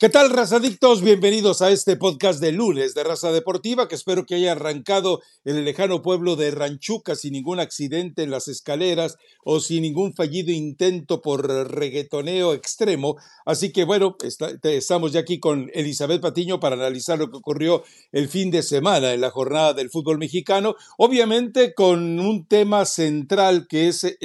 ¿Qué 0.00 0.08
tal, 0.08 0.30
razadictos? 0.30 1.02
Bienvenidos 1.02 1.60
a 1.60 1.70
este 1.70 1.94
podcast 1.94 2.40
de 2.40 2.52
lunes 2.52 2.94
de 2.94 3.04
Raza 3.04 3.32
Deportiva, 3.32 3.86
que 3.86 3.96
espero 3.96 4.24
que 4.24 4.36
haya 4.36 4.52
arrancado 4.52 5.20
en 5.44 5.56
el 5.56 5.66
lejano 5.66 6.00
pueblo 6.00 6.36
de 6.36 6.50
Ranchuca 6.50 7.14
sin 7.14 7.34
ningún 7.34 7.60
accidente 7.60 8.22
en 8.22 8.30
las 8.30 8.48
escaleras 8.48 9.18
o 9.44 9.60
sin 9.60 9.82
ningún 9.82 10.14
fallido 10.14 10.52
intento 10.52 11.20
por 11.20 11.46
reggaetoneo 11.46 12.54
extremo. 12.54 13.16
Así 13.44 13.72
que 13.72 13.84
bueno, 13.84 14.16
estamos 14.62 15.12
ya 15.12 15.20
aquí 15.20 15.38
con 15.38 15.70
Elizabeth 15.74 16.22
Patiño 16.22 16.60
para 16.60 16.76
analizar 16.76 17.18
lo 17.18 17.30
que 17.30 17.36
ocurrió 17.36 17.84
el 18.10 18.30
fin 18.30 18.50
de 18.50 18.62
semana 18.62 19.12
en 19.12 19.20
la 19.20 19.28
jornada 19.28 19.74
del 19.74 19.90
fútbol 19.90 20.16
mexicano, 20.16 20.76
obviamente 20.96 21.74
con 21.74 22.18
un 22.18 22.46
tema 22.46 22.86
central 22.86 23.66
que 23.68 23.88
es 23.88 24.04
eh, 24.04 24.16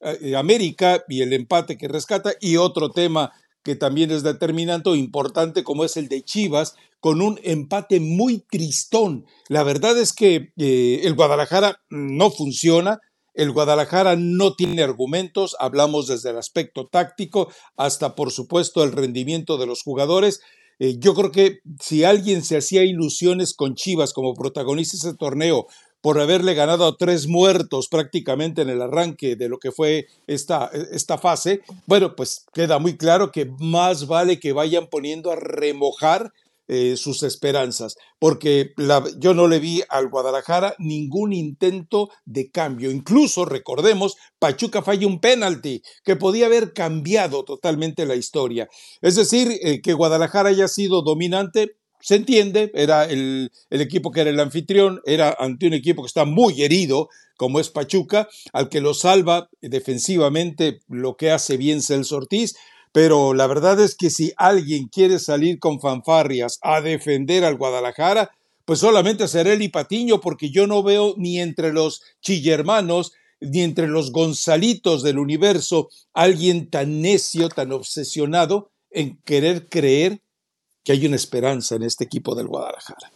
eh, 0.00 0.34
América 0.34 1.04
y 1.10 1.20
el 1.20 1.34
empate 1.34 1.76
que 1.76 1.88
rescata 1.88 2.32
y 2.40 2.56
otro 2.56 2.90
tema 2.90 3.32
que 3.64 3.74
también 3.74 4.10
es 4.10 4.22
determinante 4.22 4.90
o 4.90 4.94
importante, 4.94 5.64
como 5.64 5.84
es 5.84 5.96
el 5.96 6.08
de 6.08 6.22
Chivas, 6.22 6.76
con 7.00 7.20
un 7.20 7.40
empate 7.42 7.98
muy 7.98 8.44
tristón. 8.50 9.26
La 9.48 9.62
verdad 9.62 9.98
es 9.98 10.12
que 10.12 10.52
eh, 10.56 11.00
el 11.02 11.14
Guadalajara 11.14 11.80
no 11.88 12.30
funciona, 12.30 13.00
el 13.32 13.50
Guadalajara 13.50 14.16
no 14.16 14.54
tiene 14.54 14.82
argumentos, 14.82 15.56
hablamos 15.58 16.06
desde 16.06 16.30
el 16.30 16.38
aspecto 16.38 16.86
táctico 16.86 17.48
hasta, 17.76 18.14
por 18.14 18.30
supuesto, 18.30 18.84
el 18.84 18.92
rendimiento 18.92 19.58
de 19.58 19.66
los 19.66 19.82
jugadores. 19.82 20.40
Eh, 20.78 20.96
yo 20.98 21.14
creo 21.14 21.32
que 21.32 21.58
si 21.80 22.04
alguien 22.04 22.44
se 22.44 22.56
hacía 22.56 22.84
ilusiones 22.84 23.54
con 23.54 23.74
Chivas 23.74 24.12
como 24.12 24.34
protagonista 24.34 24.96
de 24.96 25.08
ese 25.08 25.16
torneo 25.16 25.66
por 26.04 26.20
haberle 26.20 26.52
ganado 26.52 26.86
a 26.86 26.98
tres 26.98 27.28
muertos 27.28 27.88
prácticamente 27.88 28.60
en 28.60 28.68
el 28.68 28.82
arranque 28.82 29.36
de 29.36 29.48
lo 29.48 29.58
que 29.58 29.72
fue 29.72 30.06
esta, 30.26 30.70
esta 30.92 31.16
fase, 31.16 31.62
bueno, 31.86 32.14
pues 32.14 32.44
queda 32.52 32.78
muy 32.78 32.98
claro 32.98 33.32
que 33.32 33.50
más 33.58 34.06
vale 34.06 34.38
que 34.38 34.52
vayan 34.52 34.88
poniendo 34.88 35.32
a 35.32 35.36
remojar 35.36 36.30
eh, 36.68 36.98
sus 36.98 37.22
esperanzas, 37.22 37.96
porque 38.18 38.74
yo 39.18 39.32
no 39.32 39.48
le 39.48 39.60
vi 39.60 39.82
al 39.88 40.10
Guadalajara 40.10 40.74
ningún 40.78 41.32
intento 41.32 42.10
de 42.26 42.50
cambio. 42.50 42.90
Incluso, 42.90 43.46
recordemos, 43.46 44.16
Pachuca 44.38 44.82
falla 44.82 45.06
un 45.06 45.20
penalti 45.20 45.80
que 46.04 46.16
podía 46.16 46.46
haber 46.46 46.74
cambiado 46.74 47.46
totalmente 47.46 48.04
la 48.04 48.14
historia. 48.14 48.68
Es 49.00 49.14
decir, 49.14 49.48
eh, 49.62 49.80
que 49.80 49.94
Guadalajara 49.94 50.50
haya 50.50 50.68
sido 50.68 51.00
dominante, 51.00 51.78
se 52.04 52.16
entiende, 52.16 52.70
era 52.74 53.04
el, 53.06 53.50
equipo 53.70 54.10
que 54.10 54.20
era 54.20 54.28
el 54.28 54.38
anfitrión, 54.38 55.00
era 55.06 55.34
ante 55.38 55.66
un 55.66 55.72
equipo 55.72 56.02
que 56.02 56.08
está 56.08 56.26
muy 56.26 56.62
herido, 56.62 57.08
como 57.38 57.60
es 57.60 57.70
Pachuca, 57.70 58.28
al 58.52 58.68
que 58.68 58.82
lo 58.82 58.92
salva 58.92 59.48
defensivamente 59.62 60.80
lo 60.86 61.16
que 61.16 61.30
hace 61.30 61.56
bien 61.56 61.80
Celso 61.80 62.16
Ortiz, 62.16 62.56
pero 62.92 63.32
la 63.32 63.46
verdad 63.46 63.80
es 63.80 63.94
que 63.94 64.10
si 64.10 64.34
alguien 64.36 64.88
quiere 64.88 65.18
salir 65.18 65.58
con 65.58 65.80
fanfarrias 65.80 66.58
a 66.60 66.82
defender 66.82 67.42
al 67.42 67.56
Guadalajara, 67.56 68.32
pues 68.66 68.80
solamente 68.80 69.26
será 69.26 69.54
el 69.54 69.70
Patiño, 69.70 70.20
porque 70.20 70.50
yo 70.50 70.66
no 70.66 70.82
veo 70.82 71.14
ni 71.16 71.40
entre 71.40 71.72
los 71.72 72.02
chillermanos, 72.20 73.12
ni 73.40 73.62
entre 73.62 73.88
los 73.88 74.12
Gonzalitos 74.12 75.02
del 75.02 75.18
universo, 75.18 75.88
alguien 76.12 76.68
tan 76.68 77.00
necio, 77.00 77.48
tan 77.48 77.72
obsesionado 77.72 78.72
en 78.90 79.16
querer 79.24 79.70
creer 79.70 80.20
que 80.84 80.92
hay 80.92 81.06
una 81.06 81.16
esperanza 81.16 81.74
en 81.74 81.82
este 81.82 82.04
equipo 82.04 82.34
del 82.34 82.46
Guadalajara. 82.46 83.10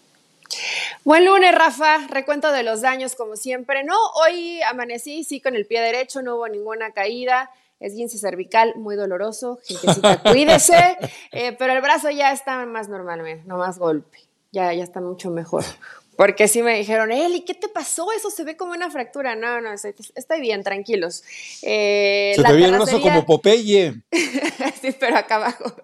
Buen 1.04 1.26
lunes, 1.26 1.54
Rafa. 1.54 2.06
Recuento 2.08 2.50
de 2.50 2.62
los 2.62 2.80
daños, 2.80 3.14
como 3.14 3.36
siempre. 3.36 3.84
No, 3.84 3.96
hoy 4.24 4.60
amanecí, 4.62 5.22
sí, 5.24 5.40
con 5.40 5.54
el 5.54 5.66
pie 5.66 5.80
derecho, 5.80 6.22
no 6.22 6.36
hubo 6.36 6.48
ninguna 6.48 6.92
caída. 6.92 7.50
Es 7.78 7.94
guince 7.94 8.18
cervical, 8.18 8.74
muy 8.76 8.96
doloroso. 8.96 9.58
Gentecita, 9.64 10.22
cuídese. 10.32 10.96
Eh, 11.30 11.52
pero 11.58 11.74
el 11.74 11.80
brazo 11.80 12.10
ya 12.10 12.32
está 12.32 12.64
más 12.66 12.88
normal, 12.88 13.22
no 13.46 13.58
más 13.58 13.78
golpe. 13.78 14.18
Ya, 14.50 14.72
ya 14.72 14.82
está 14.82 15.00
mucho 15.00 15.30
mejor. 15.30 15.64
Porque 16.18 16.48
sí 16.48 16.64
me 16.64 16.76
dijeron, 16.76 17.12
Eli, 17.12 17.42
¿qué 17.42 17.54
te 17.54 17.68
pasó? 17.68 18.10
Eso 18.10 18.28
se 18.28 18.42
ve 18.42 18.56
como 18.56 18.72
una 18.72 18.90
fractura. 18.90 19.36
No, 19.36 19.60
no, 19.60 19.72
estoy 19.72 20.40
bien, 20.40 20.64
tranquilos. 20.64 21.22
Eh, 21.62 22.32
se 22.34 22.42
te 22.42 22.52
ve 22.54 22.64
el 22.64 22.72
brazo 22.72 23.00
como 23.00 23.24
Popeye. 23.24 23.94
sí, 24.82 24.96
pero 24.98 25.16
acá 25.16 25.36
abajo. 25.36 25.76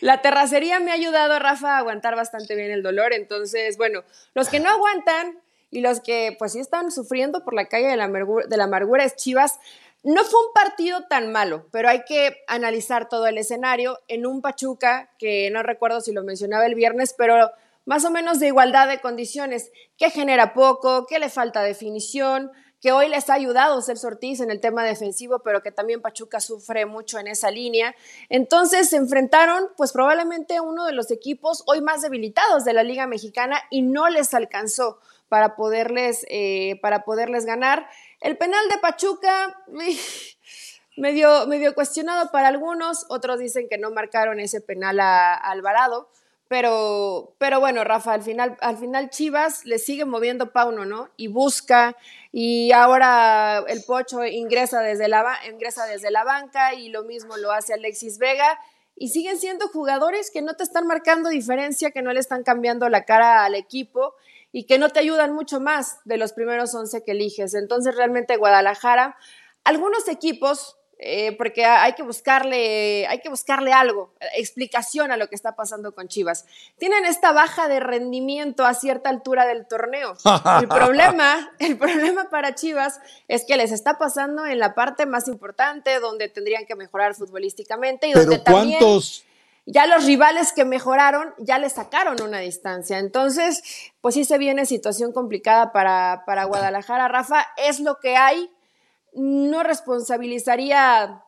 La 0.00 0.22
terracería 0.22 0.80
me 0.80 0.90
ha 0.90 0.94
ayudado, 0.94 1.38
Rafa, 1.38 1.76
a 1.76 1.78
aguantar 1.78 2.16
bastante 2.16 2.56
bien 2.56 2.72
el 2.72 2.82
dolor. 2.82 3.12
Entonces, 3.12 3.76
bueno, 3.76 4.02
los 4.34 4.48
que 4.48 4.58
no 4.58 4.70
aguantan 4.70 5.38
y 5.70 5.82
los 5.82 6.00
que 6.00 6.34
pues 6.36 6.54
sí 6.54 6.58
están 6.58 6.90
sufriendo 6.90 7.44
por 7.44 7.54
la 7.54 7.66
calle 7.66 7.86
de 7.86 7.96
la, 7.96 8.08
de 8.08 8.56
la 8.56 8.64
amargura 8.64 9.04
es 9.04 9.14
Chivas. 9.14 9.60
No 10.02 10.24
fue 10.24 10.40
un 10.40 10.52
partido 10.52 11.04
tan 11.08 11.30
malo, 11.30 11.68
pero 11.70 11.88
hay 11.88 12.02
que 12.08 12.38
analizar 12.48 13.08
todo 13.08 13.28
el 13.28 13.38
escenario 13.38 14.00
en 14.08 14.26
un 14.26 14.42
Pachuca, 14.42 15.12
que 15.16 15.48
no 15.52 15.62
recuerdo 15.62 16.00
si 16.00 16.10
lo 16.10 16.24
mencionaba 16.24 16.66
el 16.66 16.74
viernes, 16.74 17.14
pero 17.16 17.52
más 17.86 18.04
o 18.04 18.10
menos 18.10 18.38
de 18.38 18.48
igualdad 18.48 18.88
de 18.88 19.00
condiciones, 19.00 19.70
que 19.96 20.10
genera 20.10 20.52
poco, 20.52 21.06
que 21.06 21.18
le 21.18 21.30
falta 21.30 21.62
definición, 21.62 22.50
que 22.80 22.92
hoy 22.92 23.08
les 23.08 23.30
ha 23.30 23.34
ayudado 23.34 23.80
ser 23.80 23.96
Ortiz 24.04 24.40
en 24.40 24.50
el 24.50 24.60
tema 24.60 24.84
defensivo, 24.84 25.38
pero 25.40 25.62
que 25.62 25.72
también 25.72 26.02
Pachuca 26.02 26.40
sufre 26.40 26.84
mucho 26.84 27.18
en 27.18 27.26
esa 27.26 27.50
línea. 27.50 27.94
Entonces 28.28 28.90
se 28.90 28.96
enfrentaron, 28.96 29.70
pues 29.76 29.92
probablemente 29.92 30.60
uno 30.60 30.84
de 30.84 30.92
los 30.92 31.10
equipos 31.10 31.62
hoy 31.66 31.80
más 31.80 32.02
debilitados 32.02 32.64
de 32.64 32.74
la 32.74 32.82
Liga 32.82 33.06
Mexicana 33.06 33.62
y 33.70 33.82
no 33.82 34.08
les 34.08 34.34
alcanzó 34.34 34.98
para 35.28 35.56
poderles, 35.56 36.26
eh, 36.28 36.78
para 36.82 37.04
poderles 37.04 37.46
ganar. 37.46 37.88
El 38.20 38.36
penal 38.36 38.68
de 38.68 38.78
Pachuca, 38.78 39.64
medio, 40.96 41.46
medio 41.46 41.74
cuestionado 41.74 42.30
para 42.30 42.48
algunos, 42.48 43.06
otros 43.08 43.38
dicen 43.38 43.68
que 43.68 43.78
no 43.78 43.90
marcaron 43.90 44.38
ese 44.38 44.60
penal 44.60 45.00
a 45.00 45.34
Alvarado. 45.34 46.10
Pero, 46.48 47.34
pero 47.38 47.58
bueno, 47.58 47.82
Rafa, 47.82 48.12
al 48.12 48.22
final, 48.22 48.56
al 48.60 48.76
final 48.76 49.10
Chivas 49.10 49.64
le 49.64 49.78
sigue 49.78 50.04
moviendo 50.04 50.52
Pauno, 50.52 50.84
¿no? 50.84 51.10
Y 51.16 51.26
busca, 51.26 51.96
y 52.30 52.70
ahora 52.70 53.64
el 53.66 53.82
Pocho 53.82 54.24
ingresa 54.24 54.80
desde, 54.80 55.08
la, 55.08 55.38
ingresa 55.50 55.86
desde 55.86 56.10
la 56.10 56.22
banca 56.22 56.74
y 56.74 56.90
lo 56.90 57.02
mismo 57.02 57.36
lo 57.36 57.50
hace 57.50 57.74
Alexis 57.74 58.18
Vega. 58.18 58.60
Y 58.94 59.08
siguen 59.08 59.38
siendo 59.38 59.68
jugadores 59.68 60.30
que 60.30 60.40
no 60.40 60.54
te 60.54 60.62
están 60.62 60.86
marcando 60.86 61.28
diferencia, 61.28 61.90
que 61.90 62.02
no 62.02 62.12
le 62.12 62.20
están 62.20 62.44
cambiando 62.44 62.88
la 62.88 63.04
cara 63.04 63.44
al 63.44 63.54
equipo 63.54 64.14
y 64.52 64.64
que 64.64 64.78
no 64.78 64.88
te 64.88 65.00
ayudan 65.00 65.34
mucho 65.34 65.60
más 65.60 65.98
de 66.04 66.16
los 66.16 66.32
primeros 66.32 66.74
11 66.74 67.04
que 67.04 67.12
eliges. 67.12 67.54
Entonces, 67.54 67.94
realmente 67.94 68.36
Guadalajara, 68.36 69.16
algunos 69.64 70.08
equipos, 70.08 70.78
eh, 70.98 71.32
porque 71.36 71.66
hay 71.66 71.92
que 71.92 72.02
buscarle, 72.02 73.06
hay 73.06 73.20
que 73.20 73.28
buscarle 73.28 73.72
algo, 73.72 74.14
explicación 74.34 75.12
a 75.12 75.18
lo 75.18 75.28
que 75.28 75.34
está 75.34 75.54
pasando 75.54 75.94
con 75.94 76.08
Chivas. 76.08 76.46
Tienen 76.78 77.04
esta 77.04 77.32
baja 77.32 77.68
de 77.68 77.80
rendimiento 77.80 78.64
a 78.64 78.72
cierta 78.72 79.10
altura 79.10 79.44
del 79.44 79.66
torneo. 79.66 80.16
El 80.60 80.68
problema, 80.68 81.52
el 81.58 81.76
problema 81.76 82.30
para 82.30 82.54
Chivas 82.54 83.00
es 83.28 83.44
que 83.44 83.56
les 83.56 83.72
está 83.72 83.98
pasando 83.98 84.46
en 84.46 84.58
la 84.58 84.74
parte 84.74 85.04
más 85.04 85.28
importante, 85.28 86.00
donde 86.00 86.28
tendrían 86.28 86.64
que 86.64 86.74
mejorar 86.74 87.14
futbolísticamente 87.14 88.08
y 88.08 88.12
donde 88.12 88.38
también 88.38 88.78
ya 89.66 89.86
los 89.86 90.06
rivales 90.06 90.52
que 90.52 90.64
mejoraron 90.64 91.34
ya 91.38 91.58
le 91.58 91.68
sacaron 91.68 92.22
una 92.22 92.38
distancia. 92.38 92.98
Entonces, 92.98 93.92
pues 94.00 94.14
sí 94.14 94.24
se 94.24 94.38
viene 94.38 94.64
situación 94.64 95.12
complicada 95.12 95.72
para, 95.72 96.22
para 96.24 96.44
Guadalajara. 96.44 97.08
Rafa, 97.08 97.46
es 97.56 97.80
lo 97.80 97.98
que 97.98 98.16
hay 98.16 98.50
no 99.16 99.62
responsabilizaría 99.62 101.24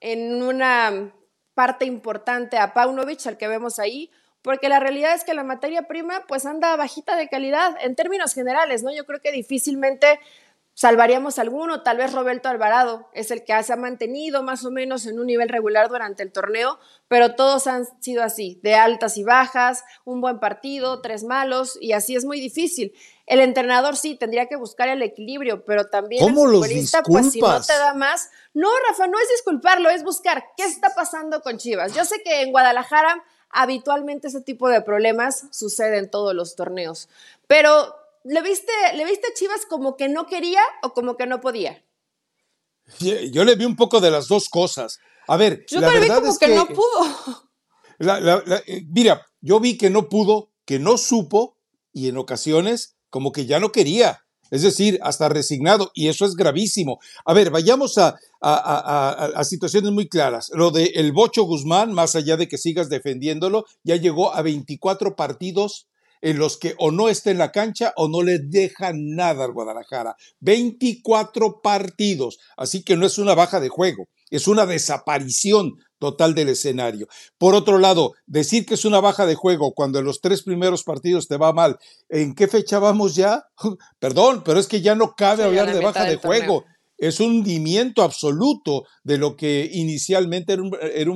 en 0.00 0.42
una 0.42 1.14
parte 1.54 1.84
importante 1.84 2.58
a 2.58 2.74
Paunovic, 2.74 3.26
al 3.26 3.38
que 3.38 3.48
vemos 3.48 3.78
ahí, 3.78 4.10
porque 4.42 4.68
la 4.68 4.80
realidad 4.80 5.14
es 5.14 5.24
que 5.24 5.34
la 5.34 5.44
materia 5.44 5.82
prima 5.82 6.24
pues 6.26 6.46
anda 6.46 6.74
bajita 6.76 7.16
de 7.16 7.28
calidad 7.28 7.76
en 7.82 7.94
términos 7.94 8.34
generales, 8.34 8.82
¿no? 8.82 8.92
Yo 8.92 9.04
creo 9.06 9.20
que 9.20 9.32
difícilmente 9.32 10.18
salvaríamos 10.74 11.38
alguno, 11.38 11.82
tal 11.82 11.98
vez 11.98 12.12
Roberto 12.12 12.48
Alvarado 12.48 13.10
es 13.12 13.30
el 13.30 13.44
que 13.44 13.62
se 13.62 13.72
ha 13.72 13.76
mantenido 13.76 14.42
más 14.42 14.64
o 14.64 14.70
menos 14.70 15.04
en 15.04 15.20
un 15.20 15.26
nivel 15.26 15.50
regular 15.50 15.88
durante 15.88 16.22
el 16.22 16.32
torneo, 16.32 16.78
pero 17.06 17.34
todos 17.34 17.66
han 17.66 17.84
sido 18.00 18.22
así, 18.22 18.58
de 18.62 18.74
altas 18.76 19.18
y 19.18 19.24
bajas, 19.24 19.84
un 20.04 20.22
buen 20.22 20.40
partido, 20.40 21.02
tres 21.02 21.22
malos, 21.22 21.76
y 21.80 21.92
así 21.92 22.16
es 22.16 22.24
muy 22.24 22.40
difícil. 22.40 22.94
El 23.30 23.38
entrenador 23.38 23.96
sí 23.96 24.16
tendría 24.16 24.46
que 24.46 24.56
buscar 24.56 24.88
el 24.88 25.02
equilibrio, 25.02 25.64
pero 25.64 25.86
también 25.86 26.26
el 26.26 26.34
futbolista, 26.34 27.00
pues 27.04 27.30
si 27.30 27.40
no 27.40 27.62
te 27.62 27.74
da 27.74 27.94
más. 27.94 28.28
No, 28.54 28.68
Rafa, 28.88 29.06
no 29.06 29.16
es 29.20 29.28
disculparlo, 29.28 29.88
es 29.88 30.02
buscar 30.02 30.46
qué 30.56 30.64
está 30.64 30.96
pasando 30.96 31.40
con 31.40 31.56
Chivas. 31.56 31.94
Yo 31.94 32.04
sé 32.04 32.24
que 32.24 32.42
en 32.42 32.50
Guadalajara 32.50 33.22
habitualmente 33.48 34.26
ese 34.26 34.40
tipo 34.40 34.68
de 34.68 34.82
problemas 34.82 35.44
sucede 35.52 35.98
en 35.98 36.10
todos 36.10 36.34
los 36.34 36.56
torneos, 36.56 37.08
pero 37.46 37.94
¿le 38.24 38.42
viste, 38.42 38.72
¿le 38.96 39.04
viste 39.04 39.28
a 39.28 39.34
Chivas 39.34 39.64
como 39.64 39.96
que 39.96 40.08
no 40.08 40.26
quería 40.26 40.62
o 40.82 40.92
como 40.92 41.16
que 41.16 41.28
no 41.28 41.40
podía? 41.40 41.84
Yo 42.98 43.44
le 43.44 43.54
vi 43.54 43.64
un 43.64 43.76
poco 43.76 44.00
de 44.00 44.10
las 44.10 44.26
dos 44.26 44.48
cosas. 44.48 44.98
A 45.28 45.36
ver, 45.36 45.64
yo 45.68 45.78
la 45.80 45.90
vi 45.90 46.08
como 46.08 46.36
que, 46.36 46.48
no 46.48 46.66
pudo. 46.66 47.48
Eh, 48.66 48.82
mira, 48.88 49.24
yo 49.40 49.60
vi 49.60 49.78
que 49.78 49.88
no 49.88 50.08
pudo, 50.08 50.50
que 50.64 50.80
no 50.80 50.98
supo 50.98 51.56
y 51.92 52.08
en 52.08 52.16
ocasiones 52.16 52.96
como 53.10 53.32
que 53.32 53.46
ya 53.46 53.60
no 53.60 53.72
quería. 53.72 54.24
es 54.50 54.62
decir, 54.62 54.98
hasta 55.02 55.28
resignado, 55.28 55.92
y 55.94 56.08
eso 56.08 56.24
es 56.24 56.34
gravísimo. 56.34 56.98
A 57.24 57.34
ver, 57.34 57.50
vayamos 57.50 57.98
a, 57.98 58.16
a, 58.40 59.44
situaciones 59.44 59.92
muy 59.92 60.08
claras. 60.08 60.50
Lo 60.54 60.72
de 60.72 60.86
el 60.96 61.12
Bocho 61.12 61.44
Guzmán, 61.44 61.92
más 61.92 62.16
allá 62.16 62.36
de 62.36 62.48
que 62.48 62.58
sigas 62.58 62.88
defendiéndolo, 62.88 63.64
ya 63.84 63.94
llegó 63.94 64.34
a 64.34 64.42
24 64.42 65.14
partidos 65.14 65.86
en 66.22 66.38
los 66.38 66.56
que 66.56 66.74
o 66.78 66.90
no 66.90 67.08
está 67.08 67.30
en 67.30 67.38
la 67.38 67.52
cancha 67.52 67.92
o 67.96 68.08
no 68.08 68.22
le 68.22 68.38
dejan 68.38 69.14
nada 69.14 69.44
al 69.44 69.52
Guadalajara. 69.52 70.16
24 70.40 71.60
partidos, 71.62 72.38
así 72.56 72.82
que 72.82 72.96
no 72.96 73.06
es 73.06 73.18
una 73.18 73.34
baja 73.34 73.60
de 73.60 73.68
juego, 73.68 74.08
es 74.30 74.48
una 74.48 74.66
desaparición 74.66 75.76
total 75.98 76.34
del 76.34 76.48
escenario. 76.48 77.06
Por 77.38 77.54
otro 77.54 77.78
lado, 77.78 78.14
decir 78.26 78.66
que 78.66 78.74
es 78.74 78.84
una 78.84 79.00
baja 79.00 79.26
de 79.26 79.34
juego 79.34 79.72
cuando 79.72 79.98
en 79.98 80.06
los 80.06 80.20
tres 80.20 80.42
primeros 80.42 80.82
partidos 80.82 81.28
te 81.28 81.36
va 81.36 81.52
mal, 81.52 81.78
¿en 82.08 82.34
qué 82.34 82.48
fecha 82.48 82.78
vamos 82.78 83.14
ya? 83.14 83.44
Perdón, 84.00 84.42
pero 84.44 84.58
es 84.58 84.66
que 84.66 84.80
ya 84.80 84.94
no 84.94 85.14
cabe 85.14 85.44
hablar 85.44 85.72
de 85.72 85.80
baja 85.80 86.04
de 86.04 86.16
juego. 86.16 86.64
Es 86.96 87.18
un 87.18 87.38
hundimiento 87.38 88.02
absoluto 88.02 88.84
de 89.04 89.16
lo 89.16 89.34
que 89.34 89.70
inicialmente 89.72 90.58
era, 90.92 91.10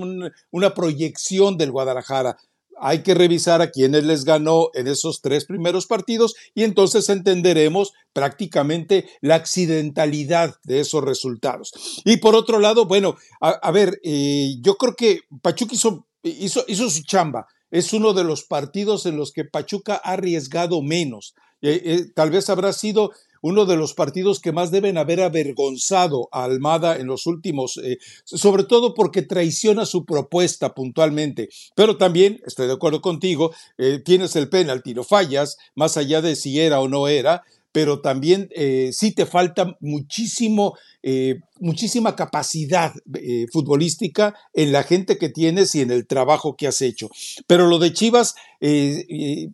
una 0.50 0.74
proyección 0.74 1.58
del 1.58 1.72
Guadalajara 1.72 2.38
hay 2.80 3.02
que 3.02 3.14
revisar 3.14 3.62
a 3.62 3.70
quienes 3.70 4.04
les 4.04 4.24
ganó 4.24 4.70
en 4.74 4.86
esos 4.86 5.20
tres 5.20 5.44
primeros 5.44 5.86
partidos 5.86 6.34
y 6.54 6.64
entonces 6.64 7.08
entenderemos 7.08 7.92
prácticamente 8.12 9.08
la 9.20 9.36
accidentalidad 9.36 10.56
de 10.64 10.80
esos 10.80 11.04
resultados. 11.04 11.72
Y 12.04 12.18
por 12.18 12.34
otro 12.34 12.58
lado, 12.58 12.86
bueno, 12.86 13.16
a, 13.40 13.70
ver, 13.70 14.00
eh, 14.02 14.56
yo 14.60 14.76
creo 14.76 14.94
que 14.94 15.20
Pachuca 15.42 15.74
hizo, 15.74 16.64
su 16.66 17.02
chamba. 17.04 17.46
Es 17.70 17.92
uno 17.92 18.12
de 18.12 18.24
los 18.24 18.44
partidos 18.44 19.04
en 19.06 19.16
los 19.16 19.32
que 19.32 19.44
Pachuca 19.44 20.00
ha 20.02 20.12
arriesgado 20.12 20.80
menos. 20.80 21.34
Eh, 21.60 21.82
eh, 21.84 22.06
tal 22.14 22.30
vez 22.30 22.48
habrá 22.50 22.72
sido 22.72 23.10
uno 23.44 23.66
de 23.66 23.76
los 23.76 23.92
partidos 23.92 24.40
que 24.40 24.52
más 24.52 24.70
deben 24.70 24.96
haber 24.96 25.20
avergonzado 25.20 26.30
a 26.32 26.44
Almada 26.44 26.96
en 26.96 27.06
los 27.06 27.26
últimos, 27.26 27.78
eh, 27.84 27.98
sobre 28.24 28.64
todo 28.64 28.94
porque 28.94 29.20
traiciona 29.20 29.84
su 29.84 30.06
propuesta 30.06 30.74
puntualmente. 30.74 31.50
Pero 31.76 31.98
también, 31.98 32.40
estoy 32.46 32.68
de 32.68 32.72
acuerdo 32.72 33.02
contigo, 33.02 33.54
eh, 33.76 34.00
tienes 34.02 34.34
el 34.36 34.48
penalti, 34.48 34.94
lo 34.94 35.04
fallas, 35.04 35.58
más 35.74 35.98
allá 35.98 36.22
de 36.22 36.36
si 36.36 36.58
era 36.58 36.80
o 36.80 36.88
no 36.88 37.06
era, 37.06 37.44
pero 37.74 38.00
también 38.00 38.48
eh, 38.54 38.90
sí 38.92 39.10
te 39.10 39.26
falta 39.26 39.76
muchísimo, 39.80 40.78
eh, 41.02 41.40
muchísima 41.58 42.14
capacidad 42.14 42.94
eh, 43.14 43.46
futbolística 43.52 44.32
en 44.52 44.70
la 44.70 44.84
gente 44.84 45.18
que 45.18 45.28
tienes 45.28 45.74
y 45.74 45.80
en 45.80 45.90
el 45.90 46.06
trabajo 46.06 46.54
que 46.54 46.68
has 46.68 46.80
hecho. 46.82 47.10
Pero 47.48 47.66
lo 47.66 47.80
de 47.80 47.92
Chivas, 47.92 48.36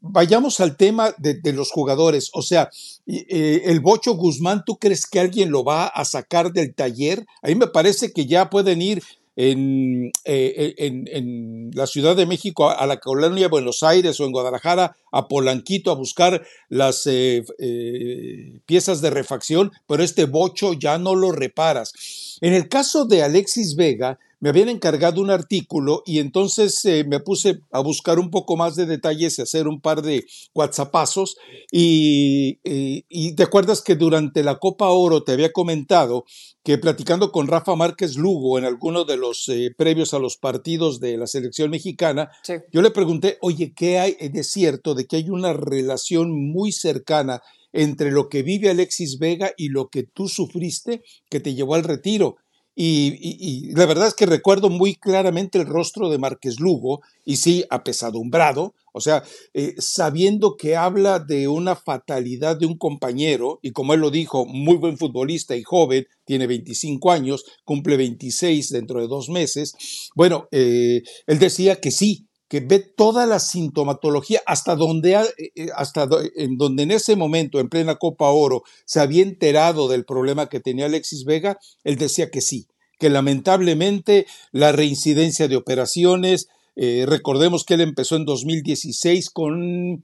vayamos 0.03 0.61
al 0.61 0.77
tema 0.77 1.15
de, 1.17 1.41
de, 1.41 1.53
los 1.55 1.71
jugadores. 1.73 2.29
O 2.35 2.43
sea, 2.43 2.69
el 3.07 3.81
Bocho 3.81 4.15
Guzmán, 4.15 4.65
¿tú 4.67 4.77
crees 4.77 5.07
que 5.07 5.19
alguien 5.19 5.51
lo 5.51 5.65
va 5.65 5.87
a 5.87 6.05
sacar 6.05 6.53
del 6.53 6.75
taller? 6.75 7.25
A 7.43 7.49
mí 7.49 7.55
me 7.55 7.69
parece 7.69 8.13
que 8.13 8.27
ya 8.27 8.51
pueden 8.51 8.83
ir 8.83 9.03
eh, 9.43 10.75
en, 10.77 11.09
en, 11.11 11.71
la 11.73 11.87
Ciudad 11.87 12.15
de 12.15 12.27
México, 12.27 12.69
a, 12.69 12.87
la 12.87 12.99
colonia 12.99 13.49
Buenos 13.49 13.83
Aires 13.83 14.21
o 14.21 14.27
en 14.27 14.33
Guadalajara, 14.33 14.97
a 15.13 15.29
Polanquito 15.29 15.91
a 15.91 15.95
buscar 15.95 16.45
las 16.69 17.07
eh, 17.07 17.43
eh, 17.59 18.61
piezas 18.67 19.01
de 19.01 19.09
refacción, 19.09 19.73
pero 19.87 20.03
este 20.03 20.27
bocho 20.27 20.75
ya 20.75 20.99
no 20.99 21.15
lo 21.15 21.33
reparas. 21.33 22.39
En 22.43 22.53
el 22.53 22.69
caso 22.69 23.07
de 23.07 23.23
Alexis 23.23 23.77
Vega, 23.77 24.19
me 24.41 24.49
habían 24.49 24.71
encargado 24.71 25.21
un 25.21 25.31
artículo 25.31 26.03
y 26.07 26.19
entonces 26.19 26.83
eh, 26.87 27.05
me 27.07 27.21
puse 27.21 27.61
a 27.71 27.81
buscar 27.81 28.19
un 28.19 28.31
poco 28.31 28.57
más 28.57 28.75
de 28.75 28.87
detalles 28.87 29.39
y 29.39 29.43
hacer 29.43 29.69
un 29.69 29.81
par 29.81 30.01
de 30.03 30.25
WhatsAppazos 30.55 31.37
y, 31.71 32.59
y, 32.65 33.35
te 33.35 33.43
acuerdas 33.43 33.83
que 33.83 33.97
durante 33.97 34.43
la 34.43 34.59
Copa 34.59 34.89
Oro 34.89 35.23
te 35.23 35.33
había 35.33 35.53
comentado 35.53 36.25
que 36.65 36.79
platicando 36.79 37.31
con 37.33 37.49
Rafa 37.49 37.77
Márquez 37.77 38.17
Lugo 38.17 38.59
en 38.59 38.65
alguno 38.65 39.05
de 39.05 39.19
los 39.19 39.49
eh, 39.49 39.73
previos 39.77 40.15
a 40.15 40.19
los 40.19 40.39
partidos 40.39 41.01
de 41.01 41.19
la 41.19 41.27
selección 41.27 41.71
mexicana, 41.71 42.31
yo 42.73 42.83
le 42.83 42.91
pregunté, 42.91 43.39
oye, 43.43 43.73
¿qué 43.75 43.99
hay 43.99 44.17
de 44.17 44.45
cierto 44.45 44.95
de 44.95 45.07
que 45.07 45.17
hay 45.17 45.31
una 45.31 45.53
relación 45.53 46.33
muy 46.33 46.73
cercana 46.73 47.43
entre 47.73 48.11
lo 48.11 48.29
que 48.29 48.43
vive 48.43 48.71
Alexis 48.71 49.19
Vega 49.19 49.53
y 49.57 49.69
lo 49.69 49.89
que 49.89 50.03
tú 50.03 50.29
sufriste 50.29 51.03
que 51.29 51.41
te 51.41 51.55
llevó 51.55 51.75
al 51.75 51.85
retiro? 51.85 52.37
Y, 52.83 53.75
la 53.75 53.85
verdad 53.85 54.09
es 54.09 54.15
que 54.15 54.25
recuerdo 54.25 54.71
muy 54.71 54.95
claramente 54.95 55.59
el 55.59 55.67
rostro 55.67 56.09
de 56.09 56.17
Márquez 56.17 56.61
Lugo, 56.61 57.03
y 57.27 57.37
sí, 57.37 57.63
apesadumbrado, 57.69 58.75
o 58.95 59.03
sea, 59.03 59.23
eh, 59.53 59.75
sabiendo 59.77 60.57
que 60.57 60.77
habla 60.77 61.19
de 61.19 61.47
una 61.47 61.77
fatalidad 61.77 62.57
de 62.57 62.65
un 62.65 62.79
compañero, 62.79 63.59
y 63.61 63.73
como 63.73 63.93
él 63.93 64.01
lo 64.01 64.11
dijo, 64.11 64.47
muy 64.47 64.77
buen 64.77 64.97
futbolista 64.97 65.55
y 65.57 65.63
joven, 65.63 66.07
tiene 66.25 66.47
25 66.47 67.11
años, 67.11 67.45
cumple 67.67 67.99
26 67.99 68.71
dentro 68.71 69.03
de 69.03 69.09
dos 69.09 69.29
meses, 69.29 69.75
bueno, 70.15 70.49
eh, 70.51 71.03
él 71.27 71.39
decía 71.39 71.83
que 71.83 71.91
sí, 71.91 72.30
que 72.51 72.59
ve 72.59 72.81
toda 72.81 73.27
la 73.27 73.39
sintomatología 73.39 74.43
hasta 74.45 74.75
donde, 74.75 75.15
eh, 75.15 75.69
hasta 75.77 76.09
en 76.37 76.59
donde 76.59 76.83
en 76.83 76.91
ese 76.91 77.15
momento, 77.15 77.61
en 77.61 77.69
plena 77.69 77.95
Copa 77.95 78.29
Oro, 78.29 78.65
se 78.85 78.99
había 78.99 79.23
enterado 79.23 79.87
del 79.87 80.05
problema 80.05 80.49
que 80.49 80.59
tenía 80.59 80.87
Alexis 80.87 81.25
Vega, 81.25 81.61
él 81.85 81.97
decía 81.97 82.29
que 82.29 82.41
sí, 82.41 82.67
que 82.99 83.09
lamentablemente 83.09 84.27
la 84.51 84.73
reincidencia 84.73 85.47
de 85.47 85.55
operaciones, 85.55 86.49
eh, 86.75 87.05
recordemos 87.07 87.65
que 87.65 87.75
él 87.75 87.83
empezó 87.83 88.17
en 88.17 88.25
2016 88.25 89.31
con 89.31 90.03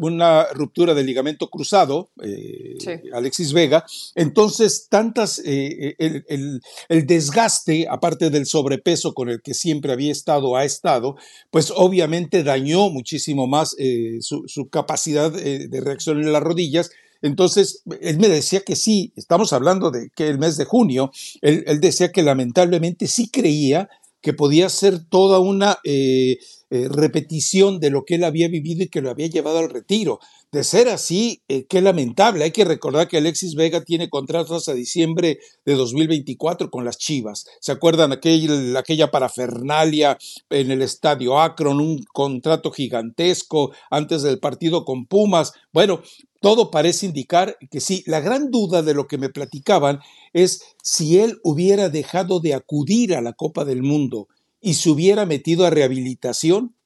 una 0.00 0.46
ruptura 0.52 0.94
del 0.94 1.06
ligamento 1.06 1.48
cruzado, 1.50 2.10
eh, 2.22 2.76
Alexis 3.12 3.52
Vega. 3.52 3.84
Entonces, 4.14 4.86
tantas, 4.88 5.40
eh, 5.44 5.96
el, 5.98 6.60
desgaste, 7.06 7.86
aparte 7.88 8.30
del 8.30 8.46
sobrepeso 8.46 9.14
con 9.14 9.28
el 9.28 9.42
que 9.42 9.54
siempre 9.54 9.92
había 9.92 10.12
estado, 10.12 10.56
ha 10.56 10.64
estado, 10.64 11.16
pues 11.50 11.72
obviamente 11.74 12.42
dañó 12.44 12.88
muchísimo 12.90 13.46
más 13.46 13.76
su, 14.20 14.44
su, 14.46 14.68
capacidad 14.68 15.32
de 15.32 15.80
reacción 15.80 16.20
en 16.20 16.32
las 16.32 16.42
rodillas 16.42 16.90
entonces, 17.22 17.82
él 18.00 18.18
me 18.18 18.28
decía 18.28 18.60
que 18.60 18.76
sí, 18.76 19.12
estamos 19.16 19.52
hablando 19.52 19.92
de 19.92 20.10
que 20.14 20.28
el 20.28 20.38
mes 20.38 20.56
de 20.56 20.64
junio, 20.64 21.12
él, 21.40 21.80
decía 21.80 22.10
que 22.10 22.22
lamentablemente 22.22 23.06
sí 23.06 23.30
creía 23.30 23.88
que 24.20 24.32
podía 24.32 24.68
ser 24.68 25.04
toda 25.08 25.38
una 25.38 25.78
eh, 25.84 26.38
eh, 26.74 26.88
repetición 26.88 27.80
de 27.80 27.90
lo 27.90 28.06
que 28.06 28.14
él 28.14 28.24
había 28.24 28.48
vivido 28.48 28.82
y 28.82 28.88
que 28.88 29.02
lo 29.02 29.10
había 29.10 29.26
llevado 29.26 29.58
al 29.58 29.68
retiro. 29.68 30.20
De 30.50 30.64
ser 30.64 30.88
así, 30.88 31.42
eh, 31.46 31.66
qué 31.68 31.82
lamentable. 31.82 32.44
Hay 32.44 32.50
que 32.50 32.64
recordar 32.64 33.08
que 33.08 33.18
Alexis 33.18 33.54
Vega 33.54 33.84
tiene 33.84 34.08
contratos 34.08 34.70
a 34.70 34.72
diciembre 34.72 35.38
de 35.66 35.74
2024 35.74 36.70
con 36.70 36.86
las 36.86 36.96
Chivas. 36.96 37.44
¿Se 37.60 37.72
acuerdan 37.72 38.12
aquel, 38.12 38.74
aquella 38.74 39.10
parafernalia 39.10 40.16
en 40.48 40.70
el 40.70 40.80
estadio 40.80 41.38
Akron, 41.38 41.78
un 41.78 42.02
contrato 42.10 42.70
gigantesco 42.70 43.72
antes 43.90 44.22
del 44.22 44.38
partido 44.38 44.86
con 44.86 45.04
Pumas? 45.04 45.52
Bueno, 45.74 46.00
todo 46.40 46.70
parece 46.70 47.04
indicar 47.04 47.58
que 47.70 47.80
sí. 47.80 48.02
La 48.06 48.20
gran 48.20 48.50
duda 48.50 48.80
de 48.80 48.94
lo 48.94 49.06
que 49.06 49.18
me 49.18 49.28
platicaban 49.28 50.00
es 50.32 50.62
si 50.82 51.18
él 51.18 51.38
hubiera 51.44 51.90
dejado 51.90 52.40
de 52.40 52.54
acudir 52.54 53.14
a 53.14 53.20
la 53.20 53.34
Copa 53.34 53.66
del 53.66 53.82
Mundo 53.82 54.28
y 54.62 54.74
se 54.74 54.88
hubiera 54.88 55.26
metido 55.26 55.66
a 55.66 55.70
rehabilitación, 55.70 56.76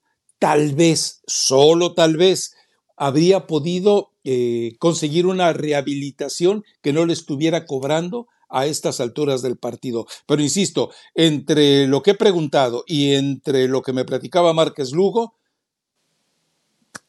tal 0.41 0.75
vez, 0.75 1.21
solo 1.27 1.95
tal 1.95 2.17
vez, 2.17 2.55
habría 2.97 3.47
podido 3.47 4.13
eh, 4.25 4.73
conseguir 4.81 5.27
una 5.27 5.53
rehabilitación 5.53 6.65
que 6.83 6.93
no 6.93 7.05
le 7.05 7.13
estuviera 7.13 7.67
cobrando 7.67 8.27
a 8.49 8.67
estas 8.67 9.01
alturas 9.01 9.43
del 9.43 9.59
partido. 9.59 10.07
Pero 10.27 10.43
insisto, 10.43 10.91
entre 11.15 11.87
lo 11.87 12.03
que 12.03 12.13
he 12.13 12.15
preguntado 12.15 12.85
y 12.87 13.15
entre 13.15 13.69
lo 13.69 13.83
que 13.83 13.93
me 13.93 14.05
platicaba 14.05 14.55
Márquez 14.55 14.93
Lugo, 14.93 15.36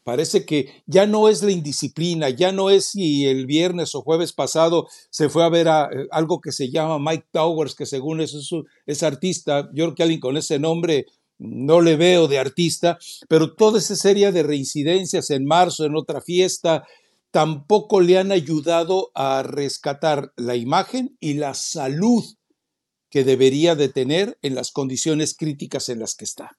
Parece 0.07 0.45
que 0.45 0.69
ya 0.85 1.05
no 1.05 1.27
es 1.27 1.43
la 1.43 1.51
indisciplina, 1.51 2.29
ya 2.29 2.53
no 2.53 2.69
es 2.69 2.91
si 2.91 3.25
el 3.25 3.45
viernes 3.45 3.93
o 3.93 4.01
jueves 4.01 4.31
pasado 4.31 4.87
se 5.09 5.27
fue 5.27 5.43
a 5.43 5.49
ver 5.49 5.67
a, 5.67 5.89
eh, 5.91 6.07
algo 6.11 6.39
que 6.39 6.53
se 6.53 6.71
llama 6.71 6.97
Mike 6.97 7.27
Towers, 7.29 7.75
que 7.75 7.85
según 7.85 8.21
es, 8.21 8.33
es 8.85 9.03
artista. 9.03 9.69
Yo 9.73 9.83
creo 9.83 9.95
que 9.95 10.03
alguien 10.03 10.21
con 10.21 10.37
ese 10.37 10.59
nombre 10.59 11.07
no 11.39 11.81
le 11.81 11.97
veo 11.97 12.29
de 12.29 12.39
artista, 12.39 12.97
pero 13.27 13.53
toda 13.53 13.79
esa 13.79 13.97
serie 13.97 14.31
de 14.31 14.43
reincidencias 14.43 15.29
en 15.29 15.43
marzo, 15.43 15.83
en 15.83 15.97
otra 15.97 16.21
fiesta, 16.21 16.87
tampoco 17.31 17.99
le 17.99 18.17
han 18.17 18.31
ayudado 18.31 19.11
a 19.13 19.43
rescatar 19.43 20.31
la 20.37 20.55
imagen 20.55 21.17
y 21.19 21.33
la 21.33 21.53
salud 21.53 22.23
que 23.09 23.25
debería 23.25 23.75
de 23.75 23.89
tener 23.89 24.39
en 24.41 24.55
las 24.55 24.71
condiciones 24.71 25.35
críticas 25.35 25.89
en 25.89 25.99
las 25.99 26.15
que 26.15 26.23
está. 26.23 26.57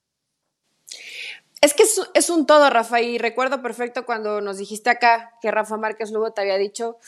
Es 1.60 1.74
que 1.74 1.82
es, 2.14 2.30
un 2.30 2.46
todo, 2.46 2.70
Rafa, 2.70 3.00
y 3.00 3.18
recuerdo 3.18 3.62
perfecto 3.62 4.06
cuando 4.06 4.40
nos 4.40 4.58
dijiste 4.58 4.90
acá 4.90 5.32
que 5.40 5.50
Rafa 5.50 5.76
Márquez 5.76 6.12
luego 6.12 6.32
te 6.32 6.40
había 6.40 6.56
dicho, 6.56 6.98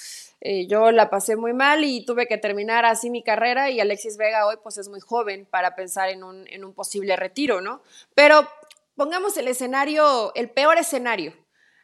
eh, 0.40 0.66
yo 0.66 0.90
la 0.90 1.08
pasé 1.08 1.36
muy 1.36 1.52
mal 1.52 1.84
y 1.84 2.04
tuve 2.04 2.26
que 2.26 2.36
terminar 2.36 2.84
así 2.84 3.10
mi 3.10 3.22
carrera 3.22 3.70
y 3.70 3.78
Alexis 3.78 4.16
Vega 4.16 4.46
hoy 4.46 4.56
pues 4.62 4.78
es 4.78 4.88
muy 4.88 5.00
joven 5.00 5.46
para 5.48 5.76
pensar 5.76 6.08
en 6.08 6.24
un, 6.24 6.48
en 6.48 6.64
un 6.64 6.74
posible 6.74 7.14
retiro, 7.14 7.60
¿no? 7.60 7.82
Pero 8.14 8.48
pongamos 8.96 9.36
el 9.36 9.46
escenario, 9.46 10.32
el 10.34 10.50
peor 10.50 10.78
escenario, 10.78 11.32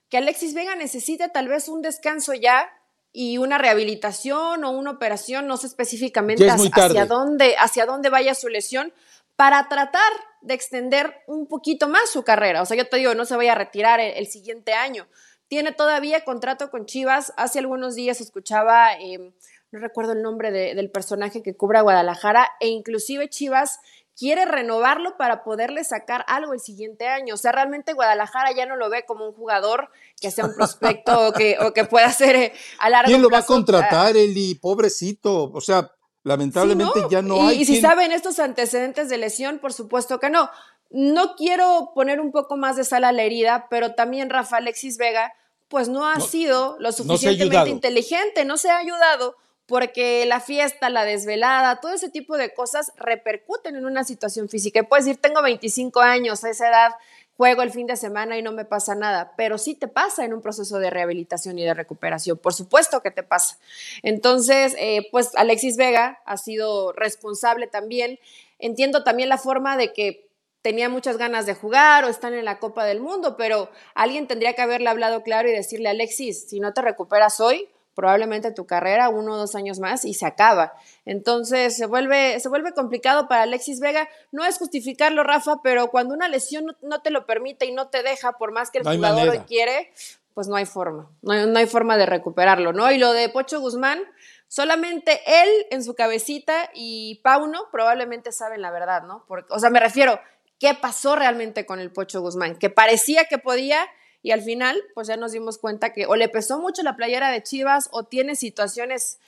que 0.08 0.18
Alexis 0.18 0.54
Vega 0.54 0.74
necesita 0.74 1.28
tal 1.28 1.48
vez 1.48 1.68
un 1.68 1.82
descanso 1.82 2.34
ya 2.34 2.68
y 3.12 3.38
una 3.38 3.58
rehabilitación 3.58 4.64
o 4.64 4.70
una 4.70 4.90
operación, 4.90 5.46
no 5.46 5.56
sé 5.56 5.68
específicamente 5.68 6.50
hacia, 6.50 7.06
dónde, 7.06 7.56
hacia 7.56 7.86
dónde 7.86 8.10
vaya 8.10 8.34
su 8.34 8.48
lesión, 8.48 8.92
para 9.36 9.68
tratar 9.68 10.10
de 10.40 10.54
extender 10.54 11.22
un 11.26 11.46
poquito 11.46 11.88
más 11.88 12.10
su 12.10 12.22
carrera. 12.22 12.62
O 12.62 12.66
sea, 12.66 12.76
yo 12.76 12.88
te 12.88 12.96
digo, 12.96 13.14
no 13.14 13.24
se 13.24 13.36
vaya 13.36 13.52
a 13.52 13.56
retirar 13.56 14.00
el, 14.00 14.26
siguiente 14.26 14.72
año. 14.72 15.06
Tiene 15.48 15.72
todavía 15.72 16.24
contrato 16.24 16.70
con 16.70 16.86
Chivas. 16.86 17.32
Hace 17.36 17.58
algunos 17.58 17.94
días 17.94 18.20
escuchaba, 18.20 18.94
em, 18.94 19.32
no 19.70 19.80
recuerdo 19.80 20.12
el 20.12 20.22
nombre 20.22 20.50
del 20.50 20.90
personaje 20.90 21.42
que 21.42 21.56
cubre 21.56 21.78
a 21.78 21.82
Guadalajara, 21.82 22.48
e 22.60 22.68
inclusive 22.68 23.28
Chivas 23.28 23.80
quiere 24.16 24.46
renovarlo 24.46 25.16
para 25.18 25.44
poderle 25.44 25.84
sacar 25.84 26.24
algo 26.26 26.54
el 26.54 26.60
siguiente 26.60 27.06
año. 27.06 27.34
O 27.34 27.36
sea, 27.36 27.52
realmente 27.52 27.92
Guadalajara 27.92 28.52
ya 28.52 28.64
no 28.64 28.76
lo 28.76 28.88
ve 28.88 29.04
como 29.04 29.26
un 29.26 29.34
jugador 29.34 29.90
que 30.20 30.30
sea 30.30 30.46
un 30.46 30.54
prospecto 30.54 31.28
o, 31.28 31.32
que, 31.32 31.58
o 31.60 31.74
que 31.74 31.84
pueda 31.84 32.10
ser 32.10 32.36
eh, 32.36 32.52
a 32.78 32.88
largo 32.88 33.08
¿Quién 33.08 33.20
lo 33.20 33.28
va 33.28 33.38
a 33.38 33.46
contratar, 33.46 34.16
Eli? 34.16 34.54
Pobrecito. 34.54 35.52
O 35.52 35.60
sea, 35.60 35.92
lamentablemente 36.26 37.00
ya 37.08 37.22
no 37.22 37.46
hay. 37.46 37.62
Y 37.62 37.64
si 37.64 37.80
saben 37.80 38.10
estos 38.10 38.40
antecedentes 38.40 39.08
de 39.08 39.16
lesión, 39.16 39.58
por 39.60 39.72
supuesto 39.72 40.18
que 40.18 40.28
no. 40.28 40.50
No 40.90 41.36
quiero 41.36 41.92
poner 41.94 42.20
un 42.20 42.32
poco 42.32 42.56
más 42.56 42.76
de 42.76 42.84
sal 42.84 43.04
a 43.04 43.12
la 43.12 43.22
herida, 43.22 43.68
pero 43.70 43.94
también 43.94 44.28
Rafa 44.28 44.56
Alexis 44.56 44.98
Vega, 44.98 45.34
pues 45.68 45.88
no 45.88 46.08
ha 46.08 46.18
sido 46.20 46.76
lo 46.80 46.90
suficientemente 46.90 47.70
inteligente, 47.70 48.44
no 48.44 48.56
se 48.56 48.70
ha 48.70 48.78
ayudado 48.78 49.36
porque 49.66 50.26
la 50.26 50.40
fiesta, 50.40 50.90
la 50.90 51.04
desvelada, 51.04 51.80
todo 51.80 51.92
ese 51.92 52.08
tipo 52.08 52.36
de 52.36 52.54
cosas 52.54 52.92
repercuten 52.96 53.76
en 53.76 53.84
una 53.84 54.02
situación 54.02 54.48
física. 54.48 54.80
Y 54.80 54.82
puedes 54.82 55.04
decir, 55.04 55.20
tengo 55.20 55.42
25 55.42 56.00
años, 56.00 56.42
a 56.42 56.50
esa 56.50 56.68
edad 56.68 56.90
juego 57.36 57.62
el 57.62 57.70
fin 57.70 57.86
de 57.86 57.96
semana 57.96 58.38
y 58.38 58.42
no 58.42 58.52
me 58.52 58.64
pasa 58.64 58.94
nada, 58.94 59.34
pero 59.36 59.58
sí 59.58 59.74
te 59.74 59.88
pasa 59.88 60.24
en 60.24 60.32
un 60.32 60.40
proceso 60.40 60.78
de 60.78 60.90
rehabilitación 60.90 61.58
y 61.58 61.64
de 61.64 61.74
recuperación, 61.74 62.38
por 62.38 62.54
supuesto 62.54 63.02
que 63.02 63.10
te 63.10 63.22
pasa. 63.22 63.58
Entonces, 64.02 64.74
eh, 64.78 65.08
pues 65.10 65.34
Alexis 65.36 65.76
Vega 65.76 66.20
ha 66.24 66.36
sido 66.36 66.92
responsable 66.92 67.66
también. 67.66 68.18
Entiendo 68.58 69.04
también 69.04 69.28
la 69.28 69.38
forma 69.38 69.76
de 69.76 69.92
que 69.92 70.26
tenía 70.62 70.88
muchas 70.88 71.18
ganas 71.18 71.46
de 71.46 71.54
jugar 71.54 72.04
o 72.04 72.08
están 72.08 72.34
en 72.34 72.44
la 72.44 72.58
Copa 72.58 72.84
del 72.84 73.00
Mundo, 73.00 73.36
pero 73.36 73.70
alguien 73.94 74.26
tendría 74.26 74.54
que 74.54 74.62
haberle 74.62 74.88
hablado 74.88 75.22
claro 75.22 75.48
y 75.48 75.52
decirle, 75.52 75.90
Alexis, 75.90 76.48
si 76.48 76.58
no 76.58 76.72
te 76.72 76.82
recuperas 76.82 77.38
hoy, 77.38 77.68
probablemente 77.96 78.52
tu 78.52 78.66
carrera 78.66 79.08
uno 79.08 79.32
o 79.32 79.36
dos 79.38 79.56
años 79.56 79.80
más 79.80 80.04
y 80.04 80.14
se 80.14 80.26
acaba. 80.26 80.74
Entonces 81.06 81.74
se 81.74 81.86
vuelve, 81.86 82.38
se 82.38 82.48
vuelve 82.48 82.74
complicado 82.74 83.26
para 83.26 83.42
Alexis 83.42 83.80
Vega. 83.80 84.08
No 84.30 84.44
es 84.44 84.58
justificarlo, 84.58 85.24
Rafa, 85.24 85.62
pero 85.64 85.88
cuando 85.88 86.14
una 86.14 86.28
lesión 86.28 86.76
no, 86.82 87.00
te 87.00 87.10
lo 87.10 87.26
permite 87.26 87.64
y 87.64 87.72
no 87.72 87.88
te 87.88 88.02
deja, 88.02 88.32
por 88.32 88.52
más 88.52 88.70
que 88.70 88.78
el 88.78 88.84
jugador 88.84 89.46
quiere, 89.46 89.90
pues 90.34 90.46
no 90.46 90.56
hay 90.56 90.66
forma, 90.66 91.10
no 91.22 91.58
hay, 91.58 91.66
forma 91.66 91.96
de 91.96 92.04
recuperarlo, 92.04 92.74
¿no? 92.74 92.92
Y 92.92 92.98
lo 92.98 93.14
de 93.14 93.30
Pocho 93.30 93.58
Guzmán, 93.58 93.98
solamente 94.46 95.22
él 95.26 95.48
en 95.70 95.82
su 95.82 95.94
cabecita 95.94 96.70
y 96.74 97.20
Pauno 97.24 97.68
probablemente 97.72 98.30
saben 98.30 98.60
la 98.60 98.70
verdad, 98.70 99.04
¿no? 99.04 99.24
Porque, 99.26 99.50
o 99.54 99.58
sea, 99.58 99.70
me 99.70 99.80
refiero, 99.80 100.20
¿qué 100.60 100.74
pasó 100.74 101.16
realmente 101.16 101.64
con 101.64 101.80
el 101.80 101.90
Pocho 101.90 102.20
Guzmán? 102.20 102.58
Que 102.58 102.68
parecía 102.68 103.24
que 103.24 103.38
podía 103.38 103.88
y 104.26 104.32
al 104.32 104.42
final, 104.42 104.76
pues 104.92 105.06
ya 105.06 105.16
nos 105.16 105.30
dimos 105.30 105.56
cuenta 105.56 105.92
que 105.92 106.06
o 106.06 106.16
le 106.16 106.28
pesó 106.28 106.58
mucho 106.58 106.82
la 106.82 106.96
playera 106.96 107.30
de 107.30 107.44
Chivas 107.44 107.88
o 107.92 108.02
tiene 108.02 108.34
situaciones 108.34 109.20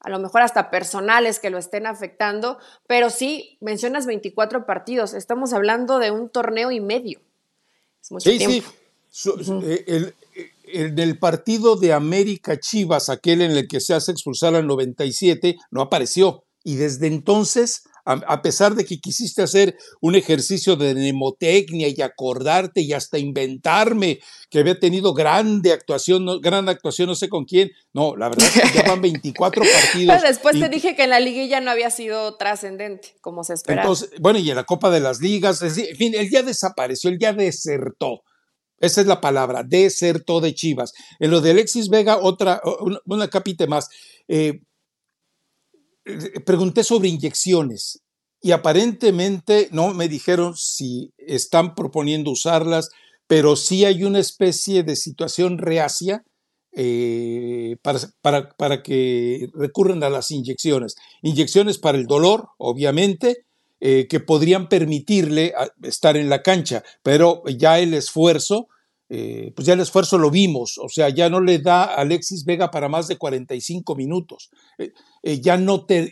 a 0.00 0.08
lo 0.08 0.18
mejor 0.18 0.40
hasta 0.40 0.70
personales 0.70 1.38
que 1.38 1.50
lo 1.50 1.58
estén 1.58 1.84
afectando, 1.84 2.56
pero 2.86 3.10
sí, 3.10 3.58
mencionas 3.60 4.06
24 4.06 4.64
partidos, 4.64 5.12
estamos 5.12 5.52
hablando 5.52 5.98
de 5.98 6.10
un 6.10 6.30
torneo 6.30 6.70
y 6.70 6.80
medio. 6.80 7.20
sí, 8.00 8.38
sí. 8.38 8.62
Eh, 9.62 9.84
el, 9.88 10.14
el, 10.72 10.94
del 10.94 11.18
partido 11.18 11.76
de 11.76 11.92
América 11.92 12.58
Chivas, 12.58 13.10
aquel 13.10 13.42
en 13.42 13.50
el 13.50 13.68
que 13.68 13.80
se 13.80 13.92
hace 13.92 14.10
expulsar 14.10 14.54
al 14.54 14.66
97, 14.66 15.58
no 15.70 15.82
apareció. 15.82 16.44
Y 16.64 16.76
desde 16.76 17.08
entonces 17.08 17.82
a, 18.06 18.40
pesar 18.40 18.76
de 18.76 18.84
que 18.84 19.00
quisiste 19.00 19.42
hacer 19.42 19.76
un 20.00 20.14
ejercicio 20.14 20.76
de 20.76 20.94
mnemotecnia 20.94 21.88
y 21.88 22.00
acordarte 22.00 22.80
y 22.80 22.92
hasta 22.92 23.18
inventarme 23.18 24.20
que 24.48 24.60
había 24.60 24.78
tenido 24.78 25.12
grande 25.12 25.72
actuación, 25.72 26.40
gran 26.40 26.68
actuación, 26.68 27.08
no 27.08 27.16
sé 27.16 27.28
con 27.28 27.44
quién. 27.44 27.72
No, 27.92 28.16
la 28.16 28.28
verdad 28.28 28.46
es 28.46 28.70
que 28.70 28.78
ya 28.78 28.84
van 28.84 29.02
24 29.02 29.64
partidos. 29.82 30.22
después 30.22 30.58
te 30.58 30.68
dije 30.68 30.94
que 30.94 31.04
en 31.04 31.10
la 31.10 31.18
liguilla 31.18 31.60
no 31.60 31.72
había 31.72 31.90
sido 31.90 32.36
trascendente, 32.36 33.16
como 33.20 33.42
se 33.42 33.54
esperaba. 33.54 33.82
Entonces, 33.82 34.10
bueno, 34.20 34.38
y 34.38 34.48
en 34.50 34.56
la 34.56 34.64
Copa 34.64 34.90
de 34.90 35.00
las 35.00 35.20
Ligas, 35.20 35.60
en 35.62 35.96
fin, 35.96 36.14
él 36.16 36.30
ya 36.30 36.42
desapareció, 36.42 37.10
él 37.10 37.18
ya 37.18 37.32
desertó. 37.32 38.22
Esa 38.78 39.00
es 39.00 39.06
la 39.06 39.20
palabra, 39.20 39.64
desertó 39.64 40.40
de 40.40 40.54
Chivas. 40.54 40.92
En 41.18 41.30
lo 41.30 41.40
de 41.40 41.50
Alexis 41.50 41.88
Vega, 41.88 42.18
otra, 42.18 42.60
una, 43.06 43.28
capite 43.28 43.66
más. 43.66 43.88
Eh, 44.28 44.60
pregunté 46.44 46.84
sobre 46.84 47.08
inyecciones 47.08 48.02
y 48.40 48.52
aparentemente 48.52 49.68
no 49.72 49.92
me 49.94 50.08
dijeron 50.08 50.56
si 50.56 51.12
están 51.18 51.74
proponiendo 51.74 52.30
usarlas, 52.30 52.90
pero 53.26 53.56
sí 53.56 53.84
hay 53.84 54.04
una 54.04 54.20
especie 54.20 54.82
de 54.82 54.94
situación 54.96 55.58
reacia 55.58 56.22
eh, 56.72 57.76
para, 58.20 58.50
para, 58.56 58.82
que 58.82 59.48
recurran 59.54 60.02
a 60.04 60.10
las 60.10 60.30
inyecciones. 60.30 60.94
Inyecciones 61.22 61.78
para 61.78 61.98
el 61.98 62.06
dolor, 62.06 62.50
obviamente, 62.58 63.46
eh, 63.80 64.06
que 64.08 64.20
podrían 64.20 64.68
permitirle 64.68 65.54
estar 65.82 66.16
en 66.16 66.28
la 66.28 66.42
cancha, 66.42 66.84
pero 67.02 67.42
ya 67.46 67.78
el 67.78 67.94
esfuerzo 67.94 68.68
eh, 69.08 69.52
pues 69.54 69.66
ya 69.66 69.74
el 69.74 69.80
esfuerzo 69.80 70.18
lo 70.18 70.30
vimos, 70.30 70.78
o 70.78 70.88
sea, 70.88 71.08
ya 71.10 71.30
no 71.30 71.40
le 71.40 71.58
da 71.58 71.84
a 71.84 72.00
Alexis 72.00 72.44
Vega 72.44 72.70
para 72.70 72.88
más 72.88 73.06
de 73.06 73.16
45 73.16 73.94
minutos. 73.94 74.50
Eh, 74.78 74.92
eh, 75.22 75.40
ya 75.40 75.56
no 75.56 75.84
te. 75.86 76.10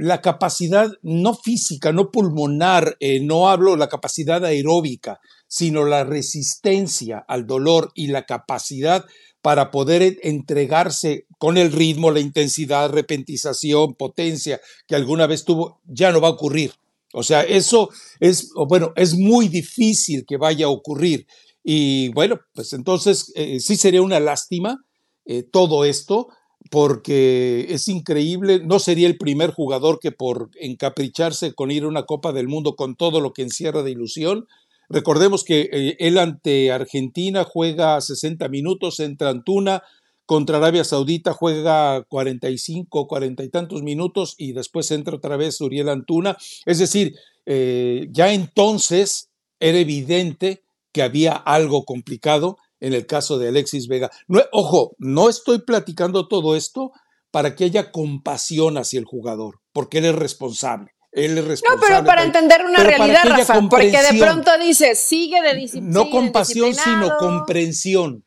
la 0.00 0.20
capacidad, 0.20 0.90
no 1.02 1.34
física, 1.34 1.92
no 1.92 2.10
pulmonar, 2.10 2.96
no 3.22 3.48
hablo 3.48 3.76
la 3.76 3.88
capacidad 3.88 4.44
aeróbica, 4.44 5.20
sino 5.46 5.84
la 5.84 6.04
resistencia 6.04 7.24
al 7.26 7.46
dolor 7.46 7.92
y 7.94 8.08
la 8.08 8.26
capacidad 8.26 9.04
para 9.40 9.70
poder 9.70 10.18
entregarse 10.22 11.26
con 11.38 11.56
el 11.56 11.70
ritmo, 11.70 12.10
la 12.10 12.18
intensidad, 12.18 12.90
repentización, 12.90 13.94
potencia 13.94 14.60
que 14.88 14.96
alguna 14.96 15.28
vez 15.28 15.44
tuvo, 15.44 15.80
ya 15.84 16.10
no 16.10 16.20
va 16.20 16.28
a 16.28 16.32
ocurrir. 16.32 16.72
O 17.12 17.22
sea, 17.22 17.42
eso 17.42 17.88
es, 18.18 18.50
bueno, 18.68 18.92
es 18.96 19.14
muy 19.14 19.48
difícil 19.48 20.26
que 20.26 20.36
vaya 20.36 20.66
a 20.66 20.70
ocurrir. 20.70 21.26
Y 21.68 22.10
bueno, 22.10 22.38
pues 22.54 22.72
entonces 22.74 23.32
eh, 23.34 23.58
sí 23.58 23.74
sería 23.74 24.00
una 24.00 24.20
lástima 24.20 24.84
eh, 25.24 25.42
todo 25.42 25.84
esto, 25.84 26.28
porque 26.70 27.66
es 27.70 27.88
increíble, 27.88 28.60
no 28.64 28.78
sería 28.78 29.08
el 29.08 29.18
primer 29.18 29.50
jugador 29.50 29.98
que 29.98 30.12
por 30.12 30.50
encapricharse 30.60 31.54
con 31.54 31.72
ir 31.72 31.82
a 31.82 31.88
una 31.88 32.04
Copa 32.04 32.32
del 32.32 32.46
Mundo 32.46 32.76
con 32.76 32.94
todo 32.94 33.20
lo 33.20 33.32
que 33.32 33.42
encierra 33.42 33.82
de 33.82 33.90
ilusión. 33.90 34.46
Recordemos 34.88 35.42
que 35.42 35.68
eh, 35.72 35.96
él 35.98 36.18
ante 36.18 36.70
Argentina 36.70 37.42
juega 37.42 38.00
60 38.00 38.48
minutos, 38.48 39.00
entra 39.00 39.30
Antuna, 39.30 39.82
contra 40.24 40.58
Arabia 40.58 40.84
Saudita 40.84 41.32
juega 41.32 42.04
45, 42.04 43.08
40 43.08 43.42
y 43.42 43.48
tantos 43.48 43.82
minutos 43.82 44.36
y 44.38 44.52
después 44.52 44.88
entra 44.92 45.16
otra 45.16 45.36
vez 45.36 45.60
Uriel 45.60 45.88
Antuna. 45.88 46.36
Es 46.64 46.78
decir, 46.78 47.16
ya 47.44 48.32
entonces 48.32 49.30
era 49.58 49.78
evidente 49.78 50.62
que 50.96 51.02
había 51.02 51.32
algo 51.34 51.84
complicado 51.84 52.56
en 52.80 52.94
el 52.94 53.06
caso 53.06 53.38
de 53.38 53.48
Alexis 53.48 53.86
Vega. 53.86 54.10
ojo, 54.50 54.96
no 54.96 55.28
estoy 55.28 55.58
platicando 55.58 56.26
todo 56.26 56.56
esto 56.56 56.90
para 57.30 57.54
que 57.54 57.64
haya 57.64 57.92
compasión 57.92 58.78
hacia 58.78 58.98
el 58.98 59.04
jugador, 59.04 59.60
porque 59.74 59.98
él 59.98 60.06
es 60.06 60.14
responsable. 60.14 60.92
Él 61.12 61.36
es 61.36 61.44
responsable. 61.44 61.82
No, 61.82 61.86
pero 61.86 62.06
para 62.06 62.22
entender 62.22 62.64
una 62.64 62.82
realidad, 62.82 63.24
Rafa, 63.26 63.60
porque 63.68 63.90
de 63.90 64.18
pronto 64.18 64.56
dices, 64.56 64.98
sigue 64.98 65.42
de 65.42 65.54
disciplina. 65.54 65.92
No 65.92 66.08
compasión, 66.08 66.74
sino 66.74 67.14
comprensión. 67.18 68.24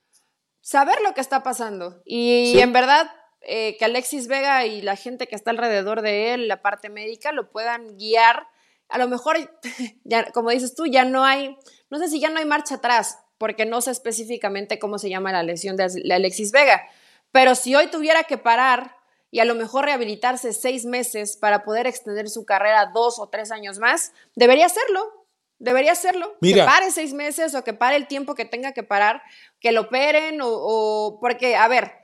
Saber 0.62 1.02
lo 1.02 1.16
que 1.16 1.22
está 1.22 1.42
pasando. 1.42 2.04
Y, 2.06 2.60
en 2.60 2.72
verdad, 2.72 3.10
eh, 3.42 3.78
que 3.80 3.86
Alexis 3.86 4.28
Vega 4.28 4.68
y 4.68 4.84
la 4.84 4.96
gente 4.96 5.26
que 5.26 5.36
está 5.36 5.50
alrededor 5.50 6.04
de 6.04 6.36
él, 6.36 6.48
la 6.48 6.62
parte 6.62 6.90
médica, 6.90 7.32
lo 7.32 7.50
puedan 7.50 7.98
guiar. 7.98 8.46
A 8.90 8.98
lo 8.98 9.08
mejor, 9.08 9.38
ya, 10.04 10.32
como 10.32 10.50
dices 10.50 10.76
tú, 10.76 10.86
ya 10.86 11.06
no 11.06 11.24
hay 11.24 11.56
no 11.90 11.98
sé 11.98 12.08
si 12.08 12.20
ya 12.20 12.30
no 12.30 12.40
hay 12.40 12.46
marcha 12.46 12.76
atrás, 12.76 13.20
porque 13.38 13.66
no 13.66 13.82
sé 13.82 13.92
específicamente 13.92 14.80
cómo 14.80 15.00
se 15.00 15.10
llama 15.10 15.32
la 15.32 15.44
lesión 15.44 15.76
de 15.76 16.14
Alexis 16.14 16.52
Vega, 16.52 16.88
pero 17.32 17.56
si 17.56 17.76
hoy 17.76 17.88
tuviera 17.88 18.24
que 18.24 18.38
parar 18.38 18.96
y 19.32 19.40
a 19.40 19.46
lo 19.46 19.56
mejor 19.56 19.86
rehabilitarse 19.86 20.54
seis 20.54 20.86
meses 20.86 21.38
para 21.38 21.64
poder 21.64 21.88
extender 21.88 22.30
su 22.30 22.46
carrera 22.46 22.88
dos 22.88 23.20
o 23.20 23.30
tres 23.30 23.52
años 23.52 23.80
más, 23.80 24.12
debería 24.36 24.66
hacerlo. 24.66 25.28
Debería 25.60 25.92
hacerlo. 25.92 26.38
Que 26.42 26.64
pare 26.64 26.90
seis 26.90 27.14
meses 27.14 27.54
o 27.54 27.64
que 27.64 27.74
pare 27.74 27.98
el 27.98 28.08
tiempo 28.08 28.34
que 28.34 28.46
tenga 28.46 28.72
que 28.72 28.82
parar, 28.82 29.22
que 29.60 29.72
lo 29.72 29.82
operen 29.82 30.42
o, 30.42 30.48
o 30.50 31.20
porque, 31.20 31.56
a 31.56 31.68
ver, 31.68 31.99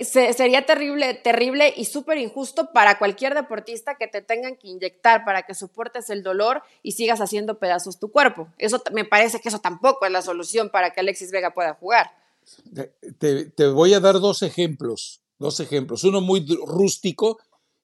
sería 0.00 0.64
terrible, 0.64 1.14
terrible 1.14 1.74
y 1.76 1.86
súper 1.86 2.18
injusto 2.18 2.70
para 2.72 2.98
cualquier 2.98 3.34
deportista 3.34 3.96
que 3.96 4.06
te 4.06 4.22
tengan 4.22 4.56
que 4.56 4.68
inyectar 4.68 5.24
para 5.24 5.42
que 5.42 5.54
soportes 5.54 6.08
el 6.10 6.22
dolor 6.22 6.62
y 6.82 6.92
sigas 6.92 7.20
haciendo 7.20 7.58
pedazos 7.58 7.98
tu 7.98 8.12
cuerpo. 8.12 8.48
Eso 8.58 8.80
me 8.92 9.04
parece 9.04 9.40
que 9.40 9.48
eso 9.48 9.58
tampoco 9.58 10.06
es 10.06 10.12
la 10.12 10.22
solución 10.22 10.70
para 10.70 10.92
que 10.92 11.00
Alexis 11.00 11.32
Vega 11.32 11.52
pueda 11.52 11.74
jugar. 11.74 12.12
te, 13.18 13.66
voy 13.66 13.92
a 13.94 14.00
dar 14.00 14.20
dos 14.20 14.42
ejemplos, 14.42 15.20
dos 15.38 15.58
ejemplos, 15.58 16.04
uno 16.04 16.20
muy 16.20 16.46
rústico 16.64 17.38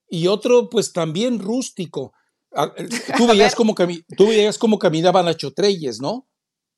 y 0.09 0.29
otro 0.29 0.71
pues 0.71 0.93
también 0.93 1.41
rústico. 1.41 2.13
Ah, 2.55 2.73
eh, 2.77 2.89
tú 3.17 3.27
veías, 3.27 3.57
cómo, 3.57 3.75
tú 4.17 4.29
veías 4.29 4.57
cómo 4.57 4.79
caminaba 4.79 5.23
Nacho 5.25 5.53
Treyes, 5.53 6.01
¿no? 6.01 6.29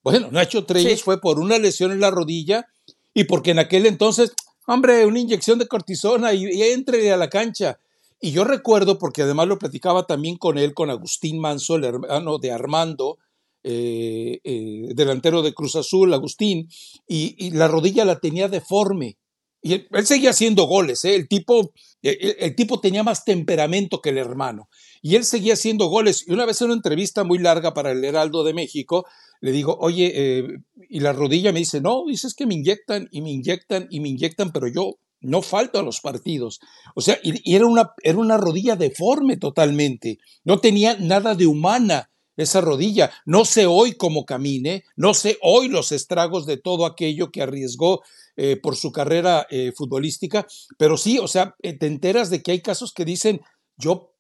Bueno, 0.03 0.31
Nacho 0.31 0.65
Treyes 0.65 1.03
fue 1.03 1.21
por 1.21 1.39
una 1.39 1.59
lesión 1.59 1.93
en 1.93 2.01
la 2.01 2.11
rodilla 2.11 2.67
y 3.13 3.25
porque 3.25 3.51
en 3.51 3.59
aquel 3.59 3.87
entonces, 3.87 4.33
hombre, 4.67 5.07
una 5.07 5.21
inyección 5.21 5.59
de 5.59 5.69
cortisona 5.69 6.33
y, 6.33 6.45
y 6.47 6.63
entre 6.63 7.13
a 7.13 7.17
la 7.17 7.29
cancha. 7.29 7.79
Y 8.21 8.33
yo 8.33 8.45
recuerdo, 8.45 8.99
porque 8.99 9.23
además 9.23 9.49
lo 9.49 9.59
platicaba 9.59 10.07
también 10.07 10.37
con 10.37 10.57
él, 10.57 10.73
con 10.73 10.91
Agustín 10.91 11.39
Manso, 11.41 11.77
el 11.77 11.85
hermano 11.85 12.39
de 12.39 12.53
Armando, 12.53 13.19
eh, 13.67 14.41
eh, 14.45 14.89
delantero 14.95 15.41
de 15.41 15.55
Cruz 15.55 15.75
Azul, 15.77 16.13
Agustín, 16.13 16.69
y, 17.09 17.51
la 17.53 17.67
rodilla 17.67 18.05
la 18.05 18.21
tenía 18.21 18.49
deforme. 18.49 19.17
Y 19.63 19.73
él, 19.73 20.07
seguía 20.07 20.31
haciendo 20.31 20.65
goles, 20.65 21.03
¿eh? 21.07 21.15
el, 21.15 21.29
tipo, 21.29 21.73
el, 22.03 22.55
tipo 22.55 22.81
tenía 22.81 23.03
más 23.03 23.25
temperamento 23.25 24.03
que 24.03 24.11
el 24.11 24.19
hermano. 24.19 24.69
Y 25.01 25.17
él 25.17 25.25
seguía 25.25 25.55
haciendo 25.55 25.87
goles. 25.87 26.25
Y 26.29 26.33
una 26.33 26.45
vez 26.45 26.61
en 26.61 26.67
una 26.67 26.75
entrevista 26.75 27.25
muy 27.25 27.39
larga 27.39 27.73
para 27.73 27.93
el 27.93 28.05
Heraldo 28.05 28.45
de 28.45 28.53
México, 28.53 29.07
le 29.45 29.53
digo, 29.53 29.77
oye, 29.79 30.63
y 30.89 31.01
la 31.01 31.13
rodilla 31.13 31.53
me 31.53 31.59
dice, 31.59 31.83
no, 31.83 32.05
dices 32.07 32.33
que 32.35 32.47
me 32.47 32.55
inyectan 32.55 33.09
y 33.11 33.21
me 33.21 33.31
inyectan 33.31 33.89
y 33.91 34.01
me 34.01 34.09
inyectan, 34.09 34.53
pero 34.53 34.69
yo 34.69 34.97
no 35.21 35.43
falto 35.43 35.79
a 35.79 35.83
los 35.83 36.01
partidos. 36.01 36.61
O 36.95 37.01
sea, 37.01 37.19
y, 37.23 37.55
era, 37.55 37.67
una, 37.67 37.93
era 38.03 38.19
una 38.19 38.37
rodilla 38.37 38.77
deforme 38.77 39.37
totalmente. 39.37 40.19
No 40.45 40.61
tenía 40.61 40.97
nada 40.99 41.35
de 41.35 41.47
humana 41.47 42.11
esa 42.37 42.61
rodilla. 42.61 43.11
No 43.27 43.45
sé 43.45 43.67
hoy 43.67 43.93
cómo 43.93 44.25
camine, 44.25 44.85
no 44.97 45.15
sé 45.15 45.39
hoy 45.43 45.69
los 45.69 45.93
estragos 45.93 46.47
de 46.47 46.57
todo 46.57 46.87
aquello 46.87 47.31
que 47.31 47.43
arriesgó 47.43 48.03
eh, 48.37 48.57
por 48.57 48.77
su 48.77 48.93
carrera 48.93 49.47
eh, 49.51 49.73
futbolística, 49.77 50.47
pero 50.79 50.97
sí, 50.97 51.19
o 51.19 51.29
sea, 51.29 51.55
eh, 51.63 51.77
te 51.79 51.87
enteras 51.87 52.31
de 52.31 52.43
que 52.43 52.53
hay 52.53 52.61
casos 52.61 52.93
que 52.93 53.05
dicen, 53.05 53.41
yo 53.77 54.11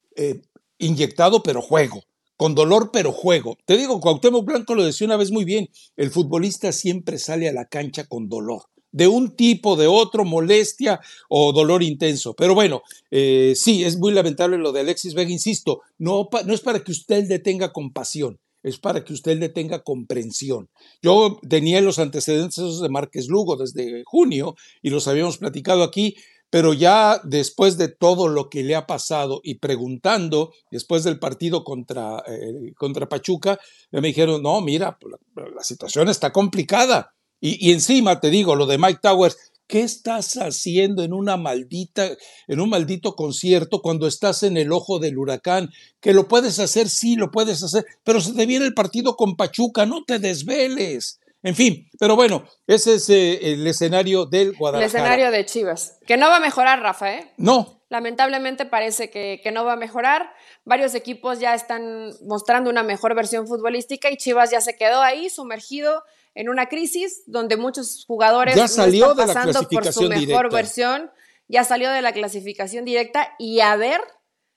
inyectado 0.78 1.42
pero 1.42 1.60
juego, 1.60 2.04
con 2.36 2.54
dolor 2.54 2.90
pero 2.92 3.12
juego. 3.12 3.56
Te 3.64 3.76
digo, 3.76 4.00
Cuauhtémoc 4.00 4.44
Blanco 4.44 4.74
lo 4.74 4.84
decía 4.84 5.06
una 5.06 5.16
vez 5.16 5.30
muy 5.30 5.44
bien, 5.44 5.68
el 5.96 6.10
futbolista 6.10 6.72
siempre 6.72 7.18
sale 7.18 7.48
a 7.48 7.52
la 7.52 7.66
cancha 7.66 8.04
con 8.04 8.28
dolor 8.28 8.62
de 8.94 9.08
un 9.08 9.34
tipo, 9.34 9.74
de 9.74 9.88
otro, 9.88 10.24
molestia 10.24 11.00
o 11.28 11.52
dolor 11.52 11.82
intenso. 11.82 12.34
Pero 12.34 12.54
bueno, 12.54 12.82
eh, 13.10 13.54
sí, 13.56 13.82
es 13.82 13.98
muy 13.98 14.12
lamentable 14.12 14.56
lo 14.56 14.70
de 14.70 14.80
Alexis 14.80 15.14
Vega, 15.14 15.32
insisto, 15.32 15.80
no, 15.98 16.28
no 16.46 16.54
es 16.54 16.60
para 16.60 16.78
que 16.78 16.92
usted 16.92 17.28
le 17.28 17.40
tenga 17.40 17.72
compasión, 17.72 18.38
es 18.62 18.78
para 18.78 19.04
que 19.04 19.12
usted 19.12 19.36
le 19.36 19.48
tenga 19.48 19.82
comprensión. 19.82 20.70
Yo 21.02 21.40
tenía 21.48 21.80
los 21.80 21.98
antecedentes 21.98 22.78
de 22.80 22.88
Márquez 22.88 23.26
Lugo 23.26 23.56
desde 23.56 24.04
junio 24.04 24.54
y 24.80 24.90
los 24.90 25.08
habíamos 25.08 25.38
platicado 25.38 25.82
aquí, 25.82 26.14
pero 26.54 26.72
ya 26.72 27.20
después 27.24 27.78
de 27.78 27.88
todo 27.88 28.28
lo 28.28 28.48
que 28.48 28.62
le 28.62 28.76
ha 28.76 28.86
pasado 28.86 29.40
y 29.42 29.56
preguntando, 29.56 30.52
después 30.70 31.02
del 31.02 31.18
partido 31.18 31.64
contra, 31.64 32.22
eh, 32.28 32.72
contra 32.76 33.08
Pachuca, 33.08 33.58
me 33.90 34.00
dijeron, 34.06 34.40
no, 34.40 34.60
mira, 34.60 34.96
la 35.34 35.64
situación 35.64 36.08
está 36.08 36.32
complicada 36.32 37.12
y, 37.40 37.72
encima 37.72 38.20
te 38.20 38.30
digo, 38.30 38.54
lo 38.54 38.66
de 38.66 38.78
Mike 38.78 39.00
Towers, 39.02 39.36
¿qué 39.66 39.80
estás 39.80 40.34
haciendo 40.34 41.02
en 41.02 41.12
una 41.12 41.36
maldita, 41.36 42.08
en 42.46 42.60
un 42.60 42.70
maldito 42.70 43.16
concierto 43.16 43.82
cuando 43.82 44.06
estás 44.06 44.44
en 44.44 44.56
el 44.56 44.70
ojo 44.70 45.00
del 45.00 45.18
huracán? 45.18 45.70
Que 46.00 46.14
lo 46.14 46.28
puedes 46.28 46.60
hacer, 46.60 46.88
sí, 46.88 47.16
lo 47.16 47.32
puedes 47.32 47.64
hacer, 47.64 47.84
pero 48.04 48.20
se 48.20 48.32
te 48.32 48.46
viene 48.46 48.64
el 48.64 48.74
partido 48.74 49.16
con 49.16 49.34
Pachuca, 49.34 49.86
no 49.86 50.04
te 50.04 50.20
desveles. 50.20 51.18
En 51.44 51.54
fin, 51.54 51.90
pero 52.00 52.16
bueno, 52.16 52.44
ese 52.66 52.94
es 52.94 53.10
eh, 53.10 53.52
el 53.52 53.66
escenario 53.66 54.24
del 54.24 54.56
Guadalajara. 54.56 54.86
El 54.86 55.04
escenario 55.04 55.30
de 55.30 55.44
Chivas. 55.44 55.98
Que 56.06 56.16
no 56.16 56.28
va 56.30 56.38
a 56.38 56.40
mejorar, 56.40 56.80
Rafa, 56.80 57.14
¿eh? 57.14 57.32
No. 57.36 57.82
Lamentablemente 57.90 58.64
parece 58.64 59.10
que, 59.10 59.40
que, 59.44 59.52
no 59.52 59.64
va 59.64 59.74
a 59.74 59.76
mejorar. 59.76 60.32
Varios 60.64 60.94
equipos 60.94 61.40
ya 61.40 61.54
están 61.54 62.12
mostrando 62.26 62.70
una 62.70 62.82
mejor 62.82 63.14
versión 63.14 63.46
futbolística 63.46 64.10
y 64.10 64.16
Chivas 64.16 64.50
ya 64.50 64.62
se 64.62 64.74
quedó 64.74 65.02
ahí 65.02 65.28
sumergido 65.28 66.02
en 66.34 66.48
una 66.48 66.66
crisis 66.70 67.22
donde 67.26 67.58
muchos 67.58 68.04
jugadores 68.06 68.56
ya 68.56 68.66
salió 68.66 69.10
están 69.10 69.26
pasando 69.26 69.68
por 69.68 69.92
su 69.92 70.08
mejor 70.08 70.50
versión, 70.50 71.10
ya 71.46 71.62
salió 71.62 71.90
de 71.90 72.02
la 72.02 72.12
clasificación 72.12 72.86
directa 72.86 73.34
y 73.38 73.60
a 73.60 73.76
ver 73.76 74.00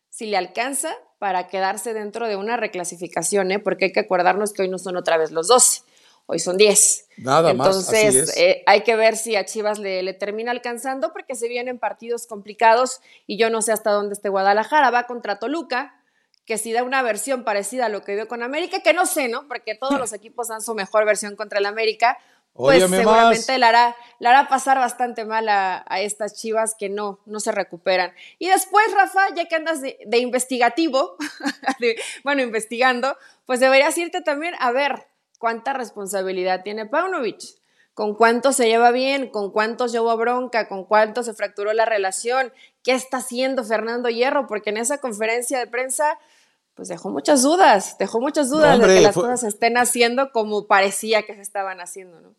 si 0.09 0.25
le 0.25 0.37
alcanza 0.37 0.95
para 1.19 1.47
quedarse 1.47 1.93
dentro 1.93 2.27
de 2.27 2.35
una 2.35 2.57
reclasificación, 2.57 3.51
¿eh? 3.51 3.59
porque 3.59 3.85
hay 3.85 3.91
que 3.91 3.99
acordarnos 3.99 4.53
que 4.53 4.63
hoy 4.63 4.69
no 4.69 4.77
son 4.77 4.97
otra 4.97 5.17
vez 5.17 5.31
los 5.31 5.47
12, 5.47 5.81
hoy 6.27 6.39
son 6.39 6.57
10. 6.57 7.07
Nada 7.17 7.49
Entonces, 7.49 7.87
más. 7.87 8.15
Entonces, 8.15 8.37
eh, 8.37 8.63
hay 8.67 8.81
que 8.81 8.95
ver 8.95 9.17
si 9.17 9.35
a 9.35 9.45
Chivas 9.45 9.79
le, 9.79 10.03
le, 10.03 10.13
termina 10.13 10.51
alcanzando, 10.51 11.11
porque 11.11 11.33
se 11.33 11.47
vienen 11.47 11.79
partidos 11.79 12.27
complicados 12.27 13.01
y 13.25 13.37
yo 13.37 13.49
no 13.49 13.63
sé 13.63 13.71
hasta 13.71 13.89
dónde 13.89 14.13
esté 14.13 14.29
Guadalajara. 14.29 14.91
Va 14.91 15.07
contra 15.07 15.39
Toluca, 15.39 15.95
que 16.45 16.57
si 16.57 16.71
da 16.71 16.83
una 16.83 17.01
versión 17.01 17.43
parecida 17.43 17.87
a 17.87 17.89
lo 17.89 18.03
que 18.03 18.15
dio 18.15 18.27
con 18.27 18.43
América, 18.43 18.81
que 18.81 18.93
no 18.93 19.05
sé, 19.05 19.27
¿no? 19.27 19.47
Porque 19.47 19.75
todos 19.75 19.99
los 19.99 20.13
equipos 20.13 20.49
dan 20.49 20.61
su 20.61 20.75
mejor 20.75 21.05
versión 21.05 21.35
contra 21.35 21.59
el 21.59 21.65
América, 21.65 22.17
pues 22.53 22.89
seguramente 22.89 23.59
la 23.59 23.69
hará, 23.69 23.95
la 24.17 24.31
hará 24.31 24.49
pasar 24.49 24.79
bastante 24.79 25.25
mal 25.25 25.47
a, 25.47 25.85
estas 25.99 26.33
chivas 26.33 26.73
que 26.77 26.89
no, 26.89 27.19
no 27.27 27.39
se 27.39 27.51
recuperan. 27.51 28.13
Y 28.39 28.47
después, 28.47 28.85
Rafa, 28.95 29.27
ya 29.35 29.45
que 29.45 29.55
andas 29.55 29.81
de, 29.81 30.17
investigativo, 30.17 31.17
bueno, 32.23 32.41
investigando, 32.41 33.15
pues 33.45 33.59
deberías 33.59 33.95
irte 33.99 34.21
también 34.21 34.55
a 34.59 34.71
ver 34.71 35.07
cuánta 35.37 35.73
responsabilidad 35.73 36.63
tiene 36.63 36.85
Paunovic 36.85 37.41
con 37.97 38.13
cuánto 38.13 38.53
se 38.53 38.67
lleva 38.67 38.91
bien, 38.91 39.27
con 39.31 39.49
cuántos 39.49 39.91
llevó 39.91 40.15
bronca, 40.17 40.67
con 40.67 40.83
cuánto 40.83 41.23
se 41.23 41.33
fracturó 41.33 41.73
la 41.73 41.85
relación, 41.85 42.53
qué 42.83 42.91
está 42.91 43.17
haciendo 43.17 43.63
Fernando 43.63 44.07
Hierro, 44.07 44.45
porque 44.45 44.69
en 44.69 44.77
esa 44.77 44.99
conferencia 44.99 45.57
de 45.57 45.65
prensa 45.65 46.19
pues 46.75 46.89
dejó 46.89 47.09
muchas 47.09 47.41
dudas, 47.41 47.95
dejó 47.97 48.21
muchas 48.21 48.51
dudas 48.51 48.77
de 48.77 48.85
que 48.85 49.01
las 49.01 49.15
cosas 49.15 49.39
se 49.41 49.47
estén 49.47 49.77
haciendo 49.79 50.31
como 50.31 50.67
parecía 50.67 51.23
que 51.23 51.33
se 51.33 51.41
estaban 51.41 51.81
haciendo, 51.81 52.21
¿no? 52.21 52.35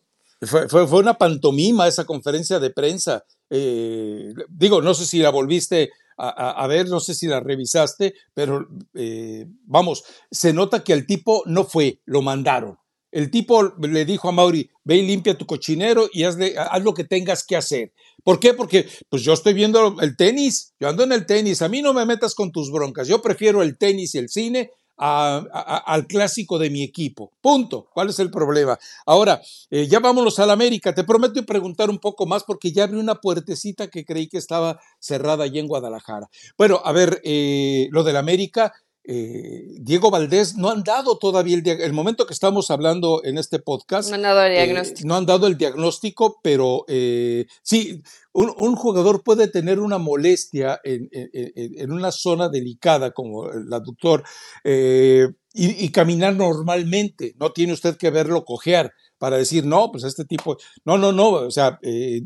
Fue, 0.47 0.69
fue, 0.69 0.99
una 1.01 1.15
pantomima 1.15 1.89
esa 1.89 2.05
conferencia 2.05 2.57
de 2.59 2.69
prensa. 2.69 3.25
Eh, 3.49 4.33
digo, 4.47 4.81
no 4.81 4.93
sé 4.93 5.05
si 5.05 5.19
la 5.19 5.29
volviste 5.29 5.91
a, 6.15 6.65
ver, 6.67 6.87
no 6.87 7.01
sé 7.01 7.13
si 7.13 7.27
la 7.27 7.41
revisaste, 7.41 8.13
pero 8.33 8.67
eh, 8.93 9.45
vamos, 9.65 10.05
se 10.31 10.53
nota 10.53 10.85
que 10.85 10.93
el 10.93 11.05
tipo 11.05 11.43
no 11.45 11.65
fue, 11.65 11.99
lo 12.05 12.21
mandaron. 12.21 12.77
El 13.11 13.31
tipo 13.31 13.73
le 13.79 14.05
dijo 14.05 14.29
a 14.29 14.31
Mauri, 14.31 14.69
ve 14.83 14.97
y 14.97 15.07
limpia 15.07 15.37
tu 15.37 15.45
cochinero 15.45 16.09
y 16.13 16.23
haz 16.23 16.37
lo 16.83 16.93
que 16.93 17.03
tengas 17.03 17.43
que 17.43 17.55
hacer. 17.55 17.93
¿Por 18.23 18.39
qué? 18.39 18.53
Porque 18.53 18.87
pues 19.09 19.23
yo 19.23 19.33
estoy 19.33 19.53
viendo 19.53 19.97
el 20.01 20.15
tenis, 20.15 20.73
yo 20.79 20.89
ando 20.89 21.03
en 21.03 21.11
el 21.11 21.25
tenis, 21.25 21.61
a 21.61 21.69
mí 21.69 21.81
no 21.81 21.93
me 21.93 22.05
metas 22.05 22.35
con 22.35 22.51
tus 22.51 22.71
broncas, 22.71 23.07
yo 23.07 23.21
prefiero 23.21 23.63
el 23.63 23.77
tenis 23.77 24.15
y 24.15 24.19
el 24.19 24.29
cine 24.29 24.71
al 24.99 26.07
clásico 26.07 26.59
de 26.59 26.69
mi 26.69 26.83
equipo. 26.83 27.31
Punto. 27.41 27.87
¿Cuál 27.93 28.09
es 28.09 28.19
el 28.19 28.29
problema? 28.29 28.77
Ahora, 29.05 29.41
eh, 29.69 29.87
ya 29.87 29.99
vámonos 29.99 30.39
al 30.39 30.51
América. 30.51 30.93
Te 30.93 31.05
prometo 31.05 31.45
preguntar 31.45 31.89
un 31.89 31.99
poco 31.99 32.25
más 32.25 32.43
porque 32.43 32.71
ya 32.71 32.83
abrí 32.83 32.99
una 32.99 33.15
puertecita 33.15 33.87
que 33.87 34.03
creí 34.03 34.27
que 34.27 34.37
estaba 34.37 34.79
cerrada 34.99 35.45
allí 35.45 35.59
en 35.59 35.67
Guadalajara. 35.67 36.29
Bueno, 36.57 36.81
a 36.83 36.91
ver, 36.91 37.21
eh, 37.23 37.87
lo 37.91 38.03
del 38.03 38.17
América, 38.17 38.73
eh, 39.03 39.63
Diego 39.79 40.11
Valdés 40.11 40.55
no 40.55 40.69
han 40.69 40.83
dado 40.83 41.17
todavía 41.17 41.55
el, 41.55 41.67
el 41.67 41.93
momento 41.93 42.27
que 42.27 42.33
estamos 42.33 42.69
hablando 42.69 43.21
en 43.23 43.37
este 43.37 43.59
podcast. 43.59 44.09
No 44.09 44.15
han 44.15 44.21
dado 44.21 44.43
el 44.43 44.51
eh, 44.51 44.55
diagnóstico. 44.55 45.07
no 45.07 45.15
han 45.15 45.25
dado 45.25 45.47
el 45.47 45.57
diagnóstico, 45.57 46.39
pero 46.43 46.85
eh, 46.87 47.47
sí, 47.63 48.03
un, 48.33 48.75
jugador 48.75 49.23
puede 49.23 49.47
tener 49.47 49.79
una 49.79 49.97
molestia 49.97 50.79
en, 50.83 51.09
en, 51.11 51.91
una 51.91 52.11
zona 52.11 52.49
delicada 52.49 53.11
como 53.11 53.51
el 53.51 53.73
aductor 53.73 54.23
y, 54.63 55.25
y, 55.53 55.89
caminar 55.89 56.35
normalmente. 56.35 57.33
No 57.39 57.51
tiene 57.51 57.73
usted 57.73 57.97
que 57.97 58.11
verlo 58.11 58.45
cojear 58.45 58.93
para 59.17 59.37
decir, 59.37 59.65
no, 59.65 59.91
pues 59.91 60.03
este 60.03 60.23
tipo, 60.23 60.57
no, 60.85 60.97
no, 60.97 61.11
no, 61.11 61.31
o 61.31 61.51
sea, 61.51 61.79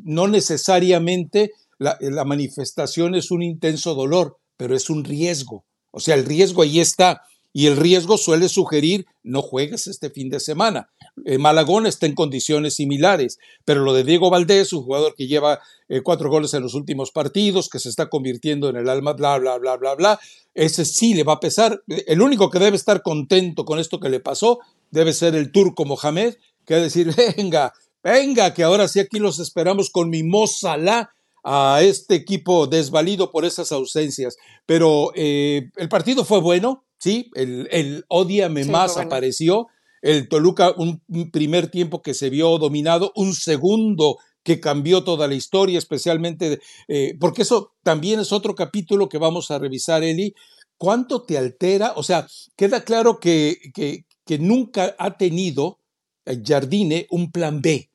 no 0.03 0.27
necesariamente 0.27 1.51
la, 1.79 1.97
la 2.01 2.25
manifestación 2.25 3.15
es 3.15 3.31
un 3.31 3.41
intenso 3.41 3.95
dolor, 3.95 4.37
pero 4.57 4.75
es 4.75 4.89
un 4.89 5.03
riesgo. 5.03 5.65
O 5.93 5.99
sea, 5.99 6.15
el 6.15 6.25
riesgo 6.25 6.63
ahí 6.63 6.79
está. 6.79 7.21
Y 7.55 7.67
el 7.67 7.77
riesgo 7.77 8.17
suele 8.17 8.49
sugerir 8.49 9.05
no 9.21 9.43
juegues 9.43 9.85
este 9.85 10.09
fin 10.09 10.29
de 10.29 10.39
semana. 10.39 10.89
Eh, 11.23 11.37
Malagón 11.37 11.85
está 11.85 12.07
en 12.07 12.15
condiciones 12.15 12.75
similares, 12.75 13.37
pero 13.63 13.81
lo 13.81 13.93
de 13.93 14.03
Diego 14.03 14.31
Valdés, 14.31 14.73
un 14.73 14.83
jugador 14.83 15.13
que 15.15 15.27
lleva 15.27 15.59
eh, 15.87 16.01
cuatro 16.01 16.31
goles 16.31 16.55
en 16.55 16.63
los 16.63 16.73
últimos 16.73 17.11
partidos, 17.11 17.69
que 17.69 17.77
se 17.77 17.89
está 17.89 18.09
convirtiendo 18.09 18.69
en 18.69 18.75
el 18.75 18.89
alma, 18.89 19.13
bla, 19.13 19.37
bla, 19.37 19.59
bla, 19.59 19.77
bla, 19.77 19.93
bla, 19.93 20.19
ese 20.55 20.83
sí 20.83 21.13
le 21.13 21.23
va 21.23 21.33
a 21.33 21.39
pesar. 21.39 21.83
El 21.87 22.23
único 22.23 22.49
que 22.49 22.57
debe 22.57 22.75
estar 22.75 23.03
contento 23.03 23.65
con 23.65 23.77
esto 23.77 23.99
que 23.99 24.09
le 24.09 24.19
pasó 24.19 24.59
debe 24.89 25.13
ser 25.13 25.35
el 25.35 25.51
turco 25.51 25.85
Mohamed, 25.85 26.33
que 26.65 26.73
va 26.73 26.79
a 26.79 26.83
decir, 26.83 27.13
venga, 27.37 27.71
venga, 28.03 28.55
que 28.55 28.63
ahora 28.63 28.87
sí 28.87 28.99
aquí 28.99 29.19
los 29.19 29.37
esperamos 29.37 29.91
con 29.91 30.09
mi 30.09 30.23
Mozalá 30.23 31.13
a 31.43 31.81
este 31.83 32.15
equipo 32.15 32.67
desvalido 32.67 33.31
por 33.31 33.45
esas 33.45 33.71
ausencias. 33.71 34.37
Pero 34.65 35.11
eh, 35.15 35.69
el 35.75 35.89
partido 35.89 36.23
fue 36.25 36.39
bueno, 36.39 36.85
sí, 36.97 37.29
el, 37.35 37.67
el 37.71 38.05
odiame 38.07 38.65
más 38.65 38.97
apareció. 38.97 39.67
El 40.01 40.27
Toluca, 40.27 40.73
un 40.75 41.01
primer 41.31 41.69
tiempo 41.69 42.01
que 42.01 42.13
se 42.13 42.29
vio 42.29 42.57
dominado, 42.57 43.13
un 43.15 43.33
segundo 43.33 44.17
que 44.43 44.59
cambió 44.59 45.03
toda 45.03 45.27
la 45.27 45.35
historia, 45.35 45.79
especialmente 45.79 46.59
eh, 46.87 47.15
porque 47.19 47.43
eso 47.43 47.73
también 47.81 48.19
es 48.19 48.31
otro 48.31 48.55
capítulo 48.55 49.09
que 49.09 49.17
vamos 49.17 49.49
a 49.49 49.57
revisar, 49.59 50.03
Eli. 50.03 50.35
¿Cuánto 50.77 51.23
te 51.23 51.37
altera? 51.37 51.93
O 51.95 52.03
sea, 52.03 52.27
queda 52.57 52.83
claro 52.83 53.19
que, 53.19 53.57
que, 53.73 54.05
que 54.25 54.37
nunca 54.37 54.95
ha 54.99 55.17
tenido 55.17 55.79
eh, 56.25 56.41
Jardine 56.43 57.07
un 57.09 57.31
plan 57.31 57.61
B, 57.61 57.89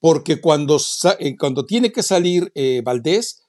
porque 0.00 0.40
cuando, 0.40 0.78
eh, 1.18 1.36
cuando 1.36 1.66
tiene 1.66 1.92
que 1.92 2.02
salir 2.02 2.52
Valdés, 2.82 3.44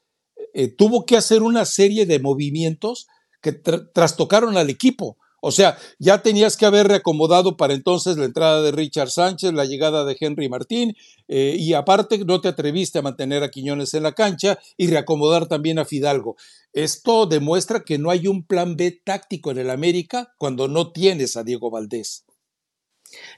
tuvo 0.77 1.05
que 1.05 1.17
hacer 1.17 1.43
una 1.43 1.65
serie 1.65 2.05
de 2.05 2.19
movimientos 2.19 3.07
que 3.41 3.53
trastocaron 3.53 4.57
al 4.57 4.69
equipo. 4.69 5.17
O 5.43 5.51
sea, 5.51 5.75
ya 5.97 6.21
tenías 6.21 6.55
que 6.55 6.67
haber 6.67 6.87
reacomodado 6.87 7.57
para 7.57 7.73
entonces 7.73 8.15
la 8.15 8.25
entrada 8.25 8.61
de 8.61 8.71
Richard 8.71 9.09
Sánchez, 9.09 9.53
la 9.53 9.65
llegada 9.65 10.05
de 10.05 10.15
Henry 10.19 10.47
Martín, 10.49 10.95
eh, 11.27 11.55
y 11.57 11.73
aparte 11.73 12.19
no 12.19 12.41
te 12.41 12.47
atreviste 12.47 12.99
a 12.99 13.01
mantener 13.01 13.41
a 13.41 13.49
Quiñones 13.49 13.95
en 13.95 14.03
la 14.03 14.11
cancha 14.11 14.59
y 14.77 14.85
reacomodar 14.85 15.47
también 15.47 15.79
a 15.79 15.85
Fidalgo. 15.85 16.35
Esto 16.73 17.25
demuestra 17.25 17.83
que 17.83 17.97
no 17.97 18.11
hay 18.11 18.27
un 18.27 18.45
plan 18.45 18.75
B 18.77 19.01
táctico 19.03 19.49
en 19.49 19.57
el 19.57 19.71
América 19.71 20.31
cuando 20.37 20.67
no 20.67 20.91
tienes 20.91 21.35
a 21.35 21.43
Diego 21.43 21.71
Valdés. 21.71 22.23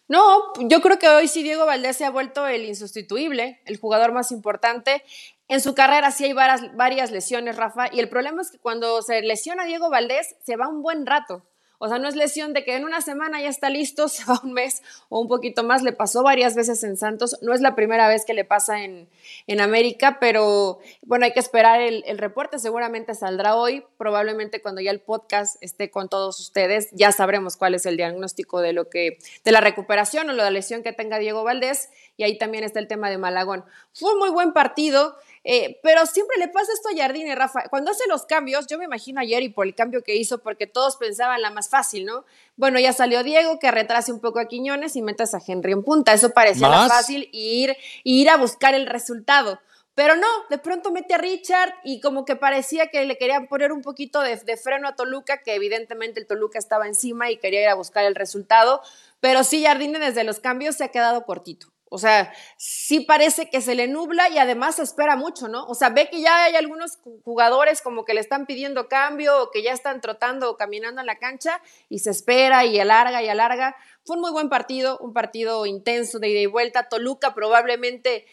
No, 0.08 0.54
yo 0.60 0.82
creo 0.82 1.00
que 1.00 1.08
hoy 1.08 1.28
sí 1.28 1.44
Diego 1.44 1.66
Valdés 1.66 1.98
se 1.98 2.06
ha 2.06 2.10
vuelto 2.10 2.48
el 2.48 2.66
insustituible, 2.66 3.62
el 3.66 3.78
jugador 3.78 4.12
más 4.14 4.32
importante. 4.32 5.04
En 5.48 5.62
su 5.62 5.76
carrera 5.76 6.12
sí 6.12 6.26
hay 6.26 6.34
varias, 6.34 6.76
varias 6.76 7.12
lesiones, 7.12 7.56
Rafa, 7.56 7.88
y 7.92 8.00
el 8.00 8.10
problema 8.10 8.42
es 8.42 8.52
que 8.52 8.60
cuando 8.60 9.02
se 9.02 9.22
lesiona 9.22 9.66
Diego 9.66 9.90
Valdés 9.90 10.36
se 10.44 10.56
va 10.56 10.68
un 10.68 10.82
buen 10.82 11.06
rato. 11.06 11.46
O 11.84 11.90
sea, 11.90 12.00
no 12.00 12.08
es 12.08 12.16
lesión 12.16 12.54
de 12.54 12.64
que 12.64 12.78
en 12.78 12.86
una 12.86 13.02
semana 13.02 13.42
ya 13.42 13.50
está 13.50 13.70
listo, 13.70 14.08
se 14.08 14.24
va 14.24 14.40
un 14.42 14.54
mes 14.54 14.82
o 15.10 15.20
un 15.20 15.28
poquito 15.28 15.66
más. 15.66 15.84
Le 15.84 15.92
pasó 15.92 16.24
varias 16.24 16.56
veces 16.56 16.82
en 16.86 16.96
Santos. 16.96 17.38
No 17.42 17.54
es 17.54 17.60
la 17.60 17.76
primera 17.76 18.08
vez 18.08 18.24
que 18.24 18.34
le 18.34 18.46
pasa 18.46 18.86
en, 18.86 19.10
en 19.48 19.60
América, 19.60 20.18
pero 20.22 20.80
bueno, 21.02 21.26
hay 21.26 21.34
que 21.34 21.42
esperar 21.42 21.82
el, 21.82 22.06
el, 22.08 22.20
reporte. 22.20 22.58
Seguramente 22.58 23.16
saldrá 23.16 23.58
hoy. 23.58 23.84
Probablemente 23.98 24.62
cuando 24.62 24.80
ya 24.80 24.92
el 24.92 25.02
podcast 25.02 25.62
esté 25.62 25.92
con 25.92 26.08
todos 26.08 26.40
ustedes, 26.40 26.88
ya 26.94 27.12
sabremos 27.12 27.58
cuál 27.58 27.76
es 27.76 27.86
el 27.86 27.98
diagnóstico 27.98 28.62
de 28.62 28.72
lo 28.72 28.90
que, 28.90 29.18
de 29.44 29.52
la 29.52 29.60
recuperación 29.60 30.30
o 30.30 30.32
la 30.32 30.52
lesión 30.52 30.84
que 30.84 30.94
tenga 30.94 31.20
Diego 31.20 31.44
Valdés. 31.44 31.90
Y 32.16 32.24
ahí 32.24 32.38
también 32.38 32.64
está 32.64 32.80
el 32.80 32.88
tema 32.88 33.10
de 33.10 33.18
Malagón. 33.18 33.66
Fue 33.92 34.14
un 34.14 34.20
muy 34.20 34.30
buen 34.30 34.54
partido. 34.54 35.18
Eh, 35.46 35.80
pero 35.84 36.06
siempre 36.06 36.38
le 36.38 36.48
pasa 36.48 36.72
esto 36.74 36.90
a 36.90 36.98
Jardine, 36.98 37.36
Rafa. 37.36 37.68
Cuando 37.70 37.92
hace 37.92 38.04
los 38.08 38.26
cambios, 38.26 38.66
yo 38.68 38.78
me 38.78 38.86
imagino 38.86 39.20
ayer 39.20 39.44
y 39.44 39.50
por 39.50 39.66
el 39.68 39.76
cambio 39.76 40.02
que 40.02 40.16
hizo, 40.16 40.38
porque 40.38 40.68
todos 40.68 40.96
pensaban 40.96 41.42
la 41.42 41.50
más 41.50 41.70
fácil, 41.70 42.06
¿no? 42.06 42.26
Bueno, 42.56 42.80
ya 42.80 42.94
salió 42.94 43.24
Diego, 43.24 43.60
que 43.60 43.72
retrase 43.72 44.12
un 44.12 44.22
poco 44.22 44.40
a 44.40 44.48
Quiñones 44.48 44.96
y 44.96 45.02
metas 45.02 45.34
a 45.34 45.42
Henry 45.46 45.74
en 45.74 45.84
punta. 45.84 46.14
Eso 46.14 46.30
parecía 46.30 46.70
la 46.70 46.88
fácil 46.88 47.30
ir, 47.34 47.76
ir 48.04 48.30
a 48.30 48.38
buscar 48.38 48.74
el 48.74 48.88
resultado. 48.88 49.60
Pero 49.96 50.16
no, 50.16 50.28
de 50.50 50.58
pronto 50.58 50.92
mete 50.92 51.14
a 51.14 51.18
Richard 51.20 51.72
y 51.84 52.00
como 52.00 52.26
que 52.26 52.36
parecía 52.36 52.88
que 52.88 53.06
le 53.06 53.18
querían 53.18 53.48
poner 53.48 53.72
un 53.72 53.84
poquito 53.84 54.22
de, 54.22 54.38
de, 54.38 54.58
freno 54.58 54.88
a 54.88 54.96
Toluca, 54.96 55.44
que 55.44 55.54
evidentemente 55.54 56.20
el 56.20 56.26
Toluca 56.26 56.58
estaba 56.58 56.88
encima 56.88 57.30
y 57.30 57.38
quería 57.38 57.62
ir 57.62 57.68
a 57.68 57.76
buscar 57.76 58.06
el 58.06 58.16
resultado. 58.16 58.82
Pero 59.20 59.44
sí, 59.44 59.64
Jardine 59.64 60.00
desde 60.00 60.24
los 60.24 60.40
cambios 60.40 60.78
se 60.78 60.86
ha 60.86 60.88
quedado 60.88 61.26
cortito. 61.26 61.73
O 61.94 62.00
sea, 62.00 62.34
sí 62.58 63.02
parece 63.02 63.52
que 63.52 63.62
se 63.62 63.76
le 63.76 63.88
nubla 63.88 64.28
y 64.28 64.40
además 64.40 64.78
se 64.78 64.82
espera 64.82 65.16
mucho, 65.16 65.48
¿no? 65.48 65.64
O 65.68 65.76
sea, 65.76 65.90
ve 65.90 66.10
que 66.10 66.22
ya 66.22 66.46
hay 66.46 66.56
algunos 66.56 66.98
jugadores 67.24 67.84
como 67.84 68.04
que 68.04 68.16
le 68.16 68.20
están 68.20 68.48
pidiendo 68.48 68.88
cambio 68.88 69.44
o 69.44 69.52
que 69.52 69.62
ya 69.62 69.74
están 69.74 70.02
trotando 70.02 70.50
o 70.50 70.58
caminando 70.58 71.02
en 71.02 71.06
la 71.06 71.20
cancha 71.20 71.62
y 71.90 72.00
se 72.00 72.10
espera 72.10 72.66
y 72.66 72.80
alarga 72.80 73.22
y 73.22 73.30
alarga. 73.30 73.76
Fue 74.06 74.16
un 74.16 74.24
muy 74.24 74.32
buen 74.32 74.50
partido, 74.50 74.98
un 74.98 75.14
partido 75.14 75.68
intenso 75.68 76.18
de 76.18 76.30
ida 76.30 76.40
y 76.40 76.46
vuelta. 76.48 76.90
Toluca 76.90 77.36
probablemente 77.36 78.26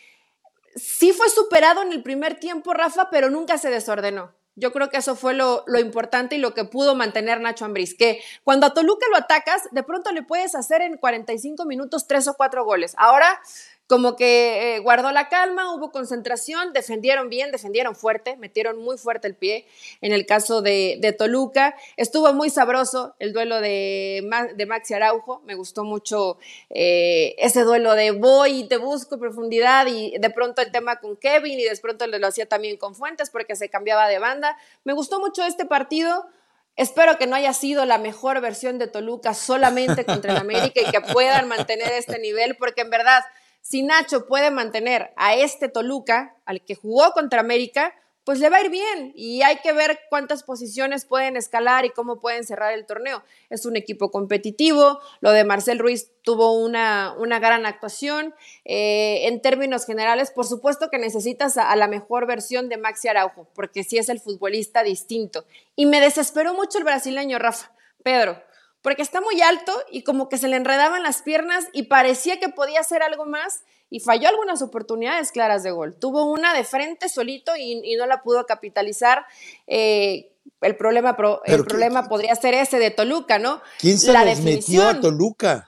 sí 0.75 1.13
fue 1.13 1.29
superado 1.29 1.83
en 1.83 1.93
el 1.93 2.03
primer 2.03 2.41
tiempo, 2.41 2.73
Rafa, 2.73 3.11
pero 3.11 3.29
nunca 3.29 3.59
se 3.59 3.69
desordenó. 3.69 4.33
Yo 4.57 4.73
creo 4.73 4.91
que 4.91 4.99
eso 4.99 5.17
fue 5.17 5.35
lo, 5.35 5.65
importante 5.79 6.37
y 6.37 6.39
lo 6.39 6.55
que 6.55 6.65
pudo 6.65 6.95
mantener 6.95 7.41
Nacho 7.41 7.65
Ambriz, 7.65 7.95
que 7.97 8.21
cuando 8.45 8.67
a 8.67 8.75
Toluca 8.75 9.07
lo 9.11 9.17
atacas, 9.17 9.63
de 9.71 9.83
pronto 9.83 10.13
le 10.13 10.23
puedes 10.23 10.55
hacer 10.55 10.83
en 10.83 10.97
45 10.97 11.65
minutos 11.65 12.07
tres 12.07 12.29
o 12.29 12.35
cuatro 12.35 12.65
goles. 12.65 12.95
Ahora 12.99 13.41
como 13.91 14.15
que 14.15 14.77
eh, 14.77 14.79
guardó 14.79 15.11
la 15.11 15.29
calma, 15.29 15.75
hubo 15.75 15.91
concentración, 15.91 16.73
defendieron 16.73 17.29
bien, 17.29 17.51
defendieron 17.51 17.97
fuerte, 17.97 18.37
metieron 18.37 18.79
muy 18.79 18.97
fuerte 18.97 19.27
el 19.27 19.35
pie 19.35 19.67
en 20.01 20.13
el 20.13 20.27
caso 20.27 20.63
de, 20.63 20.99
de 21.01 21.13
Toluca. 21.13 21.75
Estuvo 21.97 22.33
muy 22.33 22.51
sabroso 22.51 23.17
el 23.19 23.33
duelo 23.33 23.61
de, 23.61 24.23
de 24.55 24.67
Maxi 24.67 24.95
Araujo, 24.95 25.43
me 25.45 25.57
gustó 25.57 25.83
mucho 25.83 26.39
eh, 26.69 27.35
ese 27.39 27.63
duelo 27.63 27.97
de 27.97 28.13
voy 28.13 28.61
y 28.61 28.69
te 28.69 28.77
busco 28.77 29.19
profundidad 29.19 29.89
y 29.89 30.17
de 30.19 30.31
pronto 30.31 30.63
el 30.63 30.71
tema 30.71 31.01
con 31.01 31.17
Kevin 31.17 31.59
y 31.59 31.65
de 31.65 31.77
pronto 31.79 32.07
lo 32.07 32.25
hacía 32.29 32.47
también 32.47 32.77
con 32.77 32.95
Fuentes 32.95 33.29
porque 33.29 33.57
se 33.57 33.71
cambiaba 33.71 34.07
de 34.07 34.21
banda. 34.21 34.57
Me 34.85 34.93
gustó 34.93 35.19
mucho 35.19 35.45
este 35.45 35.67
partido. 35.67 36.29
Espero 36.77 37.19
que 37.19 37.27
no 37.27 37.35
haya 37.35 37.53
sido 37.53 37.85
la 37.87 37.99
mejor 37.99 38.41
versión 38.41 38.79
de 38.79 38.87
Toluca 38.87 39.35
solamente 39.35 40.05
contra 40.05 40.31
el 40.31 40.39
América 40.39 40.81
y 40.81 40.93
que 40.93 41.01
puedan 41.01 41.49
mantener 41.49 41.91
este 41.95 42.21
nivel, 42.21 42.57
porque 42.57 42.83
en 42.83 42.91
verdad 42.91 43.25
si 43.61 43.83
Nacho 43.83 44.27
puede 44.27 44.51
mantener 44.51 45.13
a 45.17 45.35
este 45.35 45.69
Toluca, 45.69 46.37
al 46.45 46.63
que 46.65 46.75
jugó 46.75 47.13
contra 47.13 47.41
América, 47.41 47.95
pues 48.25 48.39
le 48.39 48.51
va 48.51 48.59
a 48.59 48.65
ir 48.65 48.71
bien 48.71 49.13
y 49.17 49.43
hay 49.43 49.57
que 49.57 49.73
ver 49.73 49.99
cuántas 50.09 50.43
posiciones 50.43 51.05
pueden 51.05 51.37
escalar 51.37 51.85
y 51.85 51.91
cómo 51.91 52.21
pueden 52.21 52.45
cerrar 52.45 52.73
el 52.75 52.87
torneo. 52.87 53.23
Es 53.49 53.65
un 53.65 53.77
equipo 53.77 54.11
competitivo, 54.11 55.01
lo 55.21 55.33
de 55.33 55.45
Marcel 55.45 55.79
Ruiz 55.79 56.13
tuvo 56.23 56.53
una, 56.53 57.15
una 57.19 57.39
gran 57.39 57.67
actuación. 57.67 58.35
Eh, 58.65 59.27
en 59.27 59.41
términos 59.41 59.87
generales, 59.87 60.31
por 60.31 60.47
supuesto 60.47 60.91
que 60.91 60.99
necesitas 60.99 61.57
a, 61.57 61.71
a, 61.71 61.77
la 61.77 61.89
mejor 61.89 62.27
versión 62.27 62.69
de 62.69 62.77
Maxi 62.77 63.09
Araujo, 63.09 63.49
porque 63.55 63.85
sí 63.85 63.99
es 63.99 64.09
el 64.09 64.21
futbolista 64.21 64.83
distinto. 64.83 65.45
Y 65.75 65.87
me 65.87 66.01
desesperó 66.01 66.55
mucho 66.55 66.79
el 66.79 66.85
brasileño, 66.85 67.39
Rafa. 67.39 67.73
Pedro, 68.03 68.41
porque 68.83 69.03
está 69.03 69.21
muy 69.21 69.41
alto 69.43 69.73
y 69.91 70.03
como 70.03 70.29
que 70.29 70.39
se 70.39 70.49
le 70.49 70.57
enredaban 70.57 71.03
las 71.03 71.23
piernas 71.23 71.67
y 71.73 71.85
parecía 71.85 72.41
que 72.41 72.49
podía 72.49 72.81
hacer 72.81 73.03
algo 73.03 73.27
más 73.27 73.63
y 73.91 74.01
falló 74.01 74.29
algunas 74.29 74.63
oportunidades 74.63 75.33
claras 75.33 75.63
de 75.63 75.73
gol. 75.73 75.97
Tuvo 75.99 76.25
una 76.25 76.55
de 76.55 76.65
frente 76.65 77.09
solito 77.09 77.53
y, 77.57 77.97
no 77.97 78.07
la 78.07 78.23
pudo 78.23 78.47
capitalizar. 78.47 79.27
Eh, 79.67 80.33
el 80.61 80.77
problema, 80.77 81.17
el 81.45 81.65
problema 81.65 82.09
podría 82.09 82.35
ser 82.37 82.55
ese 82.55 82.79
de 82.79 82.91
Toluca, 82.91 83.39
¿no? 83.39 83.61
¿Quién 83.79 83.99
se 83.99 84.13
la 84.13 84.25
metió 84.25 84.89
a 84.89 85.01
Toluca? 85.01 85.67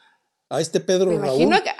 A 0.48 0.60
este 0.60 0.80
Pedro 0.80 1.06
me 1.06 1.14
imagino 1.14 1.62
Que, 1.62 1.70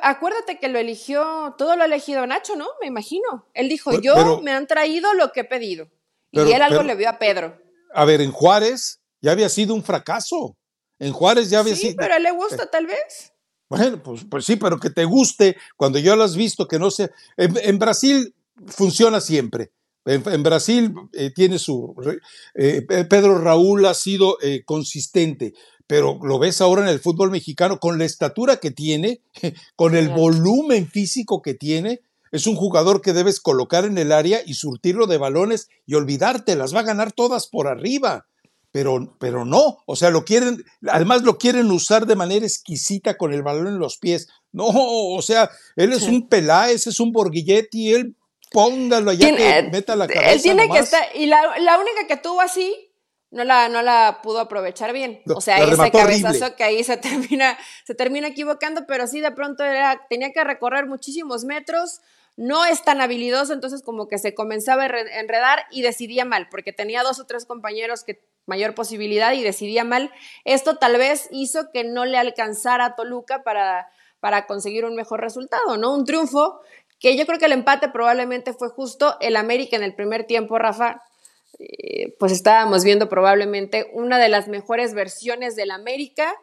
acuérdate 0.00 0.58
que 0.58 0.68
lo 0.68 0.78
eligió, 0.78 1.54
todo 1.58 1.76
lo 1.76 1.82
ha 1.82 1.86
elegido 1.86 2.26
Nacho, 2.26 2.56
¿no? 2.56 2.66
Me 2.80 2.86
imagino. 2.86 3.46
Él 3.52 3.68
dijo, 3.68 4.00
yo 4.00 4.40
me 4.40 4.52
han 4.52 4.66
traído 4.66 5.12
lo 5.14 5.32
que 5.32 5.40
he 5.40 5.44
pedido. 5.44 5.88
y 6.30 6.40
él 6.40 6.62
algo 6.62 6.82
le 6.82 6.94
vio 6.94 7.10
a 7.10 7.18
Pedro. 7.18 7.58
A 7.94 8.04
ver, 8.04 8.20
en 8.20 8.32
Juárez 8.32 9.00
ya 9.20 9.32
había 9.32 9.48
sido 9.48 9.74
un 9.74 9.84
fracaso. 9.84 10.56
En 10.98 11.12
Juárez 11.12 11.50
ya 11.50 11.60
había 11.60 11.76
sí, 11.76 11.94
pero 11.96 12.18
le 12.18 12.30
gusta 12.32 12.70
tal 12.70 12.86
vez. 12.86 13.32
Bueno, 13.68 14.02
pues, 14.02 14.24
pues 14.30 14.44
sí, 14.44 14.56
pero 14.56 14.78
que 14.78 14.90
te 14.90 15.04
guste 15.04 15.56
cuando 15.76 15.98
ya 15.98 16.16
lo 16.16 16.24
has 16.24 16.36
visto, 16.36 16.68
que 16.68 16.78
no 16.78 16.90
sea... 16.90 17.10
En, 17.36 17.78
Brasil 17.78 18.34
funciona 18.66 19.20
siempre. 19.20 19.72
En, 20.04 20.42
Brasil 20.42 20.94
eh, 21.12 21.30
tiene 21.34 21.58
su... 21.58 21.94
Eh, 22.54 22.82
Pedro 22.82 23.38
Raúl 23.38 23.84
ha 23.86 23.94
sido 23.94 24.38
eh, 24.40 24.62
consistente, 24.64 25.52
pero 25.88 26.18
lo 26.22 26.38
ves 26.38 26.60
ahora 26.60 26.82
en 26.82 26.88
el 26.88 27.00
fútbol 27.00 27.30
mexicano 27.30 27.80
con 27.80 27.98
la 27.98 28.04
estatura 28.04 28.58
que 28.58 28.70
tiene, 28.70 29.22
con 29.76 29.96
el 29.96 30.08
volumen 30.10 30.88
físico 30.88 31.42
que 31.42 31.54
tiene. 31.54 32.02
Es 32.30 32.46
un 32.46 32.54
jugador 32.54 33.02
que 33.02 33.12
debes 33.12 33.40
colocar 33.40 33.84
en 33.84 33.98
el 33.98 34.12
área 34.12 34.40
y 34.44 34.54
surtirlo 34.54 35.06
de 35.06 35.18
balones 35.18 35.68
y 35.86 35.94
olvidarte, 35.94 36.54
las 36.54 36.74
va 36.74 36.80
a 36.80 36.84
ganar 36.84 37.12
todas 37.12 37.48
por 37.48 37.66
arriba 37.66 38.26
pero, 38.70 39.16
pero 39.18 39.44
no, 39.44 39.78
o 39.86 39.96
sea, 39.96 40.10
lo 40.10 40.24
quieren, 40.24 40.62
además 40.88 41.22
lo 41.22 41.38
quieren 41.38 41.70
usar 41.70 42.06
de 42.06 42.16
manera 42.16 42.44
exquisita 42.44 43.16
con 43.16 43.32
el 43.32 43.42
balón 43.42 43.68
en 43.68 43.78
los 43.78 43.96
pies. 43.96 44.28
No, 44.52 44.66
o 44.68 45.22
sea, 45.22 45.50
él 45.76 45.92
es 45.92 46.02
un 46.02 46.28
Peláez, 46.28 46.86
es 46.86 47.00
un 47.00 47.12
Borghetti, 47.12 47.94
él 47.94 48.16
póngalo 48.50 49.10
allá 49.10 49.34
que 49.34 49.68
meta 49.70 49.96
la 49.96 50.06
cabeza. 50.06 50.32
Él 50.32 50.42
tiene 50.42 50.68
que 50.68 50.78
estar, 50.78 51.04
y 51.14 51.26
la, 51.26 51.58
la, 51.58 51.78
única 51.78 52.06
que 52.06 52.16
tuvo 52.16 52.40
así, 52.40 52.92
no 53.30 53.44
la, 53.44 53.68
no 53.68 53.82
la 53.82 54.20
pudo 54.22 54.40
aprovechar 54.40 54.92
bien. 54.92 55.22
O 55.34 55.40
sea, 55.40 55.58
ese 55.58 55.90
cabezazo 55.90 56.54
que 56.56 56.64
ahí 56.64 56.84
se 56.84 56.96
termina, 56.98 57.58
se 57.84 57.94
termina 57.94 58.28
equivocando, 58.28 58.86
pero 58.86 59.06
sí 59.06 59.20
de 59.20 59.32
pronto 59.32 59.64
era, 59.64 60.06
tenía 60.08 60.32
que 60.32 60.44
recorrer 60.44 60.86
muchísimos 60.86 61.44
metros, 61.44 62.00
no 62.36 62.64
es 62.64 62.82
tan 62.82 63.00
habilidoso, 63.00 63.52
entonces 63.52 63.82
como 63.82 64.08
que 64.08 64.18
se 64.18 64.34
comenzaba 64.34 64.84
a 64.84 65.18
enredar 65.18 65.64
y 65.70 65.82
decidía 65.82 66.24
mal, 66.24 66.48
porque 66.50 66.72
tenía 66.72 67.02
dos 67.02 67.18
o 67.18 67.26
tres 67.26 67.46
compañeros 67.46 68.04
que 68.04 68.22
mayor 68.46 68.74
posibilidad 68.74 69.32
y 69.32 69.42
decidía 69.42 69.84
mal. 69.84 70.10
Esto 70.44 70.76
tal 70.76 70.96
vez 70.96 71.28
hizo 71.30 71.70
que 71.72 71.84
no 71.84 72.04
le 72.04 72.18
alcanzara 72.18 72.86
a 72.86 72.94
Toluca 72.96 73.42
para, 73.42 73.88
para 74.20 74.46
conseguir 74.46 74.84
un 74.84 74.94
mejor 74.94 75.20
resultado, 75.20 75.76
¿no? 75.76 75.92
Un 75.94 76.04
triunfo 76.04 76.60
que 76.98 77.16
yo 77.16 77.26
creo 77.26 77.38
que 77.38 77.46
el 77.46 77.52
empate 77.52 77.88
probablemente 77.88 78.52
fue 78.52 78.70
justo. 78.70 79.16
El 79.20 79.36
América 79.36 79.76
en 79.76 79.82
el 79.82 79.94
primer 79.94 80.24
tiempo, 80.24 80.58
Rafa, 80.58 81.02
eh, 81.58 82.14
pues 82.18 82.32
estábamos 82.32 82.84
viendo 82.84 83.08
probablemente 83.08 83.90
una 83.92 84.18
de 84.18 84.28
las 84.28 84.48
mejores 84.48 84.94
versiones 84.94 85.56
del 85.56 85.70
América 85.70 86.34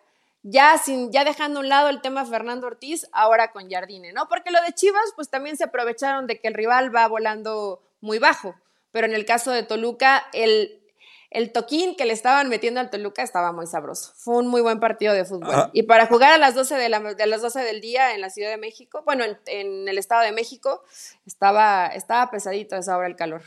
ya 0.43 0.77
sin, 0.77 1.11
ya 1.11 1.23
dejando 1.23 1.59
a 1.59 1.63
un 1.63 1.69
lado 1.69 1.89
el 1.89 2.01
tema 2.01 2.25
Fernando 2.25 2.67
Ortiz, 2.67 3.07
ahora 3.13 3.51
con 3.51 3.69
Jardine, 3.69 4.11
¿no? 4.11 4.27
Porque 4.27 4.51
lo 4.51 4.61
de 4.61 4.73
Chivas, 4.73 5.13
pues 5.15 5.29
también 5.29 5.55
se 5.55 5.63
aprovecharon 5.63 6.27
de 6.27 6.39
que 6.39 6.49
el 6.49 6.53
rival 6.53 6.93
va 6.93 7.07
volando 7.07 7.81
muy 8.01 8.19
bajo, 8.19 8.53
pero 8.91 9.07
en 9.07 9.13
el 9.13 9.25
caso 9.25 9.51
de 9.51 9.63
Toluca, 9.63 10.25
el, 10.33 10.82
el 11.33 11.51
toquín 11.51 11.95
que 11.95 12.05
le 12.05 12.13
estaban 12.13 12.47
metiendo 12.47 12.79
al 12.79 12.89
Toluca 12.89 13.23
estaba 13.23 13.51
muy 13.51 13.67
sabroso. 13.67 14.13
Fue 14.15 14.37
un 14.37 14.47
muy 14.47 14.61
buen 14.61 14.79
partido 14.79 15.13
de 15.13 15.25
fútbol. 15.25 15.69
Y 15.73 15.83
para 15.83 16.05
jugar 16.05 16.31
a 16.31 16.37
las 16.37 16.55
12 16.55 16.75
de, 16.75 16.89
la, 16.89 16.99
de, 16.99 17.25
las 17.25 17.41
12 17.41 17.61
del 17.61 17.81
día 17.81 18.13
en 18.13 18.21
la 18.21 18.29
Ciudad 18.29 18.51
de 18.51 18.57
México, 18.57 19.01
bueno, 19.05 19.23
en, 19.25 19.37
en 19.47 19.87
el 19.87 19.97
Estado 19.97 20.21
de 20.21 20.31
México, 20.31 20.83
estaba, 21.25 21.87
estaba 21.87 22.29
pesadito 22.29 22.75
esa 22.75 22.95
hora 22.97 23.07
el 23.07 23.15
calor. 23.15 23.41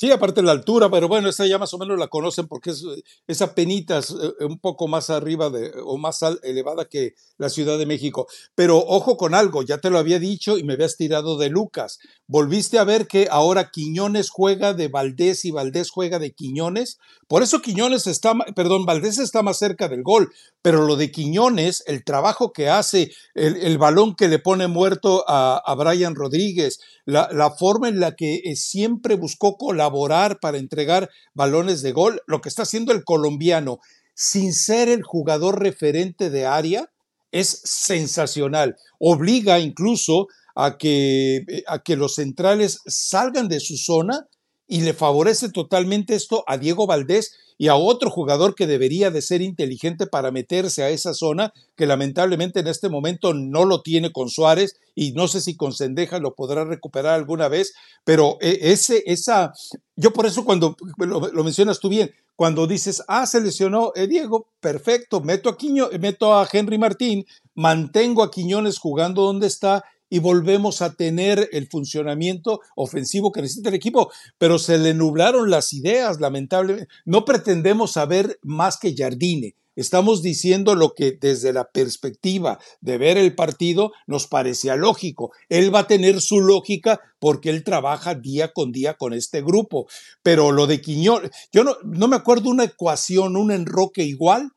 Sí, 0.00 0.10
aparte 0.10 0.40
la 0.40 0.52
altura, 0.52 0.90
pero 0.90 1.08
bueno, 1.08 1.28
esa 1.28 1.46
ya 1.46 1.58
más 1.58 1.74
o 1.74 1.78
menos 1.78 1.98
la 1.98 2.08
conocen 2.08 2.48
porque 2.48 2.70
es 2.70 2.82
esa 3.26 3.54
penita 3.54 3.98
es 3.98 4.08
eh, 4.10 4.46
un 4.46 4.58
poco 4.58 4.88
más 4.88 5.10
arriba 5.10 5.50
de, 5.50 5.72
o 5.84 5.98
más 5.98 6.20
elevada 6.42 6.86
que 6.86 7.12
la 7.36 7.50
Ciudad 7.50 7.76
de 7.76 7.84
México. 7.84 8.26
Pero 8.54 8.78
ojo 8.78 9.18
con 9.18 9.34
algo, 9.34 9.62
ya 9.62 9.76
te 9.76 9.90
lo 9.90 9.98
había 9.98 10.18
dicho 10.18 10.56
y 10.56 10.64
me 10.64 10.72
habías 10.72 10.96
tirado 10.96 11.36
de 11.36 11.50
Lucas. 11.50 11.98
Volviste 12.32 12.78
a 12.78 12.84
ver 12.84 13.08
que 13.08 13.26
ahora 13.28 13.72
Quiñones 13.72 14.30
juega 14.30 14.72
de 14.72 14.86
Valdés 14.86 15.44
y 15.44 15.50
Valdés 15.50 15.90
juega 15.90 16.20
de 16.20 16.30
Quiñones. 16.30 17.00
Por 17.26 17.42
eso 17.42 17.60
Quiñones 17.60 18.06
está, 18.06 18.34
perdón, 18.54 18.86
Valdés 18.86 19.18
está 19.18 19.42
más 19.42 19.58
cerca 19.58 19.88
del 19.88 20.04
gol, 20.04 20.32
pero 20.62 20.86
lo 20.86 20.94
de 20.94 21.10
Quiñones, 21.10 21.82
el 21.88 22.04
trabajo 22.04 22.52
que 22.52 22.68
hace, 22.68 23.10
el, 23.34 23.76
balón 23.78 24.14
que 24.14 24.28
le 24.28 24.38
pone 24.38 24.68
muerto 24.68 25.24
a, 25.26 25.56
a 25.56 25.74
Brian 25.74 26.14
Rodríguez, 26.14 26.78
la, 27.04 27.28
la, 27.32 27.50
forma 27.50 27.88
en 27.88 27.98
la 27.98 28.14
que 28.14 28.36
eh, 28.44 28.54
siempre 28.54 29.16
buscó 29.16 29.56
colaborar 29.56 30.38
para 30.38 30.58
entregar 30.58 31.10
balones 31.34 31.82
de 31.82 31.90
gol, 31.90 32.22
lo 32.28 32.40
que 32.40 32.48
está 32.48 32.62
haciendo 32.62 32.92
el 32.92 33.02
colombiano, 33.02 33.80
sin 34.14 34.54
ser 34.54 34.88
el 34.88 35.02
jugador 35.02 35.58
referente 35.58 36.30
de 36.30 36.46
área, 36.46 36.92
es 37.32 37.60
sensacional. 37.64 38.76
Obliga 38.98 39.58
incluso 39.58 40.28
a 40.54 40.78
que, 40.78 41.36
eh, 41.36 41.64
a 41.66 41.80
que 41.80 41.96
los 41.96 42.14
centrales 42.14 42.80
salgan 42.86 43.48
de 43.48 43.60
su 43.60 43.76
zona 43.76 44.26
y 44.66 44.82
le 44.82 44.94
favorece 44.94 45.50
totalmente 45.50 46.14
esto 46.14 46.44
a 46.46 46.56
Diego 46.56 46.86
Valdés 46.86 47.32
y 47.60 47.68
a 47.68 47.74
otro 47.74 48.08
jugador 48.08 48.54
que 48.54 48.66
debería 48.66 49.10
de 49.10 49.20
ser 49.20 49.42
inteligente 49.42 50.06
para 50.06 50.30
meterse 50.30 50.82
a 50.82 50.88
esa 50.88 51.12
zona, 51.12 51.52
que 51.76 51.84
lamentablemente 51.84 52.60
en 52.60 52.68
este 52.68 52.88
momento 52.88 53.34
no 53.34 53.66
lo 53.66 53.82
tiene 53.82 54.12
con 54.12 54.30
Suárez 54.30 54.76
y 54.94 55.12
no 55.12 55.28
sé 55.28 55.42
si 55.42 55.56
con 55.56 55.74
Sendeja 55.74 56.20
lo 56.20 56.34
podrá 56.34 56.64
recuperar 56.64 57.12
alguna 57.12 57.48
vez, 57.48 57.74
pero 58.02 58.38
eh, 58.40 58.60
ese, 58.62 59.02
esa, 59.04 59.52
yo 59.94 60.10
por 60.14 60.24
eso 60.24 60.46
cuando 60.46 60.74
lo, 60.96 61.44
mencionas 61.44 61.80
tú 61.80 61.90
bien, 61.90 62.12
cuando 62.34 62.66
dices, 62.66 63.02
ah, 63.08 63.26
se 63.26 63.42
lesionó 63.42 63.92
eh, 63.94 64.06
Diego, 64.06 64.46
perfecto, 64.60 65.20
meto 65.20 65.50
a, 65.50 65.58
Quiño, 65.58 65.90
meto 66.00 66.32
a 66.32 66.48
Henry 66.50 66.78
Martín, 66.78 67.26
mantengo 67.54 68.22
a 68.22 68.30
Quiñones 68.30 68.78
jugando 68.78 69.20
donde 69.20 69.48
está 69.48 69.84
y 70.10 70.18
volvemos 70.18 70.82
a 70.82 70.94
tener 70.94 71.48
el 71.52 71.68
funcionamiento 71.68 72.60
ofensivo 72.76 73.32
que 73.32 73.40
necesita 73.40 73.70
el 73.70 73.76
equipo, 73.76 74.10
pero 74.36 74.58
se 74.58 74.76
le 74.76 74.92
nublaron 74.92 75.50
las 75.50 75.72
ideas, 75.72 76.20
lamentablemente. 76.20 76.92
No 77.04 77.24
pretendemos 77.24 77.92
saber 77.92 78.38
más 78.42 78.78
que 78.78 78.94
Jardine. 78.94 79.54
Estamos 79.76 80.20
diciendo 80.20 80.74
lo 80.74 80.94
que 80.94 81.12
desde 81.12 81.52
la 81.52 81.70
perspectiva 81.70 82.58
de 82.80 82.98
ver 82.98 83.16
el 83.16 83.34
partido 83.34 83.92
nos 84.06 84.26
parecía 84.26 84.76
lógico. 84.76 85.32
Él 85.48 85.74
va 85.74 85.80
a 85.80 85.86
tener 85.86 86.20
su 86.20 86.40
lógica 86.40 87.00
porque 87.20 87.50
él 87.50 87.62
trabaja 87.62 88.14
día 88.14 88.52
con 88.52 88.72
día 88.72 88.94
con 88.94 89.14
este 89.14 89.42
grupo. 89.42 89.86
Pero 90.22 90.50
lo 90.50 90.66
de 90.66 90.80
Quiñón, 90.80 91.30
yo 91.52 91.64
no 91.64 92.08
me 92.08 92.16
acuerdo 92.16 92.50
una 92.50 92.64
ecuación, 92.64 93.36
un 93.36 93.52
enroque 93.52 94.02
igual 94.02 94.52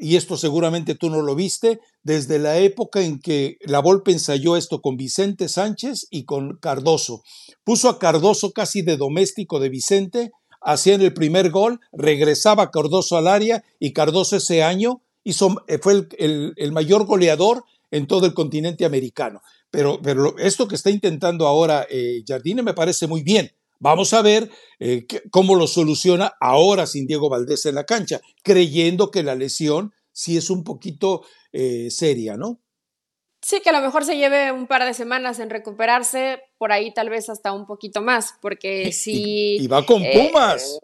y 0.00 0.16
esto 0.16 0.38
seguramente 0.38 0.94
tú 0.94 1.10
no 1.10 1.20
lo 1.20 1.34
viste, 1.34 1.80
desde 2.02 2.38
la 2.38 2.58
época 2.58 3.02
en 3.02 3.20
que 3.20 3.58
la 3.60 3.80
Volpe 3.80 4.10
ensayó 4.12 4.56
esto 4.56 4.80
con 4.80 4.96
Vicente 4.96 5.48
Sánchez 5.48 6.06
y 6.10 6.24
con 6.24 6.56
Cardoso. 6.56 7.22
Puso 7.64 7.90
a 7.90 7.98
Cardoso 7.98 8.52
casi 8.52 8.80
de 8.80 8.96
doméstico 8.96 9.60
de 9.60 9.68
Vicente, 9.68 10.32
hacían 10.62 11.02
el 11.02 11.12
primer 11.12 11.50
gol, 11.50 11.80
regresaba 11.92 12.70
Cardoso 12.70 13.18
al 13.18 13.28
área 13.28 13.62
y 13.78 13.92
Cardoso 13.92 14.36
ese 14.36 14.62
año 14.62 15.02
hizo, 15.22 15.62
eh, 15.68 15.78
fue 15.78 16.08
el, 16.18 16.72
mayor 16.72 17.04
goleador 17.04 17.64
en 17.90 18.06
todo 18.06 18.24
el 18.24 18.32
continente 18.32 18.86
americano. 18.86 19.42
Pero, 19.70 20.00
pero 20.02 20.36
esto 20.38 20.66
que 20.66 20.76
está 20.76 20.90
intentando 20.90 21.46
ahora 21.46 21.86
eh, 21.90 22.22
Jardine 22.26 22.62
me 22.62 22.74
parece 22.74 23.06
muy 23.06 23.22
bien. 23.22 23.52
Vamos 23.80 24.12
a 24.12 24.20
ver 24.20 24.50
eh, 24.78 25.06
cómo 25.30 25.54
lo 25.54 25.66
soluciona 25.66 26.34
ahora 26.38 26.86
sin 26.86 27.06
Diego 27.06 27.30
Valdés 27.30 27.64
en 27.64 27.74
la 27.74 27.84
cancha, 27.84 28.20
creyendo 28.44 29.10
que 29.10 29.22
la 29.22 29.34
lesión 29.34 29.94
sí 30.12 30.36
es 30.36 30.50
un 30.50 30.64
poquito 30.64 31.22
eh, 31.52 31.90
seria, 31.90 32.36
¿no? 32.36 32.60
Sí, 33.40 33.62
que 33.62 33.70
a 33.70 33.72
lo 33.72 33.80
mejor 33.80 34.04
se 34.04 34.18
lleve 34.18 34.52
un 34.52 34.66
par 34.66 34.84
de 34.84 34.92
semanas 34.92 35.38
en 35.38 35.48
recuperarse, 35.48 36.42
por 36.58 36.72
ahí 36.72 36.92
tal 36.92 37.08
vez 37.08 37.30
hasta 37.30 37.52
un 37.52 37.66
poquito 37.66 38.02
más, 38.02 38.34
porque 38.42 38.92
si... 38.92 39.56
Y, 39.56 39.66
va 39.66 39.86
con 39.86 40.04
eh, 40.04 40.28
Pumas. 40.28 40.78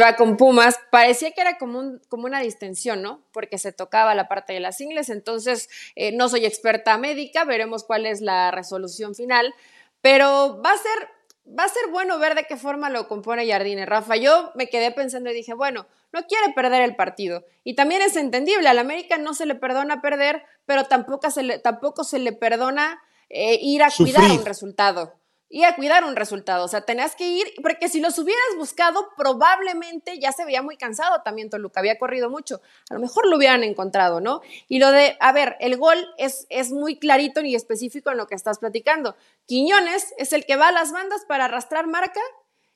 va 0.00 0.16
con 0.16 0.38
Pumas. 0.38 0.78
Parecía 0.90 1.32
que 1.32 1.42
era 1.42 1.58
como, 1.58 1.98
como 2.08 2.24
una 2.24 2.40
distensión, 2.40 3.02
¿no? 3.02 3.22
Porque 3.32 3.58
se 3.58 3.72
tocaba 3.72 4.14
la 4.14 4.28
parte 4.28 4.54
de 4.54 4.60
las 4.60 4.80
ingles, 4.80 5.10
entonces 5.10 5.68
no 6.14 6.30
soy 6.30 6.46
experta 6.46 6.96
médica, 6.96 7.44
veremos 7.44 7.84
cuál 7.84 8.06
es 8.06 8.22
la 8.22 8.50
resolución 8.50 9.14
final, 9.14 9.54
pero 10.00 10.62
va 10.64 10.72
a 10.72 10.78
ser 10.78 11.19
va 11.58 11.64
a 11.64 11.68
ser 11.68 11.90
bueno 11.90 12.18
ver 12.18 12.34
de 12.34 12.44
qué 12.44 12.56
forma 12.56 12.90
lo 12.90 13.08
compone 13.08 13.46
Jardine. 13.46 13.86
Rafa, 13.86 14.16
yo 14.16 14.52
me 14.54 14.68
quedé 14.68 14.90
pensando 14.90 15.30
y 15.30 15.34
dije, 15.34 15.54
bueno, 15.54 15.86
no 16.12 16.22
quiere 16.26 16.52
perder 16.54 16.82
el 16.82 16.96
partido. 16.96 17.44
Y 17.64 17.74
también 17.74 18.02
es 18.02 18.16
entendible, 18.16 18.68
al 18.68 18.78
América 18.78 19.18
no 19.18 19.34
se 19.34 19.46
le 19.46 19.54
perdona 19.54 20.00
perder, 20.00 20.42
pero 20.66 20.84
tampoco 20.86 21.30
se 21.30 21.42
le, 21.42 21.58
tampoco 21.58 22.04
se 22.04 22.18
le 22.18 22.32
perdona 22.32 23.00
eh, 23.28 23.58
ir 23.60 23.82
a 23.82 23.90
cuidar 23.96 24.30
un 24.30 24.44
resultado 24.44 25.19
y 25.52 25.64
a 25.64 25.74
cuidar 25.74 26.04
un 26.04 26.14
resultado. 26.14 26.64
O 26.64 26.68
sea, 26.68 26.82
tenías 26.82 27.16
que 27.16 27.28
ir, 27.28 27.52
porque 27.60 27.88
si 27.88 28.00
los 28.00 28.16
hubieras 28.18 28.40
buscado, 28.56 29.08
probablemente 29.16 30.18
ya 30.20 30.30
se 30.30 30.44
veía 30.44 30.62
muy 30.62 30.76
cansado 30.76 31.22
también 31.22 31.50
Toluca, 31.50 31.80
había 31.80 31.98
corrido 31.98 32.30
mucho. 32.30 32.62
A 32.88 32.94
lo 32.94 33.00
mejor 33.00 33.26
lo 33.26 33.36
hubieran 33.36 33.64
encontrado, 33.64 34.20
¿no? 34.20 34.40
Y 34.68 34.78
lo 34.78 34.92
de, 34.92 35.16
a 35.18 35.32
ver, 35.32 35.56
el 35.58 35.76
gol 35.76 35.98
es, 36.16 36.46
es 36.50 36.70
muy 36.70 36.98
clarito 36.98 37.40
y 37.40 37.56
específico 37.56 38.12
en 38.12 38.16
lo 38.16 38.28
que 38.28 38.36
estás 38.36 38.60
platicando. 38.60 39.16
Quiñones 39.46 40.14
es 40.18 40.32
el 40.32 40.46
que 40.46 40.54
va 40.54 40.68
a 40.68 40.72
las 40.72 40.92
bandas 40.92 41.24
para 41.26 41.46
arrastrar 41.46 41.88
marca, 41.88 42.20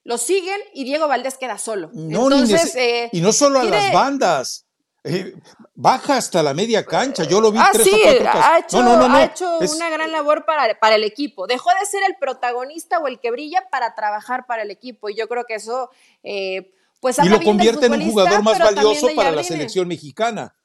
lo 0.02 0.18
siguen 0.18 0.60
y 0.74 0.84
Diego 0.84 1.06
Valdés 1.06 1.38
queda 1.38 1.58
solo. 1.58 1.90
No, 1.94 2.24
Entonces, 2.24 2.74
eh, 2.74 3.08
y 3.12 3.20
no 3.20 3.32
solo 3.32 3.60
a 3.60 3.64
las 3.64 3.92
bandas. 3.92 4.66
Eh, 5.06 5.34
baja 5.74 6.16
hasta 6.16 6.42
la 6.42 6.54
media 6.54 6.84
cancha. 6.86 7.24
Yo 7.24 7.38
lo 7.38 7.52
vi 7.52 7.58
ah, 7.60 7.68
tres 7.70 7.84
sí, 7.84 7.92
o 7.94 8.02
cuatro 8.02 8.30
ha 8.32 8.58
hecho, 8.58 8.78
ha 8.78 9.24
hecho 9.24 9.58
una 9.76 9.90
gran 9.90 10.10
labor 10.10 10.46
para, 10.46 10.78
para, 10.80 10.94
el 10.94 11.04
equipo. 11.04 11.46
Dejó 11.46 11.68
de 11.78 11.84
ser 11.84 12.02
el 12.08 12.16
protagonista 12.16 12.98
o 13.00 13.06
el 13.06 13.20
que 13.20 13.30
brilla 13.30 13.68
para 13.70 13.94
trabajar 13.94 14.46
para 14.46 14.62
el 14.62 14.70
equipo. 14.70 15.10
Y 15.10 15.14
yo 15.14 15.28
creo 15.28 15.44
que 15.44 15.56
eso, 15.56 15.90
eh, 16.22 16.72
pues, 17.00 17.18
y 17.18 17.28
lo 17.28 17.42
convierte 17.42 17.84
en 17.84 17.92
un 17.92 18.10
jugador 18.10 18.42
más 18.42 18.58
valioso 18.58 19.08
para 19.14 19.30
la 19.30 19.44
selección 19.44 19.86
mexicana. 19.88 20.56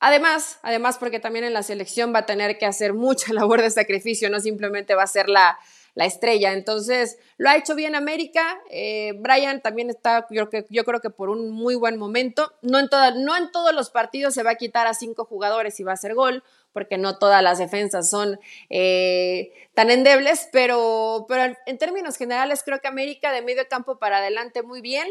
Además, 0.00 0.58
además, 0.62 0.98
porque 0.98 1.18
también 1.18 1.46
en 1.46 1.54
la 1.54 1.62
selección 1.62 2.14
va 2.14 2.20
a 2.20 2.26
tener 2.26 2.58
que 2.58 2.66
hacer 2.66 2.92
mucha 2.92 3.32
labor 3.32 3.62
de 3.62 3.70
sacrificio, 3.70 4.28
no 4.28 4.38
simplemente 4.38 4.94
va 4.94 5.04
a 5.04 5.08
ser 5.08 5.30
la, 5.30 5.58
la 5.98 6.06
estrella. 6.06 6.52
Entonces, 6.52 7.18
lo 7.38 7.50
ha 7.50 7.56
hecho 7.56 7.74
bien 7.74 7.96
América. 7.96 8.60
Eh, 8.70 9.14
Brian 9.18 9.60
también 9.60 9.90
está, 9.90 10.28
yo, 10.30 10.48
yo, 10.70 10.84
creo 10.84 11.00
que 11.00 11.10
por 11.10 11.28
un 11.28 11.50
muy 11.50 11.74
buen 11.74 11.98
momento. 11.98 12.52
No 12.62 12.78
en, 12.78 12.88
no 13.24 13.36
en 13.36 13.50
todos 13.50 13.74
los 13.74 13.90
partidos 13.90 14.32
se 14.32 14.44
va 14.44 14.52
a 14.52 14.54
quitar 14.54 14.86
a 14.86 14.94
cinco 14.94 15.24
jugadores 15.24 15.80
y 15.80 15.82
va 15.82 15.90
a 15.90 15.94
hacer 15.94 16.14
gol, 16.14 16.44
porque 16.72 16.98
no 16.98 17.18
todas 17.18 17.42
las 17.42 17.58
defensas 17.58 18.08
son 18.08 18.38
eh, 18.70 19.52
tan 19.74 19.90
endebles, 19.90 20.48
pero, 20.52 21.26
pero 21.28 21.56
en 21.66 21.78
términos 21.78 22.16
generales 22.16 22.62
creo 22.64 22.80
que 22.80 22.86
América 22.86 23.32
de 23.32 23.42
medio 23.42 23.66
campo 23.68 23.98
para 23.98 24.18
adelante 24.18 24.62
muy 24.62 24.80
bien. 24.80 25.08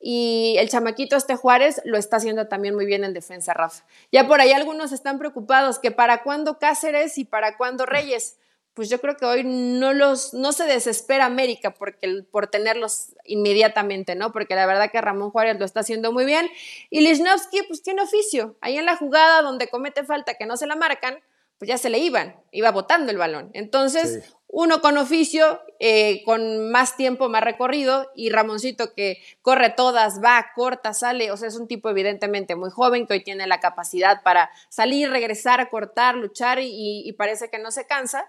Y 0.00 0.54
el 0.60 0.68
chamaquito 0.68 1.16
este 1.16 1.34
Juárez 1.34 1.82
lo 1.84 1.98
está 1.98 2.18
haciendo 2.18 2.46
también 2.46 2.76
muy 2.76 2.86
bien 2.86 3.02
en 3.02 3.12
defensa, 3.12 3.54
Rafa. 3.54 3.84
Ya 4.12 4.28
por 4.28 4.40
ahí 4.40 4.52
algunos 4.52 4.92
están 4.92 5.18
preocupados 5.18 5.80
que 5.80 5.90
para 5.90 6.22
cuándo 6.22 6.60
Cáceres 6.60 7.18
y 7.18 7.24
para 7.24 7.56
cuándo 7.56 7.86
Reyes 7.86 8.36
pues 8.78 8.88
yo 8.88 9.00
creo 9.00 9.16
que 9.16 9.26
hoy 9.26 9.42
no 9.42 9.92
los, 9.92 10.34
no 10.34 10.52
se 10.52 10.62
desespera 10.62 11.24
América 11.24 11.74
porque, 11.74 12.22
por 12.30 12.46
tenerlos 12.46 13.08
inmediatamente, 13.24 14.14
¿no? 14.14 14.30
Porque 14.30 14.54
la 14.54 14.66
verdad 14.66 14.92
que 14.92 15.00
Ramón 15.00 15.32
Juárez 15.32 15.58
lo 15.58 15.64
está 15.64 15.80
haciendo 15.80 16.12
muy 16.12 16.24
bien. 16.24 16.48
Y 16.88 17.00
Lichnowsky, 17.00 17.62
pues 17.66 17.82
tiene 17.82 18.02
oficio. 18.02 18.56
Ahí 18.60 18.78
en 18.78 18.86
la 18.86 18.94
jugada 18.94 19.42
donde 19.42 19.66
comete 19.66 20.04
falta 20.04 20.34
que 20.34 20.46
no 20.46 20.56
se 20.56 20.68
la 20.68 20.76
marcan, 20.76 21.18
pues 21.58 21.68
ya 21.68 21.76
se 21.76 21.90
le 21.90 21.98
iban, 21.98 22.36
iba 22.52 22.70
botando 22.70 23.10
el 23.10 23.18
balón. 23.18 23.50
Entonces, 23.52 24.32
uno 24.46 24.80
con 24.80 24.96
oficio, 24.96 25.60
eh, 25.80 26.22
con 26.24 26.70
más 26.70 26.96
tiempo, 26.96 27.28
más 27.28 27.42
recorrido, 27.42 28.12
y 28.14 28.30
Ramoncito 28.30 28.94
que 28.94 29.20
corre 29.42 29.70
todas, 29.70 30.22
va, 30.22 30.52
corta, 30.54 30.94
sale, 30.94 31.32
o 31.32 31.36
sea, 31.36 31.48
es 31.48 31.56
un 31.56 31.66
tipo 31.66 31.90
evidentemente 31.90 32.54
muy 32.54 32.70
joven 32.70 33.08
que 33.08 33.14
hoy 33.14 33.24
tiene 33.24 33.48
la 33.48 33.58
capacidad 33.58 34.22
para 34.22 34.52
salir, 34.68 35.10
regresar, 35.10 35.68
cortar, 35.68 36.14
luchar 36.14 36.60
y 36.60 37.12
parece 37.18 37.50
que 37.50 37.58
no 37.58 37.72
se 37.72 37.88
cansa 37.88 38.24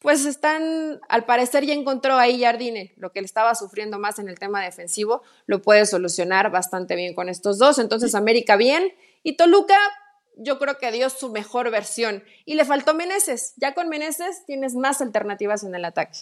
pues 0.00 0.24
están, 0.24 1.00
al 1.08 1.24
parecer 1.24 1.66
ya 1.66 1.74
encontró 1.74 2.16
ahí 2.16 2.42
Jardine, 2.42 2.94
lo 2.96 3.12
que 3.12 3.18
él 3.18 3.24
estaba 3.24 3.54
sufriendo 3.54 3.98
más 3.98 4.18
en 4.18 4.28
el 4.28 4.38
tema 4.38 4.64
defensivo, 4.64 5.22
lo 5.46 5.60
puede 5.60 5.84
solucionar 5.86 6.50
bastante 6.50 6.96
bien 6.96 7.14
con 7.14 7.28
estos 7.28 7.58
dos. 7.58 7.78
Entonces 7.78 8.14
América 8.14 8.56
bien 8.56 8.92
y 9.22 9.36
Toluca 9.36 9.76
yo 10.36 10.58
creo 10.58 10.78
que 10.78 10.90
dio 10.90 11.10
su 11.10 11.30
mejor 11.30 11.70
versión. 11.70 12.24
Y 12.46 12.54
le 12.54 12.64
faltó 12.64 12.94
Meneses. 12.94 13.52
Ya 13.56 13.74
con 13.74 13.88
Meneses 13.88 14.44
tienes 14.46 14.74
más 14.74 15.02
alternativas 15.02 15.64
en 15.64 15.74
el 15.74 15.84
ataque. 15.84 16.20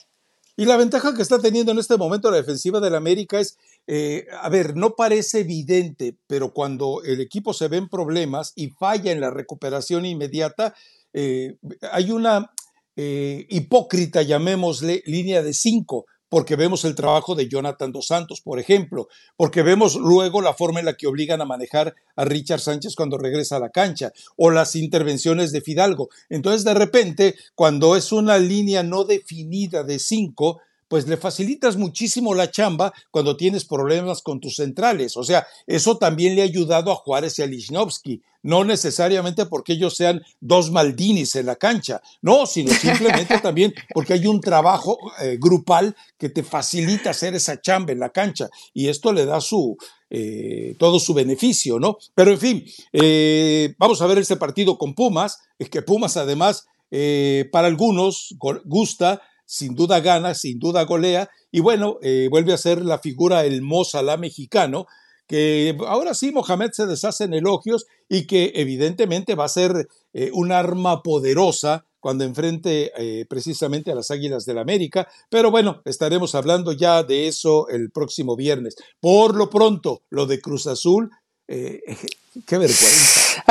Y 0.57 0.64
la 0.64 0.77
ventaja 0.77 1.14
que 1.14 1.23
está 1.23 1.38
teniendo 1.38 1.71
en 1.71 1.79
este 1.79 1.97
momento 1.97 2.33
la 2.33 2.38
defensiva 2.38 2.81
del 2.81 2.97
América 2.97 3.38
es, 3.38 3.57
eh, 3.87 4.27
a 4.43 4.49
ver, 4.49 4.75
no 4.75 4.97
parece 4.97 5.41
evidente, 5.41 6.17
pero 6.27 6.53
cuando 6.53 7.01
el 7.05 7.21
equipo 7.21 7.55
se 7.55 7.69
ve 7.69 7.77
en 7.77 7.88
problemas 7.88 8.55
y 8.57 8.71
falla 8.71 9.12
en 9.12 9.21
la 9.21 9.31
recuperación 9.31 10.05
inmediata, 10.05 10.75
eh, 11.12 11.59
hay 11.93 12.11
una 12.11 12.53
eh, 13.00 13.46
hipócrita, 13.48 14.22
llamémosle, 14.22 15.04
línea 15.06 15.40
de 15.40 15.54
cinco 15.54 16.06
porque 16.28 16.56
vemos 16.56 16.84
el 16.84 16.94
trabajo 16.94 17.34
de 17.34 17.48
Jonathan 17.48 17.92
Dos 17.92 18.08
Santos, 18.08 18.40
por 18.40 18.58
ejemplo, 18.58 19.08
porque 19.37 19.62
vemos 19.62 19.94
luego 19.94 20.42
la 20.42 20.52
forma 20.52 20.80
en 20.80 20.87
la 20.87 20.94
que 20.94 21.06
obligan 21.06 21.40
a 21.40 21.46
manejar 21.46 21.94
a 22.16 22.24
Richard 22.24 22.61
Sánchez 22.61 22.94
cuando 22.96 23.18
regresa 23.18 23.56
a 23.56 23.61
la 23.61 23.70
cancha, 23.70 24.12
o 24.37 24.50
las 24.50 24.76
intervenciones 24.76 25.52
de 25.52 25.61
Fidalgo. 25.61 26.08
Entonces, 26.28 26.64
de 26.64 26.74
repente, 26.74 27.34
cuando 27.54 27.96
es 27.96 28.12
una 28.12 28.38
línea 28.38 28.82
no 28.82 29.04
definida 29.04 29.84
de 29.84 29.98
cinco, 29.98 30.61
pues 30.88 31.07
le 31.07 31.18
facilitas 31.18 31.77
muchísimo 31.77 32.35
la 32.35 32.51
chamba 32.51 32.92
cuando 33.11 33.37
tienes 33.37 33.64
problemas 33.64 34.22
con 34.22 34.40
tus 34.40 34.57
centrales. 34.57 35.16
O 35.16 35.22
sea, 35.22 35.46
eso 35.66 35.98
también 35.98 36.35
le 36.35 36.42
ha 36.42 36.46
ayudado 36.46 36.90
a 36.90 36.96
Juárez 36.96 37.38
y 37.38 37.42
a 37.42 37.46
Lichnowsky. 37.46 38.22
No 38.42 38.64
necesariamente 38.64 39.46
porque 39.46 39.74
ellos 39.74 39.96
sean 39.96 40.22
dos 40.40 40.70
Maldinis 40.70 41.35
en 41.37 41.46
la 41.46 41.57
cancha, 41.57 42.01
no, 42.22 42.46
sino 42.46 42.72
simplemente 42.72 43.38
también 43.42 43.74
porque 43.92 44.14
hay 44.14 44.27
un 44.27 44.40
trabajo 44.40 44.96
eh, 45.20 45.37
grupal 45.40 45.94
que 46.16 46.29
te 46.29 46.42
facilita 46.42 47.11
hacer 47.11 47.35
esa 47.35 47.61
chamba 47.61 47.92
en 47.92 47.98
la 47.98 48.11
cancha 48.11 48.48
y 48.72 48.88
esto 48.88 49.12
le 49.12 49.27
da 49.27 49.40
su, 49.40 49.77
eh, 50.09 50.77
todo 50.79 51.01
su 51.01 51.14
beneficio, 51.14 51.81
¿no? 51.81 51.98
Pero 52.14 52.31
en 52.31 52.38
fin, 52.38 52.64
eh, 52.92 53.74
vamos 53.77 54.01
a 54.01 54.07
ver 54.07 54.18
este 54.18 54.37
partido 54.37 54.79
con 54.79 54.94
Pumas, 54.94 55.40
es 55.59 55.68
que 55.68 55.83
Pumas 55.83 56.16
además 56.16 56.66
para 57.53 57.66
algunos 57.68 58.35
gusta, 58.64 59.20
sin 59.48 59.74
duda 59.74 60.00
gana, 60.00 60.34
sin 60.34 60.58
duda 60.58 60.84
golea, 60.84 61.30
y 61.50 61.61
bueno, 61.61 61.98
eh, 62.02 62.28
vuelve 62.30 62.52
a 62.52 62.58
ser 62.58 62.84
la 62.84 62.98
figura 62.98 63.46
el 63.46 63.62
la 64.02 64.16
mexicano, 64.18 64.87
que 65.26 65.74
ahora 65.87 66.12
sí 66.12 66.32
Mohamed 66.32 66.72
se 66.72 66.87
deshace 66.87 67.24
en 67.24 67.32
elogios 67.32 67.87
y 68.11 68.26
que 68.26 68.52
evidentemente 68.56 69.34
va 69.34 69.46
a 69.46 69.48
ser 69.48 69.88
eh, 70.12 70.30
un 70.34 70.52
arma 70.52 71.02
poderosa 71.02 71.87
cuando 71.98 72.24
enfrente 72.24 72.92
eh, 72.98 73.24
precisamente 73.24 73.90
a 73.90 73.94
las 73.94 74.11
Águilas 74.11 74.44
del 74.44 74.58
América, 74.58 75.08
pero 75.30 75.50
bueno, 75.50 75.80
estaremos 75.87 76.34
hablando 76.34 76.72
ya 76.72 77.02
de 77.02 77.26
eso 77.26 77.68
el 77.68 77.90
próximo 77.90 78.37
viernes. 78.37 78.76
Por 79.00 79.34
lo 79.34 79.48
pronto, 79.48 80.02
lo 80.11 80.26
de 80.26 80.42
Cruz 80.42 80.66
Azul, 80.66 81.11
qué 81.48 81.96
vergüenza. 82.50 83.44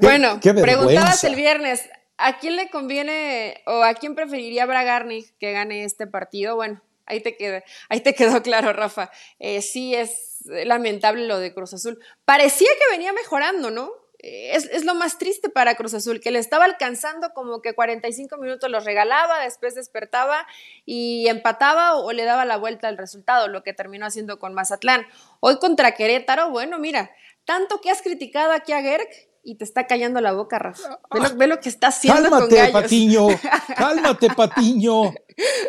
bueno, 0.00 0.40
preguntabas 0.42 1.22
el 1.22 1.36
viernes, 1.36 1.82
¿A 2.16 2.38
quién 2.38 2.56
le 2.56 2.70
conviene 2.70 3.62
o 3.66 3.82
a 3.82 3.94
quién 3.94 4.14
preferiría 4.14 4.66
Bragarni 4.66 5.24
que 5.40 5.52
gane 5.52 5.84
este 5.84 6.06
partido? 6.06 6.54
Bueno, 6.56 6.80
ahí 7.06 7.20
te 7.20 7.36
quedó, 7.36 7.62
ahí 7.88 8.00
te 8.00 8.14
quedó 8.14 8.42
claro, 8.42 8.72
Rafa. 8.72 9.10
Eh, 9.38 9.62
sí 9.62 9.94
es 9.94 10.42
lamentable 10.44 11.26
lo 11.26 11.38
de 11.38 11.52
Cruz 11.52 11.74
Azul. 11.74 11.98
Parecía 12.24 12.68
que 12.78 12.96
venía 12.96 13.12
mejorando, 13.12 13.70
¿no? 13.70 13.90
Eh, 14.20 14.56
es, 14.56 14.66
es, 14.66 14.84
lo 14.84 14.94
más 14.94 15.18
triste 15.18 15.50
para 15.50 15.74
Cruz 15.74 15.92
Azul, 15.92 16.20
que 16.20 16.30
le 16.30 16.38
estaba 16.38 16.64
alcanzando 16.64 17.34
como 17.34 17.60
que 17.60 17.74
45 17.74 18.38
minutos 18.38 18.70
los 18.70 18.84
regalaba, 18.84 19.40
después 19.40 19.74
despertaba 19.74 20.46
y 20.86 21.28
empataba 21.28 21.96
o, 21.96 22.12
le 22.12 22.24
daba 22.24 22.44
la 22.44 22.56
vuelta 22.56 22.88
al 22.88 22.96
resultado, 22.96 23.48
lo 23.48 23.62
que 23.62 23.74
terminó 23.74 24.06
haciendo 24.06 24.38
con 24.38 24.54
Mazatlán. 24.54 25.06
Hoy 25.40 25.58
contra 25.58 25.94
Querétaro, 25.94 26.50
bueno, 26.50 26.78
mira, 26.78 27.10
tanto 27.44 27.80
que 27.80 27.90
has 27.90 28.00
criticado 28.00 28.52
aquí 28.52 28.72
a 28.72 28.80
Gerg 28.80 29.08
y 29.44 29.56
te 29.56 29.64
está 29.64 29.86
callando 29.86 30.20
la 30.20 30.32
boca, 30.32 30.58
Rafa. 30.58 31.00
Ve 31.36 31.46
lo, 31.46 31.60
que 31.60 31.68
está 31.68 31.88
haciendo 31.88 32.30
cálmate, 32.30 32.72
Patiño, 32.72 33.28
cálmate, 33.76 34.28
Patiño. 34.30 35.12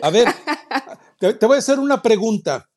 A 0.01 0.09
ver, 0.09 0.27
te, 1.19 1.45
voy 1.45 1.55
a 1.55 1.59
hacer 1.59 1.79
una 1.79 2.01
pregunta. 2.01 2.69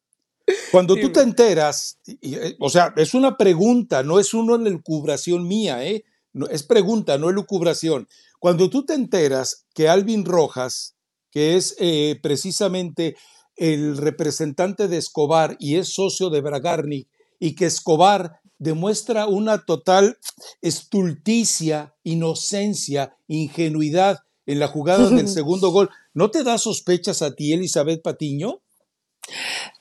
Cuando 0.72 0.96
tú 0.96 1.12
te 1.12 1.20
enteras, 1.20 1.98
eh, 2.06 2.56
o 2.58 2.70
sea, 2.70 2.92
es 2.96 3.14
una 3.14 3.37
pregunta, 3.37 4.02
no 4.02 4.18
es 4.18 4.34
una 4.34 4.54
elucubración 4.68 5.46
mía, 5.46 5.84
¿eh? 5.87 6.04
es 6.50 6.62
pregunta, 6.62 7.18
no 7.18 7.30
elucubración. 7.30 8.08
Cuando 8.38 8.70
tú 8.70 8.84
te 8.84 8.94
enteras 8.94 9.66
que 9.74 9.88
Alvin 9.88 10.24
Rojas, 10.24 10.96
que 11.30 11.56
es 11.56 11.76
eh, 11.78 12.18
precisamente 12.22 13.16
el 13.56 13.98
representante 13.98 14.88
de 14.88 14.96
Escobar 14.96 15.56
y 15.58 15.76
es 15.76 15.92
socio 15.92 16.30
de 16.30 16.40
Bragarni, 16.40 17.08
y 17.38 17.54
que 17.54 17.66
Escobar 17.66 18.38
demuestra 18.58 19.26
una 19.26 19.64
total 19.64 20.18
estulticia, 20.62 21.94
inocencia, 22.02 23.16
ingenuidad 23.26 24.20
en 24.46 24.58
la 24.58 24.68
jugada 24.68 25.08
del 25.10 25.28
segundo 25.28 25.70
gol. 25.70 25.90
¿No 26.14 26.30
te 26.30 26.42
da 26.42 26.58
sospechas 26.58 27.22
a 27.22 27.34
ti, 27.34 27.52
Elizabeth 27.52 28.02
Patiño? 28.02 28.60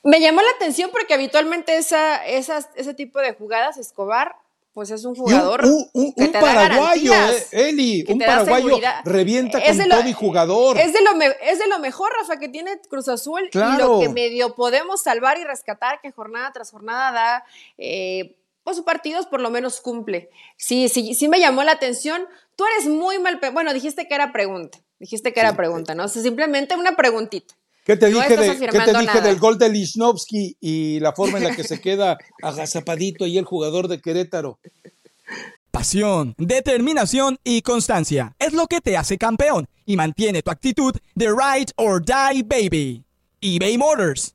Me 0.02 0.20
llamó 0.20 0.42
la 0.42 0.50
atención 0.56 0.90
porque 0.92 1.14
habitualmente 1.14 1.76
esa, 1.76 2.24
ese 2.24 2.94
tipo 2.94 3.18
de 3.18 3.32
jugadas, 3.32 3.78
Escobar, 3.78 4.36
pues 4.78 4.92
es 4.92 5.04
un 5.04 5.16
jugador. 5.16 5.64
Un, 5.92 6.14
paraguayo, 6.32 7.12
eh, 7.12 7.46
Eli, 7.50 8.04
un 8.08 8.20
paraguayo 8.20 8.78
revienta 9.04 9.60
con 9.60 9.88
todo 9.88 10.08
y 10.08 10.12
jugador. 10.12 10.78
Es 10.78 10.92
de, 10.92 11.00
lo 11.02 11.20
es 11.20 11.58
de 11.58 11.66
lo 11.66 11.80
mejor, 11.80 12.12
Rafa, 12.16 12.38
que 12.38 12.48
tiene 12.48 12.78
Cruz 12.88 13.08
Azul 13.08 13.50
y 13.52 13.58
lo 13.76 13.98
que 13.98 14.08
medio 14.08 14.54
podemos 14.54 15.02
salvar 15.02 15.36
y 15.36 15.42
rescatar, 15.42 16.00
que 16.00 16.12
jornada 16.12 16.52
tras 16.52 16.70
jornada 16.70 17.10
da. 17.10 17.44
Eh, 17.76 18.36
sus 18.74 18.84
partidos 18.84 19.26
por 19.26 19.40
lo 19.40 19.50
menos 19.50 19.80
cumple. 19.80 20.30
Sí, 20.56 20.88
sí, 20.88 21.14
sí 21.14 21.28
me 21.28 21.40
llamó 21.40 21.62
la 21.64 21.72
atención. 21.72 22.22
Tú 22.56 22.64
eres 22.74 22.88
muy 22.88 23.18
mal, 23.18 23.40
bueno, 23.52 23.72
dijiste 23.72 24.08
que 24.08 24.14
era 24.14 24.32
pregunta, 24.32 24.78
dijiste 24.98 25.32
que 25.32 25.40
era 25.40 25.56
pregunta, 25.56 25.94
¿no? 25.94 26.04
O 26.04 26.08
simplemente 26.08 26.76
una 26.76 26.96
preguntita. 26.96 27.54
¿Qué 27.84 27.96
te 27.96 28.08
dije, 28.08 28.36
te 28.36 28.98
dije 28.98 29.20
del 29.22 29.38
gol 29.38 29.56
de 29.56 29.70
Lichnowsky 29.70 30.58
y 30.60 31.00
la 31.00 31.14
forma 31.14 31.38
en 31.38 31.44
la 31.44 31.56
que 31.56 31.64
se 31.64 31.80
queda 31.82 32.18
agazapadito 32.42 33.24
ahí 33.24 33.38
el 33.38 33.46
jugador 33.46 33.88
de 33.88 34.00
Querétaro? 34.00 34.58
Pasión, 35.70 36.34
determinación 36.36 37.38
y 37.44 37.62
constancia 37.62 38.34
es 38.38 38.52
lo 38.52 38.66
que 38.66 38.80
te 38.80 38.96
hace 38.96 39.16
campeón 39.16 39.68
y 39.86 39.96
mantiene 39.96 40.42
tu 40.42 40.50
actitud 40.50 40.94
de 41.14 41.28
ride 41.28 41.72
or 41.76 42.04
die 42.04 42.42
baby. 42.42 43.04
eBay 43.40 43.78
Motors 43.78 44.34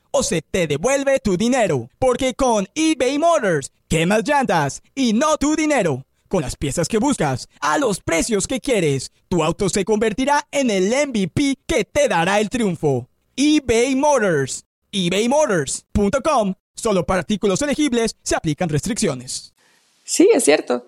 o 0.11 0.23
se 0.23 0.41
te 0.41 0.67
devuelve 0.67 1.19
tu 1.19 1.37
dinero. 1.37 1.89
Porque 1.99 2.33
con 2.33 2.67
eBay 2.75 3.17
Motors, 3.17 3.71
quemas 3.87 4.23
llantas 4.27 4.81
y 4.93 5.13
no 5.13 5.37
tu 5.37 5.55
dinero. 5.55 6.05
Con 6.27 6.43
las 6.43 6.55
piezas 6.55 6.87
que 6.87 6.97
buscas, 6.97 7.49
a 7.59 7.77
los 7.77 7.99
precios 7.99 8.47
que 8.47 8.61
quieres, 8.61 9.11
tu 9.27 9.43
auto 9.43 9.67
se 9.69 9.83
convertirá 9.83 10.47
en 10.51 10.69
el 10.69 10.85
MVP 10.85 11.57
que 11.65 11.83
te 11.83 12.07
dará 12.07 12.39
el 12.39 12.49
triunfo. 12.49 13.09
eBay 13.35 13.95
Motors. 13.95 14.65
ebaymotors.com. 14.91 16.53
Solo 16.75 17.05
para 17.05 17.19
artículos 17.19 17.61
elegibles 17.61 18.15
se 18.23 18.35
aplican 18.35 18.69
restricciones. 18.69 19.53
Sí, 20.03 20.29
es 20.33 20.43
cierto. 20.43 20.87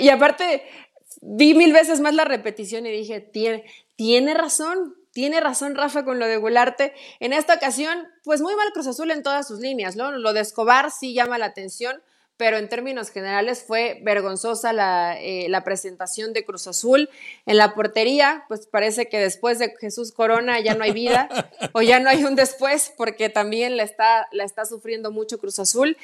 y 0.00 0.08
aparte, 0.08 0.62
vi 1.20 1.54
mil 1.54 1.72
veces 1.72 2.00
más 2.00 2.14
la 2.14 2.24
repetición 2.24 2.86
y 2.86 2.90
dije, 2.90 3.20
tiene, 3.20 3.64
tiene 3.96 4.34
razón. 4.34 4.94
Tiene 5.12 5.40
razón 5.40 5.74
Rafa 5.74 6.04
con 6.04 6.18
lo 6.18 6.26
de 6.26 6.36
Gularte. 6.36 6.94
En 7.18 7.32
esta 7.32 7.54
ocasión, 7.54 8.08
pues 8.22 8.40
muy 8.40 8.54
mal 8.54 8.72
Cruz 8.72 8.86
Azul 8.86 9.10
en 9.10 9.22
todas 9.22 9.48
sus 9.48 9.60
líneas, 9.60 9.96
¿no? 9.96 10.12
Lo 10.12 10.32
de 10.32 10.40
Escobar 10.40 10.90
sí 10.90 11.14
llama 11.14 11.38
la 11.38 11.46
atención, 11.46 12.00
pero 12.40 12.56
en 12.56 12.70
términos 12.70 13.10
generales 13.10 13.62
fue 13.62 14.00
vergonzosa 14.02 14.72
la, 14.72 15.20
eh, 15.20 15.48
la, 15.50 15.62
presentación 15.62 16.32
de 16.32 16.42
Cruz 16.42 16.66
Azul. 16.66 17.10
En 17.44 17.58
la 17.58 17.74
portería, 17.74 18.46
pues 18.48 18.66
parece 18.66 19.10
que 19.10 19.18
después 19.18 19.58
de 19.58 19.74
Jesús 19.78 20.10
Corona 20.10 20.58
ya 20.58 20.74
no 20.74 20.84
hay 20.84 20.92
vida 20.92 21.28
o 21.74 21.82
ya 21.82 22.00
no 22.00 22.08
hay 22.08 22.24
un 22.24 22.36
después, 22.36 22.94
porque 22.96 23.28
también 23.28 23.76
la 23.76 23.82
está, 23.82 24.26
la 24.32 24.44
está 24.44 24.64
sufriendo 24.64 25.10
mucho 25.10 25.38
Cruz 25.38 25.58
Azul. 25.58 25.98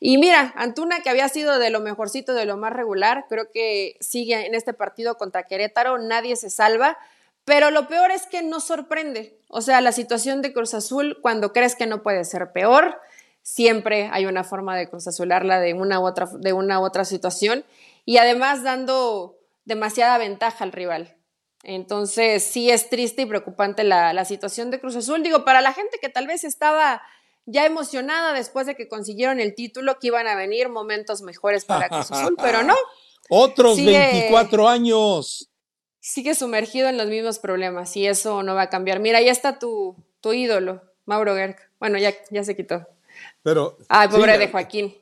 Y 0.00 0.16
mira, 0.16 0.54
Antuna, 0.56 1.02
que 1.02 1.10
había 1.10 1.28
sido 1.28 1.58
de 1.58 1.68
lo 1.68 1.80
mejorcito, 1.80 2.32
de 2.32 2.46
lo 2.46 2.56
más 2.56 2.72
regular, 2.72 3.26
creo 3.28 3.50
que 3.52 3.98
sigue 4.00 4.46
en 4.46 4.54
este 4.54 4.72
partido 4.72 5.18
contra 5.18 5.42
Querétaro, 5.42 5.98
nadie 5.98 6.36
se 6.36 6.48
salva. 6.48 6.96
Pero 7.44 7.70
lo 7.70 7.88
peor 7.88 8.10
es 8.10 8.26
que 8.26 8.42
no 8.42 8.60
sorprende. 8.60 9.38
O 9.48 9.60
sea, 9.60 9.80
la 9.80 9.92
situación 9.92 10.42
de 10.42 10.52
Cruz 10.52 10.74
Azul, 10.74 11.18
cuando 11.20 11.52
crees 11.52 11.74
que 11.74 11.86
no 11.86 12.02
puede 12.02 12.24
ser 12.24 12.52
peor, 12.52 13.00
siempre 13.42 14.08
hay 14.12 14.26
una 14.26 14.44
forma 14.44 14.76
de 14.76 14.88
Cruz 14.88 15.08
Azularla 15.08 15.60
de 15.60 15.74
una 15.74 16.00
u 16.00 16.06
otra, 16.06 16.28
de 16.32 16.52
una 16.52 16.80
otra 16.80 17.04
situación. 17.04 17.64
Y 18.04 18.18
además 18.18 18.62
dando, 18.62 19.38
demasiada 19.64 20.18
ventaja 20.18 20.64
al 20.64 20.72
rival. 20.72 21.16
Entonces, 21.64 22.42
sí 22.42 22.70
es 22.70 22.88
triste 22.88 23.22
y 23.22 23.26
preocupante 23.26 23.84
la, 23.84 24.12
la, 24.12 24.24
situación 24.24 24.70
de 24.70 24.80
Cruz 24.80 24.96
Azul. 24.96 25.22
Digo, 25.22 25.44
para 25.44 25.60
la 25.60 25.72
gente 25.72 25.98
que 26.00 26.08
tal 26.08 26.26
vez 26.26 26.42
estaba 26.44 27.02
ya 27.46 27.66
emocionada 27.66 28.32
después 28.32 28.66
de 28.66 28.74
que 28.74 28.88
consiguieron 28.88 29.40
el 29.40 29.54
título, 29.54 29.98
que 29.98 30.08
iban 30.08 30.26
a 30.26 30.34
venir 30.34 30.68
momentos 30.68 31.22
mejores 31.22 31.64
para 31.64 31.88
Cruz 31.88 32.10
Azul, 32.10 32.36
pero 32.40 32.62
no. 32.62 32.74
Otros 33.28 33.76
24 33.76 34.68
años. 34.68 35.51
Sigue 36.04 36.34
sumergido 36.34 36.88
en 36.88 36.98
los 36.98 37.06
mismos 37.06 37.38
problemas 37.38 37.96
y 37.96 38.08
eso 38.08 38.42
no 38.42 38.56
va 38.56 38.62
a 38.62 38.70
cambiar. 38.70 38.98
Mira, 38.98 39.22
ya 39.22 39.30
está 39.30 39.60
tu, 39.60 39.94
tu 40.20 40.32
ídolo, 40.32 40.82
Mauro 41.06 41.36
Gerg. 41.36 41.56
Bueno, 41.78 41.96
ya, 41.96 42.12
ya 42.32 42.42
se 42.42 42.56
quitó. 42.56 42.84
Pero. 43.44 43.78
Ay, 43.88 44.08
pobre 44.08 44.36
de 44.36 44.48
Joaquín. 44.48 44.92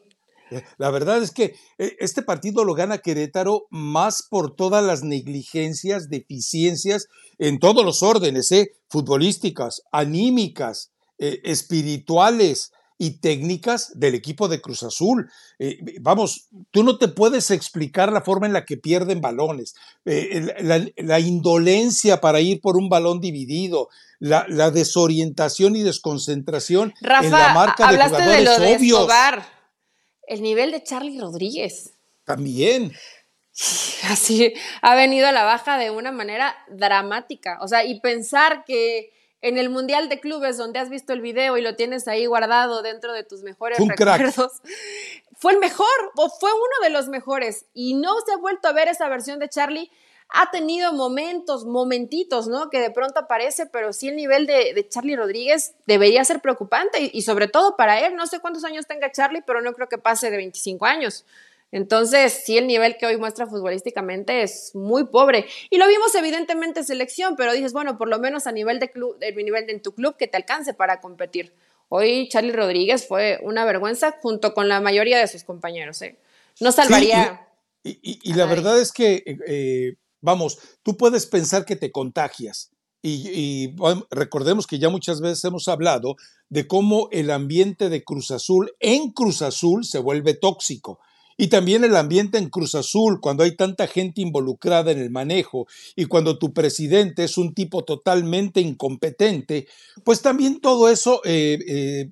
La 0.76 0.90
verdad 0.90 1.22
es 1.22 1.30
que 1.30 1.54
eh, 1.78 1.96
este 2.00 2.20
partido 2.20 2.64
lo 2.64 2.74
gana 2.74 2.98
Querétaro 2.98 3.66
más 3.70 4.22
por 4.22 4.54
todas 4.54 4.84
las 4.84 5.02
negligencias, 5.02 6.10
deficiencias 6.10 7.06
en 7.38 7.60
todos 7.60 7.82
los 7.82 8.02
órdenes, 8.02 8.52
¿eh? 8.52 8.74
futbolísticas, 8.88 9.82
anímicas, 9.92 10.90
eh, 11.18 11.40
espirituales 11.44 12.72
y 13.02 13.12
técnicas 13.12 13.98
del 13.98 14.14
equipo 14.14 14.46
de 14.46 14.60
Cruz 14.60 14.82
Azul. 14.82 15.32
Eh, 15.58 15.78
vamos, 16.02 16.48
tú 16.70 16.84
no 16.84 16.98
te 16.98 17.08
puedes 17.08 17.50
explicar 17.50 18.12
la 18.12 18.20
forma 18.20 18.46
en 18.46 18.52
la 18.52 18.66
que 18.66 18.76
pierden 18.76 19.22
balones, 19.22 19.74
la, 20.04 21.18
indolencia 21.18 22.20
para 22.20 22.42
ir 22.42 22.60
por 22.60 22.76
un 22.76 22.90
balón 22.90 23.22
dividido, 23.22 23.88
la, 24.18 24.70
desorientación 24.70 25.76
y 25.76 25.82
desconcentración 25.82 26.92
en 27.00 27.30
la 27.30 27.54
marca 27.54 27.90
de 27.90 27.96
jugadores 27.96 28.58
de 28.58 28.74
obvios 28.74 29.08
el 30.26 30.42
nivel 30.42 30.70
de 30.70 30.82
Charlie 30.82 31.18
Rodríguez. 31.18 31.94
También. 32.24 32.92
Así 34.10 34.52
ha 34.82 34.94
venido 34.94 35.26
a 35.26 35.32
la 35.32 35.44
baja 35.44 35.78
de 35.78 35.90
una 35.90 36.12
manera 36.12 36.54
dramática. 36.68 37.58
O 37.62 37.66
sea, 37.66 37.82
y 37.82 37.98
pensar 38.00 38.64
que 38.66 39.10
en 39.42 39.58
el 39.58 39.70
Mundial 39.70 40.08
de 40.08 40.20
Clubes, 40.20 40.56
donde 40.56 40.78
has 40.78 40.90
visto 40.90 41.12
el 41.12 41.20
video 41.20 41.56
y 41.56 41.62
lo 41.62 41.76
tienes 41.76 42.08
ahí 42.08 42.26
guardado 42.26 42.82
dentro 42.82 43.12
de 43.12 43.24
tus 43.24 43.42
mejores 43.42 43.78
recuerdos, 43.78 44.60
fue 45.38 45.52
el 45.52 45.58
mejor 45.58 45.86
o 46.16 46.28
fue 46.28 46.52
uno 46.52 46.82
de 46.82 46.90
los 46.90 47.08
mejores. 47.08 47.66
Y 47.74 47.94
no 47.94 48.14
se 48.26 48.32
ha 48.32 48.36
vuelto 48.36 48.68
a 48.68 48.72
ver 48.72 48.88
esa 48.88 49.08
versión 49.08 49.38
de 49.38 49.48
Charlie 49.48 49.90
ha 50.32 50.50
tenido 50.50 50.92
momentos, 50.92 51.64
momentitos, 51.64 52.46
¿no? 52.46 52.70
Que 52.70 52.80
de 52.80 52.90
pronto 52.90 53.20
aparece, 53.20 53.66
pero 53.66 53.92
sí 53.92 54.08
el 54.08 54.16
nivel 54.16 54.46
de, 54.46 54.86
Charlie 54.88 55.16
Rodríguez 55.16 55.74
debería 55.86 56.24
ser 56.24 56.40
preocupante 56.40 57.10
y, 57.12 57.22
sobre 57.22 57.48
todo 57.48 57.76
para 57.76 58.00
él. 58.06 58.14
No 58.14 58.26
sé 58.26 58.38
cuántos 58.40 58.64
años 58.64 58.86
tenga 58.86 59.10
Charlie, 59.10 59.42
pero 59.44 59.60
no 59.60 59.72
creo 59.72 59.88
que 59.88 59.98
pase 59.98 60.30
de 60.30 60.36
25 60.36 60.86
años. 60.86 61.24
Entonces, 61.72 62.42
sí, 62.44 62.58
el 62.58 62.66
nivel 62.66 62.96
que 62.96 63.06
hoy 63.06 63.16
muestra 63.16 63.46
futbolísticamente 63.46 64.42
es 64.42 64.74
muy 64.74 65.06
pobre. 65.06 65.46
Y 65.70 65.78
lo 65.78 65.86
vimos 65.86 66.14
evidentemente 66.14 66.80
en 66.80 66.86
selección, 66.86 67.36
pero 67.36 67.52
dices, 67.52 67.72
bueno, 67.72 67.96
por 67.96 68.08
lo 68.08 68.18
menos 68.18 68.46
a 68.46 68.52
nivel 68.52 68.80
de 68.80 68.90
club, 68.90 69.18
de 69.18 69.32
nivel 69.32 69.66
de 69.66 69.72
en 69.72 69.82
tu 69.82 69.92
club 69.92 70.16
que 70.16 70.26
te 70.26 70.36
alcance 70.36 70.74
para 70.74 71.00
competir. 71.00 71.54
Hoy 71.88 72.28
Charlie 72.28 72.52
Rodríguez 72.52 73.06
fue 73.06 73.38
una 73.42 73.64
vergüenza 73.64 74.16
junto 74.20 74.54
con 74.54 74.68
la 74.68 74.80
mayoría 74.80 75.18
de 75.18 75.28
sus 75.28 75.44
compañeros. 75.44 76.02
¿eh? 76.02 76.16
No 76.60 76.72
salvaría. 76.72 77.46
y, 77.82 78.32
la 78.34 78.46
verdad 78.46 78.80
es 78.80 78.92
que 78.92 79.22
eh, 79.46 79.94
Vamos, 80.22 80.58
tú 80.82 80.96
puedes 80.96 81.26
pensar 81.26 81.64
que 81.64 81.76
te 81.76 81.90
contagias. 81.90 82.70
Y, 83.02 83.74
recordemos 84.10 84.66
que 84.66 84.78
ya 84.78 84.90
muchas 84.90 85.22
veces 85.22 85.42
hemos 85.44 85.68
hablado 85.68 86.16
de 86.50 86.66
cómo 86.66 87.08
el 87.12 87.30
ambiente 87.30 87.88
de 87.88 88.04
Cruz 88.04 88.30
Azul 88.30 88.72
en 88.78 89.10
Cruz 89.12 89.40
Azul 89.40 89.84
se 89.84 89.98
vuelve 89.98 90.34
tóxico. 90.34 91.00
Y 91.40 91.48
también 91.48 91.84
el 91.84 91.96
ambiente 91.96 92.36
en 92.36 92.50
Cruz 92.50 92.74
Azul, 92.74 93.18
cuando 93.18 93.44
hay 93.44 93.56
tanta 93.56 93.86
gente 93.86 94.20
involucrada 94.20 94.92
en 94.92 94.98
el 94.98 95.08
manejo 95.08 95.66
y 95.96 96.04
cuando 96.04 96.36
tu 96.38 96.52
presidente 96.52 97.24
es 97.24 97.38
un 97.38 97.54
tipo 97.54 97.82
totalmente 97.82 98.60
incompetente, 98.60 99.66
pues 100.04 100.20
también 100.20 100.60
todo 100.60 100.90
eso 100.90 101.22
eh, 101.24 101.58
eh, 101.66 102.10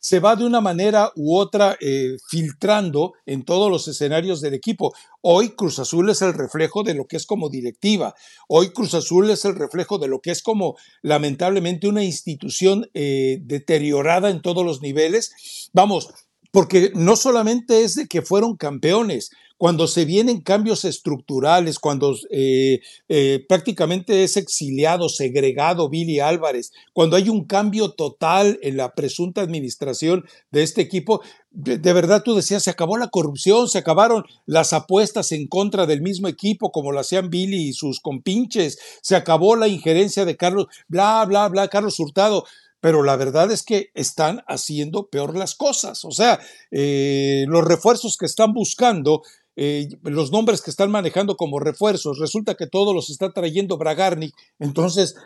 se 0.00 0.18
va 0.18 0.34
de 0.34 0.44
una 0.44 0.60
manera 0.60 1.12
u 1.14 1.36
otra 1.36 1.76
eh, 1.80 2.16
filtrando 2.28 3.12
en 3.24 3.44
todos 3.44 3.70
los 3.70 3.86
escenarios 3.86 4.40
del 4.40 4.54
equipo. 4.54 4.92
Hoy 5.20 5.50
Cruz 5.50 5.78
Azul 5.78 6.10
es 6.10 6.20
el 6.22 6.34
reflejo 6.34 6.82
de 6.82 6.94
lo 6.94 7.06
que 7.06 7.18
es 7.18 7.24
como 7.24 7.48
directiva. 7.48 8.16
Hoy 8.48 8.70
Cruz 8.70 8.94
Azul 8.94 9.30
es 9.30 9.44
el 9.44 9.54
reflejo 9.54 9.98
de 9.98 10.08
lo 10.08 10.20
que 10.20 10.32
es 10.32 10.42
como 10.42 10.76
lamentablemente 11.02 11.86
una 11.86 12.02
institución 12.02 12.90
deteriorada 12.92 14.28
en 14.28 14.42
todos 14.42 14.66
los 14.66 14.82
niveles. 14.82 15.70
Vamos, 15.72 16.08
porque 16.56 16.90
no 16.94 17.16
solamente 17.16 17.84
es 17.84 17.96
de 17.96 18.06
que 18.06 18.22
fueron 18.22 18.56
campeones, 18.56 19.28
cuando 19.58 19.86
se 19.86 20.06
vienen 20.06 20.40
cambios 20.40 20.86
estructurales, 20.86 21.78
cuando 21.78 22.16
eh, 22.30 22.80
eh, 23.10 23.44
prácticamente 23.46 24.24
es 24.24 24.38
exiliado, 24.38 25.10
segregado 25.10 25.90
Billy 25.90 26.18
Álvarez, 26.18 26.72
cuando 26.94 27.16
hay 27.16 27.28
un 27.28 27.44
cambio 27.44 27.90
total 27.90 28.58
en 28.62 28.78
la 28.78 28.94
presunta 28.94 29.42
administración 29.42 30.24
de 30.50 30.62
este 30.62 30.80
equipo, 30.80 31.20
de, 31.50 31.92
verdad 31.92 32.22
tú 32.22 32.34
decías, 32.34 32.62
se 32.62 32.70
acabó 32.70 32.96
la 32.96 33.08
corrupción, 33.08 33.68
se 33.68 33.76
acabaron 33.76 34.24
las 34.46 34.72
apuestas 34.72 35.32
en 35.32 35.48
contra 35.48 35.84
del 35.84 36.00
mismo 36.00 36.26
equipo, 36.26 36.72
como 36.72 36.90
lo 36.90 37.00
hacían 37.00 37.28
Billy 37.28 37.68
y 37.68 37.72
sus 37.74 38.00
compinches, 38.00 38.78
se 39.02 39.14
acabó 39.14 39.56
la 39.56 39.68
injerencia 39.68 40.24
de 40.24 40.38
Carlos, 40.38 40.68
bla, 40.88 41.22
bla, 41.26 41.48
bla, 41.48 41.68
Carlos 41.68 42.00
Hurtado 42.00 42.46
pero 42.80 43.02
la 43.02 43.16
verdad 43.16 43.50
es 43.50 43.62
que 43.62 43.90
están 43.94 44.42
haciendo 44.46 45.08
peor 45.08 45.36
las 45.36 45.54
cosas. 45.54 46.04
O 46.04 46.10
sea, 46.10 46.40
eh, 46.70 47.44
los 47.48 47.64
refuerzos 47.64 48.16
que 48.16 48.26
están 48.26 48.52
buscando 48.52 49.22
eh, 49.58 49.88
los 50.02 50.30
nombres 50.30 50.60
que 50.60 50.70
están 50.70 50.90
manejando 50.90 51.36
como 51.36 51.58
refuerzos, 51.58 52.18
resulta 52.18 52.56
que 52.56 52.66
todos 52.66 52.94
los 52.94 53.08
está 53.08 53.32
trayendo 53.32 53.78
Bragarnik, 53.78 54.34
entonces, 54.58 55.16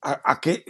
¿a, 0.00 0.40
qué, 0.40 0.64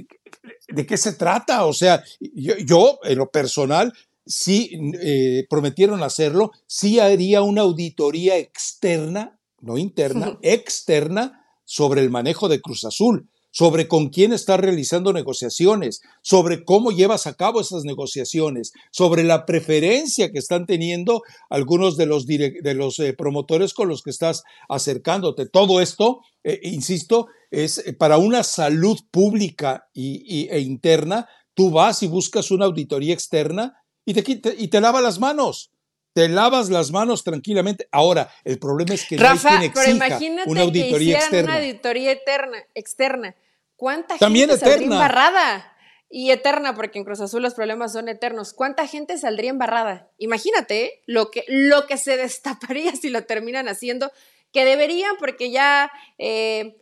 ¿de 0.69 0.87
qué 0.87 0.97
se 0.97 1.13
trata? 1.13 1.67
O 1.67 1.75
sea, 1.75 2.03
yo, 2.21 2.99
en 3.05 3.19
lo 3.19 3.31
personal, 3.31 3.93
sí 4.25 4.71
eh, 5.03 5.47
prometieron 5.51 6.03
hacerlo, 6.03 6.53
sí 6.67 6.99
haría 7.01 7.43
una 7.43 7.63
auditoría 7.63 8.39
externa, 8.39 9.39
no 9.61 9.77
interna, 9.77 10.39
externa, 10.43 11.37
sobre 11.67 12.01
el 12.01 12.11
manejo 12.11 12.49
de 12.49 12.63
Cruz 12.63 12.85
Azul 12.85 13.29
sobre 13.51 13.89
con 13.89 14.09
quién 14.09 14.33
estás 14.33 14.61
realizando 14.61 15.13
negociaciones, 15.13 16.01
sobre 16.23 16.65
cómo 16.65 16.91
llevas 16.91 17.27
a 17.27 17.35
cabo 17.35 17.61
esas 17.61 17.85
negociaciones, 17.85 18.73
sobre 18.93 19.25
la 19.25 19.47
preferencia 19.47 20.31
que 20.31 20.39
están 20.39 20.67
teniendo 20.67 21.23
algunos 21.49 21.97
de 21.97 22.07
los, 22.07 22.27
de 22.27 22.75
los 22.75 22.99
eh, 22.99 23.13
promotores 23.13 23.75
con 23.75 23.89
los 23.89 24.03
que 24.03 24.11
estás 24.11 24.43
acercándote. 24.69 25.47
Todo 25.47 25.81
esto, 25.81 26.21
eh, 26.45 26.61
insisto, 26.63 27.27
es 27.51 27.79
eh, 27.79 27.93
para 27.93 28.19
una 28.19 28.43
salud 28.43 28.99
pública 29.11 29.89
y, 29.93 30.49
e 30.51 30.61
interna. 30.61 31.29
Tú 31.55 31.71
vas 31.71 32.03
y 32.03 32.07
buscas 32.07 32.51
una 32.51 32.67
auditoría 32.67 33.15
externa 33.15 33.75
y 34.05 34.15
te, 34.15 34.55
y 34.57 34.69
te 34.69 34.81
lavas 34.81 35.03
las 35.03 35.19
manos 35.19 35.71
te 36.13 36.29
lavas 36.29 36.71
las 36.71 36.91
manos 36.91 37.25
tranquilamente. 37.25 37.89
Ahora, 37.93 38.31
el 38.45 38.59
problema 38.59 38.95
es 38.95 39.05
que 39.05 39.17
Rafa, 39.17 39.55
no 39.55 39.61
hay 39.61 39.71
pero 39.71 39.91
imagínate 39.91 40.51
una 40.51 40.63
auditoría 40.63 41.19
que 41.19 41.25
externa. 41.25 41.53
una 41.53 41.61
auditoría 41.61 42.13
eterna, 42.13 42.59
externa. 42.75 43.37
¿Cuánta 43.77 44.19
También 44.19 44.49
gente 44.49 44.65
eterna. 44.65 44.79
saldría 44.79 44.95
embarrada? 44.95 45.77
Y 46.13 46.33
eterna, 46.33 46.75
porque 46.75 46.99
en 46.99 47.05
Cruz 47.05 47.21
Azul 47.21 47.43
los 47.43 47.55
problemas 47.55 47.93
son 47.93 48.09
eternos. 48.09 48.53
¿Cuánta 48.53 48.87
gente 48.89 49.17
saldría 49.17 49.51
embarrada? 49.51 50.11
Imagínate 50.19 50.85
¿eh? 50.85 51.03
lo, 51.07 51.31
que, 51.31 51.45
lo 51.47 51.87
que 51.87 51.97
se 51.97 52.17
destaparía 52.17 52.95
si 52.97 53.11
lo 53.11 53.25
terminan 53.25 53.69
haciendo, 53.69 54.11
que 54.53 54.65
deberían, 54.65 55.17
porque 55.19 55.53
ya, 55.53 55.93
eh, 56.19 56.77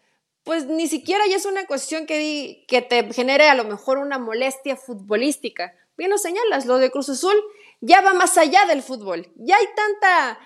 pues 0.44 0.64
ni 0.66 0.88
siquiera 0.88 1.26
ya 1.28 1.36
es 1.36 1.44
una 1.44 1.66
cuestión 1.66 2.06
que, 2.06 2.64
que 2.66 2.80
te 2.80 3.12
genere 3.12 3.50
a 3.50 3.54
lo 3.54 3.64
mejor 3.64 3.98
una 3.98 4.18
molestia 4.18 4.76
futbolística. 4.76 5.74
Bien 5.98 6.08
lo 6.08 6.16
señalas, 6.16 6.64
lo 6.64 6.78
de 6.78 6.90
Cruz 6.90 7.10
Azul 7.10 7.36
ya 7.80 8.00
va 8.00 8.14
más 8.14 8.36
allá 8.38 8.66
del 8.66 8.82
fútbol. 8.82 9.32
Ya 9.36 9.56
hay 9.56 9.66
tanta, 9.74 10.38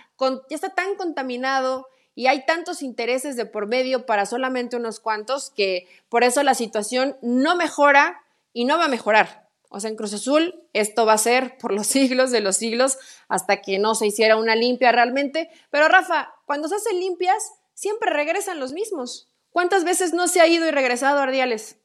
ya 0.49 0.55
está 0.55 0.71
tan 0.71 0.97
contaminado 0.97 1.87
y 2.15 2.27
hay 2.27 2.45
tantos 2.45 2.83
intereses 2.83 3.37
de 3.37 3.47
por 3.47 3.67
medio 3.67 4.07
para 4.07 4.27
solamente 4.27 4.77
unos 4.77 5.01
cuantos 5.01 5.51
que 5.51 5.89
por 6.09 6.25
eso 6.25 6.43
la 6.43 6.55
situación 6.55 7.17
no 7.23 7.57
mejora 7.57 8.23
y 8.53 8.65
no 8.65 8.79
va 8.79 8.85
a 8.85 8.89
mejorar. 8.89 9.49
O 9.71 9.81
sea, 9.81 9.89
en 9.89 9.97
Cruz 9.97 10.13
Azul 10.13 10.63
esto 10.75 11.07
va 11.07 11.15
a 11.15 11.19
ser 11.19 11.57
por 11.57 11.73
los 11.73 11.87
siglos 11.89 12.31
de 12.31 12.41
los 12.41 12.57
siglos 12.57 12.99
hasta 13.29 13.63
que 13.63 13.79
no 13.79 13.95
se 13.95 14.07
hiciera 14.07 14.37
una 14.37 14.55
limpia 14.55 14.93
realmente. 14.93 15.51
Pero 15.71 15.89
Rafa, 15.89 16.35
cuando 16.47 16.69
se 16.69 16.77
hacen 16.77 17.01
limpias, 17.01 17.53
siempre 17.75 18.11
regresan 18.11 18.61
los 18.61 18.73
mismos. 18.73 19.29
¿Cuántas 19.51 19.85
veces 19.85 20.13
no 20.13 20.29
se 20.29 20.41
ha 20.41 20.47
ido 20.47 20.67
y 20.67 20.71
regresado 20.71 21.21
Ardiales? 21.21 21.79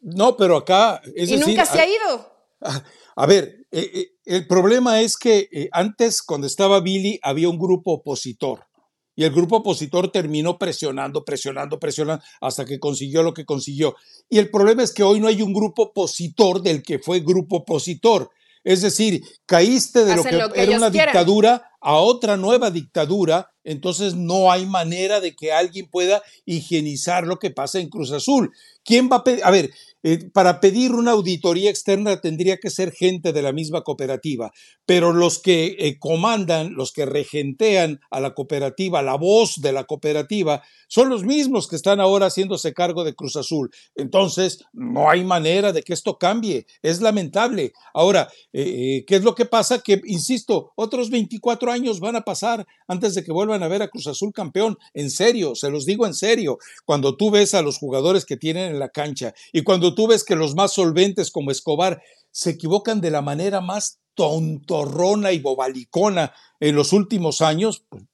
No, 0.00 0.36
pero 0.36 0.56
acá... 0.56 1.00
y 1.14 1.36
nunca 1.36 1.66
se 1.66 1.80
ha 1.80 1.86
ido. 1.86 2.32
A 3.20 3.26
ver, 3.26 3.66
eh, 3.70 3.90
eh, 3.92 4.06
el 4.24 4.46
problema 4.46 5.02
es 5.02 5.18
que 5.18 5.50
eh, 5.52 5.68
antes, 5.72 6.22
cuando 6.22 6.46
estaba 6.46 6.80
Billy, 6.80 7.20
había 7.22 7.50
un 7.50 7.58
grupo 7.58 7.92
opositor. 7.92 8.64
Y 9.14 9.24
el 9.24 9.30
grupo 9.30 9.56
opositor 9.56 10.10
terminó 10.10 10.56
presionando, 10.56 11.22
presionando, 11.22 11.78
presionando, 11.78 12.24
hasta 12.40 12.64
que 12.64 12.80
consiguió 12.80 13.22
lo 13.22 13.34
que 13.34 13.44
consiguió. 13.44 13.94
Y 14.30 14.38
el 14.38 14.48
problema 14.48 14.82
es 14.82 14.94
que 14.94 15.02
hoy 15.02 15.20
no 15.20 15.28
hay 15.28 15.42
un 15.42 15.52
grupo 15.52 15.82
opositor 15.82 16.62
del 16.62 16.82
que 16.82 16.98
fue 16.98 17.20
grupo 17.20 17.56
opositor. 17.56 18.30
Es 18.64 18.80
decir, 18.80 19.22
caíste 19.44 20.06
de 20.06 20.16
lo 20.16 20.22
que, 20.24 20.40
era 20.54 20.76
una 20.78 20.88
dictadura 20.88 21.70
a 21.80 21.96
otra 21.96 22.38
nueva 22.38 22.70
dictadura, 22.70 23.52
entonces 23.64 24.14
no 24.14 24.50
hay 24.50 24.64
manera 24.64 25.20
de 25.20 25.34
que 25.34 25.52
alguien 25.52 25.88
pueda 25.90 26.22
higienizar 26.46 27.26
lo 27.26 27.38
que 27.38 27.50
pasa 27.50 27.80
en 27.80 27.90
Cruz 27.90 28.12
Azul. 28.12 28.50
¿Quién 28.82 29.10
va 29.10 29.16
a 29.16 29.24
pedir? 29.24 29.44
A 29.44 29.50
ver, 29.50 29.70
eh, 30.02 30.30
para 30.32 30.60
pedir 30.60 30.92
una 30.92 31.12
auditoría 31.12 31.70
externa 31.70 32.20
tendría 32.20 32.56
que 32.56 32.70
ser 32.70 32.92
gente 32.92 33.32
de 33.32 33.42
la 33.42 33.52
misma 33.52 33.82
cooperativa, 33.82 34.50
pero 34.86 35.12
los 35.12 35.38
que 35.38 35.76
eh, 35.78 35.98
comandan, 35.98 36.74
los 36.74 36.92
que 36.92 37.06
regentean 37.06 38.00
a 38.10 38.20
la 38.20 38.34
cooperativa, 38.34 39.02
la 39.02 39.16
voz 39.16 39.60
de 39.60 39.72
la 39.72 39.84
cooperativa, 39.84 40.62
son 40.88 41.08
los 41.08 41.22
mismos 41.22 41.68
que 41.68 41.76
están 41.76 42.00
ahora 42.00 42.26
haciéndose 42.26 42.74
cargo 42.74 43.04
de 43.04 43.14
Cruz 43.14 43.36
Azul. 43.36 43.70
Entonces, 43.94 44.64
no 44.72 45.08
hay 45.08 45.22
manera 45.22 45.72
de 45.72 45.82
que 45.82 45.92
esto 45.92 46.18
cambie. 46.18 46.66
Es 46.82 47.00
lamentable. 47.00 47.72
Ahora, 47.94 48.28
eh, 48.52 49.04
¿qué 49.06 49.16
es 49.16 49.22
lo 49.22 49.36
que 49.36 49.44
pasa? 49.44 49.78
Que, 49.78 50.00
insisto, 50.04 50.72
otros 50.74 51.10
24 51.10 51.70
años 51.70 52.00
van 52.00 52.16
a 52.16 52.22
pasar 52.22 52.66
antes 52.88 53.14
de 53.14 53.22
que 53.22 53.30
vuelvan 53.30 53.62
a 53.62 53.68
ver 53.68 53.82
a 53.82 53.88
Cruz 53.88 54.08
Azul 54.08 54.32
campeón. 54.32 54.78
En 54.92 55.10
serio, 55.10 55.54
se 55.54 55.70
los 55.70 55.86
digo 55.86 56.06
en 56.06 56.14
serio. 56.14 56.58
Cuando 56.84 57.16
tú 57.16 57.30
ves 57.30 57.54
a 57.54 57.62
los 57.62 57.78
jugadores 57.78 58.24
que 58.24 58.36
tienen 58.36 58.72
en 58.72 58.80
la 58.80 58.88
cancha 58.88 59.32
y 59.52 59.62
cuando 59.62 59.89
tú 59.94 60.06
ves 60.06 60.24
que 60.24 60.36
los 60.36 60.54
más 60.54 60.72
solventes 60.72 61.30
como 61.30 61.50
Escobar 61.50 62.02
se 62.30 62.50
equivocan 62.50 63.00
de 63.00 63.10
la 63.10 63.22
manera 63.22 63.60
más 63.60 64.00
tontorrona 64.14 65.32
y 65.32 65.38
bobalicona 65.38 66.32
en 66.58 66.74
los 66.74 66.92
últimos 66.92 67.40
años, 67.40 67.84
pues, 67.88 68.04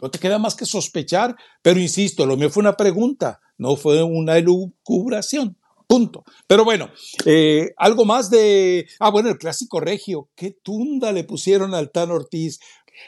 no 0.00 0.10
te 0.10 0.18
queda 0.18 0.38
más 0.38 0.54
que 0.54 0.66
sospechar, 0.66 1.36
pero 1.62 1.78
insisto, 1.78 2.24
lo 2.26 2.36
mío 2.36 2.50
fue 2.50 2.62
una 2.62 2.76
pregunta, 2.76 3.40
no 3.58 3.76
fue 3.76 4.02
una 4.02 4.38
elucubración. 4.38 5.56
Punto. 5.86 6.24
Pero 6.46 6.64
bueno, 6.64 6.88
eh, 7.26 7.74
algo 7.76 8.04
más 8.04 8.30
de. 8.30 8.86
Ah, 9.00 9.10
bueno, 9.10 9.28
el 9.28 9.38
clásico 9.38 9.80
regio. 9.80 10.28
Qué 10.36 10.52
tunda 10.62 11.10
le 11.10 11.24
pusieron 11.24 11.74
al 11.74 11.90
Tan 11.90 12.12
Ortiz. 12.12 12.60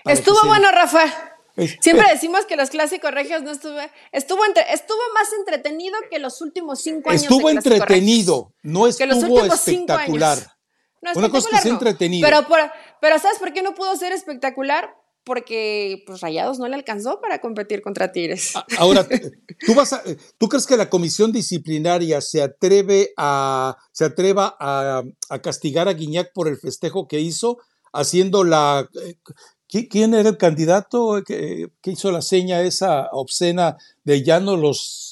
Estuvo 0.05 0.39
bueno, 0.47 0.69
Rafa. 0.73 1.32
Siempre 1.81 2.07
decimos 2.11 2.47
que 2.47 2.57
los 2.57 2.71
clásicos 2.71 3.11
regios 3.11 3.43
no 3.43 3.51
estuvo, 3.51 3.79
estuvo, 4.11 4.45
entre, 4.45 4.73
estuvo 4.73 4.99
más 5.15 5.33
entretenido 5.39 5.97
que 6.11 6.19
los 6.19 6.41
últimos 6.41 6.81
cinco 6.81 7.11
años. 7.11 7.23
Estuvo 7.23 7.51
entretenido, 7.51 8.55
no 8.63 8.87
estuvo 8.87 9.45
espectacular. 9.45 10.39
Una 11.15 11.29
cosa 11.29 11.51
que 11.51 11.57
es 11.57 11.67
entretenido. 11.67 12.29
Pero, 12.29 12.47
pero 13.01 13.19
¿sabes 13.19 13.39
por 13.39 13.53
qué 13.53 13.63
no 13.63 13.75
pudo 13.75 13.97
ser 13.97 14.13
espectacular? 14.13 14.95
Porque 15.25 16.03
pues 16.07 16.21
Rayados 16.21 16.59
no 16.59 16.67
le 16.67 16.75
alcanzó 16.75 17.21
para 17.21 17.41
competir 17.41 17.81
contra 17.81 18.11
Tigres. 18.11 18.55
Ahora, 18.79 19.07
¿tú, 19.67 19.75
vas 19.75 20.01
¿tú 20.39 20.49
crees 20.49 20.67
que 20.67 20.77
la 20.77 20.91
comisión 20.91 21.31
disciplinaria 21.33 22.21
se 22.21 22.43
atreve 22.43 23.13
a 23.17 23.77
se 23.93 24.05
atreva 24.05 24.57
a, 24.59 25.03
a 25.29 25.39
castigar 25.41 25.87
a 25.87 25.93
Guiñac 25.93 26.33
por 26.33 26.49
el 26.49 26.57
festejo 26.57 27.07
que 27.07 27.21
hizo? 27.21 27.59
haciendo 27.93 28.45
la 28.45 28.89
eh, 28.95 29.17
¿Quién 29.89 30.13
era 30.13 30.29
el 30.29 30.37
candidato 30.37 31.23
que, 31.25 31.71
hizo 31.85 32.13
la 32.13 32.21
seña 32.21 32.61
esa 32.61 33.09
obscena 33.13 33.79
de 34.05 34.23
ya 34.23 34.39
no 34.39 34.59
los 34.59 35.09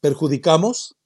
perjudicamos? 0.00 0.96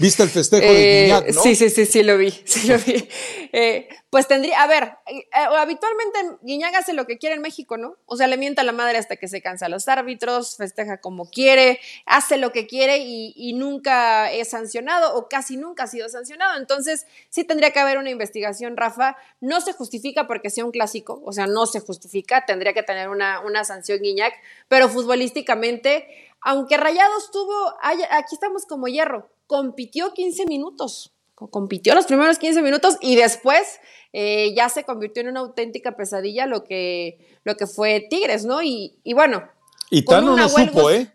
¿Viste 0.00 0.22
el 0.22 0.30
festejo 0.30 0.66
de 0.66 1.02
Guiñac, 1.02 1.28
eh, 1.28 1.32
no? 1.32 1.42
Sí, 1.42 1.54
sí, 1.54 1.68
sí, 1.68 1.84
sí 1.84 2.02
lo 2.02 2.16
vi, 2.16 2.30
sí 2.46 2.66
lo 2.66 2.78
vi. 2.78 3.06
Eh, 3.52 3.86
pues 4.08 4.26
tendría, 4.26 4.62
a 4.62 4.66
ver, 4.66 4.96
eh, 5.06 5.26
habitualmente 5.34 6.38
Guiñac 6.40 6.74
hace 6.74 6.94
lo 6.94 7.06
que 7.06 7.18
quiere 7.18 7.34
en 7.34 7.42
México, 7.42 7.76
¿no? 7.76 7.96
O 8.06 8.16
sea, 8.16 8.26
le 8.26 8.38
mienta 8.38 8.62
a 8.62 8.64
la 8.64 8.72
madre 8.72 8.96
hasta 8.96 9.16
que 9.16 9.28
se 9.28 9.42
cansa 9.42 9.66
a 9.66 9.68
los 9.68 9.88
árbitros, 9.88 10.56
festeja 10.56 11.02
como 11.02 11.28
quiere, 11.28 11.80
hace 12.06 12.38
lo 12.38 12.50
que 12.50 12.66
quiere 12.66 12.98
y, 12.98 13.52
nunca 13.60 14.32
es 14.32 14.50
sancionado 14.50 15.16
o 15.16 15.28
casi 15.28 15.58
nunca 15.58 15.82
ha 15.82 15.86
sido 15.86 16.08
sancionado. 16.08 16.58
Entonces, 16.58 17.06
sí 17.28 17.44
tendría 17.44 17.72
que 17.72 17.80
haber 17.80 17.98
una 17.98 18.08
investigación, 18.08 18.76
Rafa. 18.76 19.16
No 19.40 19.60
se 19.60 19.74
justifica 19.74 20.26
porque 20.26 20.48
sea 20.48 20.64
un 20.64 20.70
clásico, 20.70 21.20
o 21.26 21.32
sea, 21.32 21.46
no 21.46 21.66
se 21.66 21.80
justifica, 21.80 22.46
tendría 22.46 22.72
que 22.72 22.82
tener 22.82 23.10
una, 23.10 23.40
una 23.40 23.64
sanción 23.64 24.00
Guiñac, 24.00 24.32
pero 24.68 24.88
futbolísticamente, 24.88 26.06
aunque 26.40 26.78
Rayados 26.78 27.30
tuvo, 27.32 27.74
aquí 27.82 28.34
estamos 28.34 28.64
como 28.64 28.86
hierro 28.86 29.28
compitió 29.50 30.14
15 30.14 30.46
minutos, 30.46 31.12
compitió 31.34 31.92
los 31.96 32.06
primeros 32.06 32.38
15 32.38 32.62
minutos 32.62 32.96
y 33.00 33.16
después 33.16 33.80
eh, 34.12 34.54
ya 34.54 34.68
se 34.68 34.84
convirtió 34.84 35.22
en 35.22 35.30
una 35.30 35.40
auténtica 35.40 35.96
pesadilla 35.96 36.46
lo 36.46 36.62
que, 36.62 37.40
lo 37.42 37.56
que 37.56 37.66
fue 37.66 38.06
Tigres, 38.08 38.44
¿no? 38.44 38.62
Y, 38.62 39.00
bueno. 39.12 39.42
Y 39.90 40.04
Tano 40.04 40.36
no 40.36 40.48
supo, 40.48 40.92
¿eh? 40.92 41.12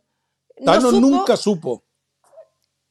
Tano 0.66 0.92
nunca 0.92 1.38
supo. 1.38 1.86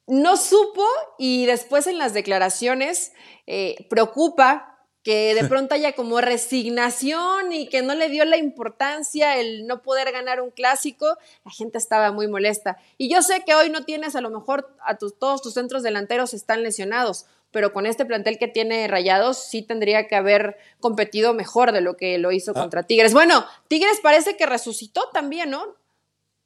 No 0.06 0.38
supo 0.38 0.86
y 1.18 1.44
después 1.44 1.86
en 1.88 1.98
las 1.98 2.14
declaraciones 2.14 3.12
eh, 3.46 3.86
preocupa 3.90 4.73
que 5.04 5.34
de 5.34 5.44
pronto 5.48 5.74
haya 5.74 5.92
como 5.92 6.20
resignación 6.20 7.52
y 7.52 7.68
que 7.68 7.82
no 7.82 7.94
le 7.94 8.08
dio 8.08 8.24
la 8.24 8.36
importancia 8.36 9.38
el 9.38 9.68
no 9.68 9.82
poder 9.82 10.10
ganar 10.10 10.40
un 10.40 10.50
clásico, 10.50 11.16
la 11.44 11.52
gente 11.52 11.78
estaba 11.78 12.10
muy 12.10 12.26
molesta. 12.26 12.78
Y 12.98 13.08
yo 13.08 13.22
sé 13.22 13.44
que 13.46 13.54
hoy 13.54 13.70
no 13.70 13.84
tienes 13.84 14.16
a 14.16 14.20
lo 14.20 14.30
mejor 14.30 14.74
a 14.84 14.96
tus, 14.96 15.16
todos 15.16 15.42
tus 15.42 15.54
centros 15.54 15.84
delanteros 15.84 16.34
están 16.34 16.64
lesionados, 16.64 17.26
pero 17.52 17.72
con 17.72 17.86
este 17.86 18.04
plantel 18.04 18.38
que 18.38 18.48
tiene 18.48 18.88
Rayados 18.88 19.38
sí 19.38 19.62
tendría 19.62 20.08
que 20.08 20.16
haber 20.16 20.56
competido 20.80 21.34
mejor 21.34 21.70
de 21.70 21.82
lo 21.82 21.96
que 21.96 22.18
lo 22.18 22.32
hizo 22.32 22.50
ah. 22.50 22.60
contra 22.60 22.82
Tigres. 22.82 23.12
Bueno, 23.12 23.46
Tigres 23.68 24.00
parece 24.02 24.36
que 24.36 24.46
resucitó 24.46 25.10
también, 25.12 25.50
¿no? 25.50 25.76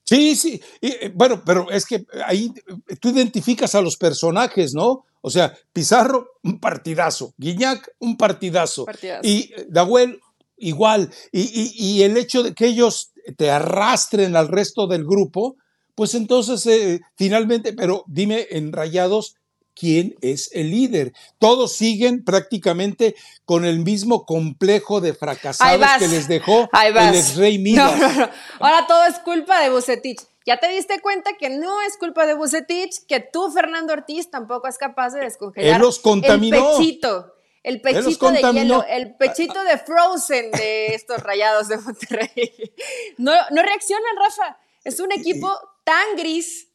Sí, 0.08 0.36
sí. 0.36 0.58
Eh, 0.80 1.12
bueno, 1.14 1.42
pero 1.44 1.70
es 1.70 1.84
que 1.84 2.06
ahí 2.24 2.50
tú 2.98 3.10
identificas 3.10 3.74
a 3.74 3.82
los 3.82 3.98
personajes, 3.98 4.72
¿no? 4.72 5.04
O 5.20 5.28
sea, 5.28 5.54
Pizarro, 5.70 6.30
un 6.42 6.58
partidazo. 6.58 7.34
Guiñac, 7.36 7.90
un 7.98 8.16
partidazo. 8.16 8.86
Y 9.22 9.52
eh, 9.54 9.66
Dahuel, 9.68 10.18
igual. 10.56 11.10
Y, 11.30 12.00
el 12.00 12.16
hecho 12.16 12.42
de 12.42 12.54
que 12.54 12.68
ellos 12.68 13.10
te 13.36 13.50
arrastren 13.50 14.34
al 14.34 14.48
resto 14.48 14.86
del 14.86 15.04
grupo, 15.04 15.56
pues 15.94 16.14
entonces 16.14 16.64
eh, 16.64 17.00
finalmente, 17.14 17.74
pero 17.74 18.04
dime 18.06 18.46
en 18.50 18.72
rayados, 18.72 19.34
¿quién 19.78 20.16
es 20.20 20.50
el 20.52 20.70
líder? 20.70 21.12
Todos 21.38 21.76
siguen 21.76 22.24
prácticamente 22.24 23.14
con 23.44 23.64
el 23.64 23.80
mismo 23.80 24.26
complejo 24.26 25.00
de 25.00 25.14
fracasados 25.14 25.86
que 25.98 26.08
les 26.08 26.28
dejó 26.28 26.68
el 26.82 27.14
ex 27.14 27.36
rey 27.36 27.58
Midas. 27.58 28.30
Ahora 28.58 28.86
todo 28.86 29.04
es 29.06 29.18
culpa 29.20 29.60
de 29.60 29.70
Bucetich. 29.70 30.20
Ya 30.44 30.58
te 30.58 30.68
diste 30.68 31.00
cuenta 31.00 31.32
que 31.38 31.50
no 31.50 31.82
es 31.82 31.96
culpa 31.98 32.26
de 32.26 32.34
Bucetich, 32.34 33.04
que 33.06 33.20
tú, 33.20 33.50
Fernando 33.50 33.92
Ortiz, 33.92 34.30
tampoco 34.30 34.66
es 34.66 34.78
capaz 34.78 35.10
de 35.10 35.20
descongelar 35.20 35.78
los 35.78 35.98
contaminó. 35.98 36.56
el 36.56 36.76
pechito. 36.78 37.34
El 37.62 37.80
pechito 37.82 38.30
de 38.30 38.40
hielo, 38.40 38.84
el 38.88 39.14
pechito 39.16 39.62
de 39.62 39.76
Frozen 39.76 40.50
de 40.52 40.94
estos 40.94 41.22
rayados 41.22 41.68
de 41.68 41.76
Monterrey. 41.76 42.72
No, 43.18 43.32
no 43.50 43.62
reaccionan, 43.62 44.16
Rafa. 44.16 44.58
Es 44.84 45.00
un 45.00 45.12
equipo 45.12 45.52
tan 45.84 46.16
gris, 46.16 46.67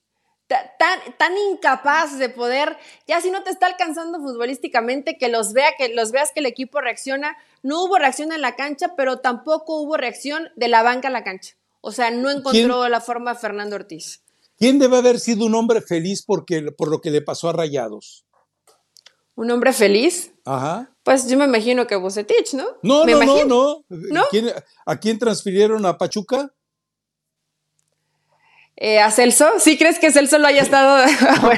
tan, 0.47 0.99
tan 1.17 1.37
incapaz 1.51 2.17
de 2.17 2.29
poder, 2.29 2.77
ya 3.07 3.21
si 3.21 3.31
no 3.31 3.43
te 3.43 3.49
está 3.49 3.67
alcanzando 3.67 4.19
futbolísticamente, 4.19 5.17
que 5.17 5.29
los 5.29 5.53
vea, 5.53 5.71
que 5.77 5.89
los 5.89 6.11
veas 6.11 6.31
que 6.33 6.41
el 6.41 6.45
equipo 6.45 6.81
reacciona. 6.81 7.37
No 7.61 7.83
hubo 7.83 7.97
reacción 7.97 8.31
en 8.31 8.41
la 8.41 8.55
cancha, 8.55 8.95
pero 8.95 9.19
tampoco 9.19 9.81
hubo 9.81 9.97
reacción 9.97 10.49
de 10.55 10.67
la 10.67 10.83
banca 10.83 11.07
a 11.07 11.11
la 11.11 11.23
cancha. 11.23 11.55
O 11.81 11.91
sea, 11.91 12.11
no 12.11 12.29
encontró 12.29 12.87
la 12.87 13.01
forma 13.01 13.35
Fernando 13.35 13.75
Ortiz. 13.75 14.23
¿Quién 14.57 14.79
debe 14.79 14.97
haber 14.97 15.19
sido 15.19 15.45
un 15.45 15.55
hombre 15.55 15.81
feliz 15.81 16.23
porque, 16.23 16.61
por 16.71 16.89
lo 16.89 17.01
que 17.01 17.11
le 17.11 17.21
pasó 17.21 17.49
a 17.49 17.53
Rayados? 17.53 18.25
¿Un 19.35 19.49
hombre 19.49 19.73
feliz? 19.73 20.31
Ajá. 20.45 20.91
Pues 21.03 21.27
yo 21.27 21.37
me 21.37 21.45
imagino 21.45 21.87
que 21.87 21.95
Bucetich, 21.95 22.53
¿no? 22.53 22.65
No, 22.81 23.05
no, 23.05 23.23
no, 23.25 23.45
no, 23.45 23.85
no. 23.89 24.23
¿A 24.85 24.99
quién 24.99 25.19
transfirieron 25.19 25.85
a 25.85 25.97
Pachuca? 25.97 26.53
Eh, 28.75 28.99
¿A 28.99 29.11
Celso? 29.11 29.45
¿Sí 29.59 29.77
crees 29.77 29.99
que 29.99 30.11
Celso 30.11 30.37
lo 30.39 30.47
haya 30.47 30.61
estado? 30.61 31.05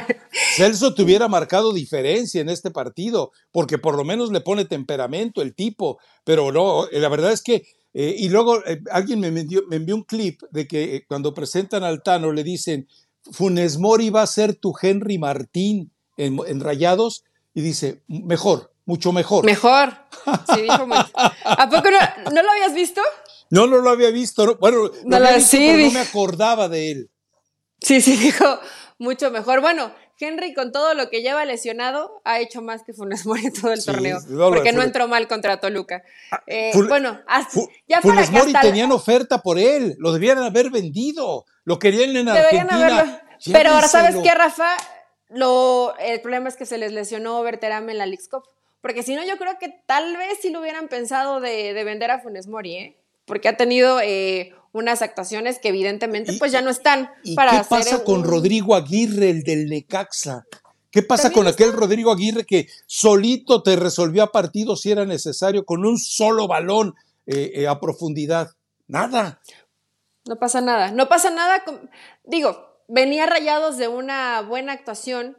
Celso 0.56 0.94
te 0.94 1.02
hubiera 1.02 1.28
marcado 1.28 1.72
diferencia 1.72 2.40
en 2.40 2.48
este 2.48 2.70
partido, 2.70 3.32
porque 3.52 3.78
por 3.78 3.96
lo 3.96 4.04
menos 4.04 4.30
le 4.30 4.40
pone 4.40 4.66
temperamento 4.66 5.40
el 5.40 5.54
tipo, 5.54 5.98
pero 6.24 6.52
no, 6.52 6.86
la 6.92 7.08
verdad 7.08 7.32
es 7.32 7.42
que 7.42 7.62
eh, 7.98 8.14
y 8.18 8.28
luego 8.28 8.62
eh, 8.66 8.82
alguien 8.90 9.20
me 9.20 9.28
envió, 9.28 9.62
me 9.70 9.76
envió, 9.76 9.94
un 9.94 10.02
clip 10.02 10.42
de 10.50 10.68
que 10.68 10.96
eh, 10.96 11.06
cuando 11.08 11.32
presentan 11.32 11.82
al 11.82 12.02
Tano 12.02 12.30
le 12.30 12.44
dicen, 12.44 12.86
Funes 13.32 13.78
Mori 13.78 14.10
va 14.10 14.20
a 14.20 14.26
ser 14.26 14.54
tu 14.54 14.74
Henry 14.78 15.16
Martín 15.16 15.90
en, 16.18 16.60
Rayados, 16.60 17.24
y 17.54 17.62
dice, 17.62 18.02
mejor, 18.06 18.70
mucho 18.84 19.12
mejor. 19.12 19.46
Mejor. 19.46 19.94
Sí, 20.54 20.60
dijo 20.60 20.86
¿A 21.14 21.70
poco 21.70 21.88
no, 21.90 22.42
lo 22.42 22.50
habías 22.50 22.74
visto? 22.74 23.00
No, 23.50 23.66
no 23.66 23.78
lo 23.78 23.90
había 23.90 24.10
visto. 24.10 24.56
Bueno, 24.56 24.90
no, 25.04 25.20
lo 25.20 25.26
no 25.30 25.90
me 25.90 26.00
acordaba 26.00 26.68
de 26.68 26.90
él. 26.90 27.10
Sí, 27.80 28.00
sí, 28.00 28.16
dijo 28.16 28.44
mucho 28.98 29.30
mejor. 29.30 29.60
Bueno, 29.60 29.92
Henry, 30.18 30.54
con 30.54 30.72
todo 30.72 30.94
lo 30.94 31.10
que 31.10 31.20
lleva 31.22 31.44
lesionado, 31.44 32.22
ha 32.24 32.40
hecho 32.40 32.62
más 32.62 32.82
que 32.82 32.94
Funes 32.94 33.26
Mori 33.26 33.52
todo 33.52 33.72
el 33.72 33.84
torneo. 33.84 34.18
porque 34.48 34.72
no 34.72 34.82
entró 34.82 35.08
mal 35.08 35.28
contra 35.28 35.60
Toluca. 35.60 36.02
Ah, 36.30 36.42
eh, 36.46 36.72
bueno, 36.88 37.20
ya 37.86 38.00
Funes 38.00 38.30
Mori 38.30 38.52
tenían 38.60 38.92
oferta 38.92 39.42
por 39.42 39.58
él. 39.58 39.94
Lo 39.98 40.12
debían 40.12 40.38
haber 40.38 40.70
vendido. 40.70 41.44
Lo 41.64 41.78
querían 41.78 42.16
en 42.16 42.28
Argentina. 42.28 43.22
Pero 43.52 43.70
ahora, 43.70 43.88
¿sabes 43.88 44.16
qué, 44.22 44.34
Rafa? 44.34 44.76
Lo, 45.28 45.94
el 45.98 46.20
problema 46.20 46.48
es 46.48 46.56
que 46.56 46.66
se 46.66 46.78
les 46.78 46.92
lesionó 46.92 47.42
Berterame 47.42 47.92
en 47.92 47.98
la 47.98 48.06
League 48.06 48.24
Cup. 48.30 48.44
porque 48.80 49.02
si 49.02 49.16
no, 49.16 49.24
yo 49.24 49.36
creo 49.36 49.58
que 49.58 49.68
tal 49.86 50.16
vez 50.16 50.38
sí 50.40 50.50
lo 50.50 50.60
hubieran 50.60 50.88
pensado 50.88 51.40
de, 51.40 51.72
vender 51.84 52.10
a 52.10 52.20
Funes 52.20 52.46
Mori, 52.46 52.76
¿eh? 52.76 52.96
Porque 53.26 53.48
ha 53.48 53.56
tenido 53.56 54.00
eh, 54.00 54.54
unas 54.72 55.02
actuaciones 55.02 55.58
que 55.58 55.68
evidentemente 55.68 56.32
pues 56.38 56.52
ya 56.52 56.62
no 56.62 56.70
están 56.70 57.10
¿y 57.22 57.34
para 57.34 57.50
¿Qué 57.62 57.68
pasa 57.68 58.04
con 58.04 58.24
Rodrigo 58.24 58.74
Aguirre, 58.74 59.30
el 59.30 59.42
del 59.42 59.68
Necaxa? 59.68 60.46
¿Qué 60.90 61.02
pasa 61.02 61.30
con 61.30 61.46
aquel 61.46 61.74
Rodrigo 61.74 62.10
Aguirre 62.10 62.46
que 62.46 62.68
solito 62.86 63.62
te 63.62 63.76
resolvió 63.76 64.22
a 64.22 64.32
partido 64.32 64.76
si 64.76 64.90
era 64.90 65.04
necesario 65.04 65.66
con 65.66 65.84
un 65.84 65.98
solo 65.98 66.48
balón 66.48 66.94
eh, 67.26 67.52
eh, 67.54 67.68
a 67.68 67.78
profundidad? 67.80 68.52
Nada. 68.86 69.42
No 70.24 70.36
pasa 70.36 70.62
nada. 70.62 70.92
No 70.92 71.06
pasa 71.06 71.30
nada. 71.30 71.62
digo, 72.24 72.80
venía 72.88 73.26
rayados 73.26 73.76
de 73.76 73.88
una 73.88 74.40
buena 74.40 74.72
actuación 74.72 75.36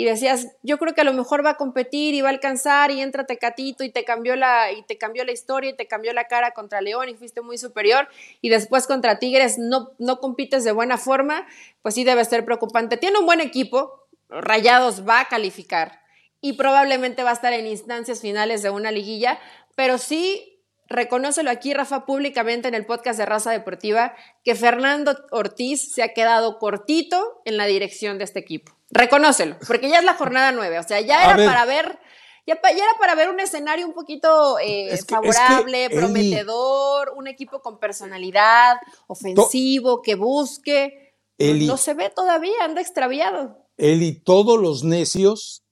y 0.00 0.04
decías, 0.06 0.48
yo 0.62 0.78
creo 0.78 0.94
que 0.94 1.02
a 1.02 1.04
lo 1.04 1.12
mejor 1.12 1.44
va 1.44 1.50
a 1.50 1.56
competir 1.58 2.14
y 2.14 2.22
va 2.22 2.30
a 2.30 2.32
alcanzar 2.32 2.90
y 2.90 3.02
entra 3.02 3.26
Tecatito 3.26 3.84
y 3.84 3.90
te 3.90 4.02
cambió 4.02 4.34
la 4.34 4.72
y 4.72 4.80
te 4.80 4.96
cambió 4.96 5.26
la 5.26 5.32
historia 5.32 5.68
y 5.68 5.76
te 5.76 5.86
cambió 5.86 6.14
la 6.14 6.24
cara 6.24 6.52
contra 6.52 6.80
León 6.80 7.10
y 7.10 7.14
fuiste 7.16 7.42
muy 7.42 7.58
superior 7.58 8.08
y 8.40 8.48
después 8.48 8.86
contra 8.86 9.18
Tigres 9.18 9.58
no 9.58 9.90
no 9.98 10.18
compites 10.18 10.64
de 10.64 10.72
buena 10.72 10.96
forma, 10.96 11.46
pues 11.82 11.96
sí 11.96 12.04
debe 12.04 12.24
ser 12.24 12.46
preocupante. 12.46 12.96
Tiene 12.96 13.18
un 13.18 13.26
buen 13.26 13.42
equipo, 13.42 14.06
Rayados 14.30 15.06
va 15.06 15.20
a 15.20 15.28
calificar 15.28 16.00
y 16.40 16.54
probablemente 16.54 17.22
va 17.22 17.28
a 17.28 17.34
estar 17.34 17.52
en 17.52 17.66
instancias 17.66 18.22
finales 18.22 18.62
de 18.62 18.70
una 18.70 18.92
liguilla, 18.92 19.38
pero 19.76 19.98
sí 19.98 20.62
reconócelo 20.88 21.50
aquí, 21.50 21.74
Rafa, 21.74 22.06
públicamente 22.06 22.68
en 22.68 22.74
el 22.74 22.86
podcast 22.86 23.18
de 23.18 23.26
Raza 23.26 23.50
Deportiva, 23.50 24.14
que 24.44 24.54
Fernando 24.54 25.14
Ortiz 25.30 25.92
se 25.92 26.02
ha 26.02 26.14
quedado 26.14 26.58
cortito 26.58 27.42
en 27.44 27.58
la 27.58 27.66
dirección 27.66 28.16
de 28.16 28.24
este 28.24 28.38
equipo. 28.38 28.79
Reconócelo, 28.90 29.56
porque 29.66 29.88
ya 29.88 29.98
es 29.98 30.04
la 30.04 30.14
jornada 30.14 30.52
nueve, 30.52 30.78
o 30.78 30.82
sea, 30.82 31.00
ya 31.00 31.24
era 31.24 31.36
para 31.36 31.64
ver, 31.64 31.98
ya, 32.46 32.54
era 32.54 32.98
para 32.98 33.14
ver 33.14 33.30
un 33.30 33.38
escenario 33.38 33.86
un 33.86 33.94
poquito 33.94 34.58
eh, 34.58 34.98
favorable, 35.06 35.90
prometedor, 35.90 37.12
un 37.16 37.28
equipo 37.28 37.60
con 37.62 37.78
personalidad, 37.78 38.76
ofensivo, 39.06 40.02
que 40.02 40.16
busque. 40.16 41.14
no 41.38 41.76
se 41.76 41.94
ve 41.94 42.10
todavía, 42.10 42.64
anda 42.64 42.80
extraviado. 42.80 43.64
Él 43.76 44.02
y 44.02 44.12
todos 44.12 44.60
los 44.60 44.82
necios, 44.82 45.62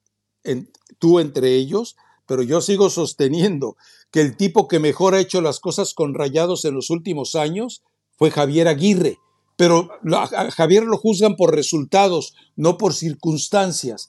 tú 0.98 1.18
entre 1.18 1.54
ellos, 1.54 1.96
pero 2.26 2.42
yo 2.42 2.60
sigo 2.60 2.88
sosteniendo 2.90 3.76
que 4.10 4.20
el 4.20 4.36
tipo 4.36 4.68
que 4.68 4.78
mejor 4.78 5.14
ha 5.14 5.20
hecho 5.20 5.40
las 5.40 5.60
cosas 5.60 5.94
con 5.94 6.14
rayados 6.14 6.64
en 6.64 6.74
los 6.74 6.90
últimos 6.90 7.34
años 7.34 7.82
fue 8.16 8.30
Javier 8.30 8.68
Aguirre. 8.68 9.18
Pero 9.58 9.90
a 10.14 10.50
Javier 10.52 10.84
lo 10.84 10.96
juzgan 10.98 11.34
por 11.34 11.52
resultados, 11.52 12.32
no 12.54 12.78
por 12.78 12.94
circunstancias. 12.94 14.08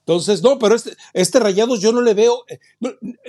Entonces, 0.00 0.42
no, 0.42 0.58
pero 0.58 0.74
este, 0.74 0.96
este 1.12 1.38
Rayados 1.38 1.80
yo 1.80 1.92
no 1.92 2.02
le 2.02 2.14
veo, 2.14 2.42
eh, 2.48 2.58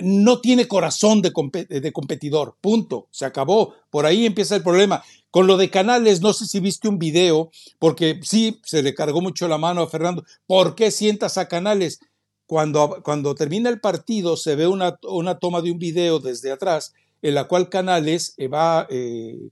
no, 0.00 0.40
tiene 0.40 0.66
corazón 0.66 1.22
de, 1.22 1.30
de, 1.68 1.92
competidor, 1.92 2.56
punto, 2.60 3.06
se 3.12 3.24
acabó, 3.24 3.74
por 3.90 4.04
ahí 4.04 4.26
empieza 4.26 4.56
el 4.56 4.64
problema. 4.64 5.04
Con 5.30 5.46
lo 5.46 5.56
de 5.56 5.70
Canales, 5.70 6.20
no 6.20 6.32
sé 6.32 6.46
si 6.46 6.58
viste 6.58 6.88
un 6.88 6.98
video, 6.98 7.52
porque 7.78 8.18
sí, 8.24 8.60
se 8.64 8.82
le 8.82 8.92
cargó 8.92 9.20
mucho 9.20 9.46
la 9.46 9.56
mano 9.56 9.82
a 9.82 9.88
Fernando, 9.88 10.24
¿por 10.48 10.74
qué 10.74 10.90
sientas 10.90 11.38
a 11.38 11.46
Canales? 11.46 12.00
Cuando, 12.46 13.00
cuando 13.04 13.36
termina 13.36 13.70
el 13.70 13.80
partido 13.80 14.36
se 14.36 14.56
ve 14.56 14.66
una, 14.66 14.98
una 15.04 15.38
toma 15.38 15.62
de 15.62 15.70
un 15.70 15.78
video 15.78 16.18
desde 16.18 16.50
atrás 16.50 16.92
en 17.24 17.34
la 17.34 17.44
cual 17.44 17.70
Canales 17.70 18.34
eh, 18.36 18.48
va 18.48 18.86
eh, 18.90 19.48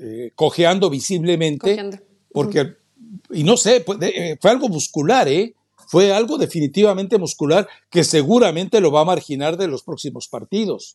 eh, 0.00 0.32
cojeando 0.34 0.88
visiblemente, 0.88 2.00
porque, 2.32 2.76
y 3.28 3.44
no 3.44 3.58
sé, 3.58 3.84
fue 4.40 4.50
algo 4.50 4.70
muscular, 4.70 5.28
¿eh? 5.28 5.54
Fue 5.86 6.14
algo 6.14 6.38
definitivamente 6.38 7.18
muscular 7.18 7.68
que 7.90 8.04
seguramente 8.04 8.80
lo 8.80 8.90
va 8.90 9.02
a 9.02 9.04
marginar 9.04 9.58
de 9.58 9.68
los 9.68 9.82
próximos 9.82 10.28
partidos. 10.28 10.94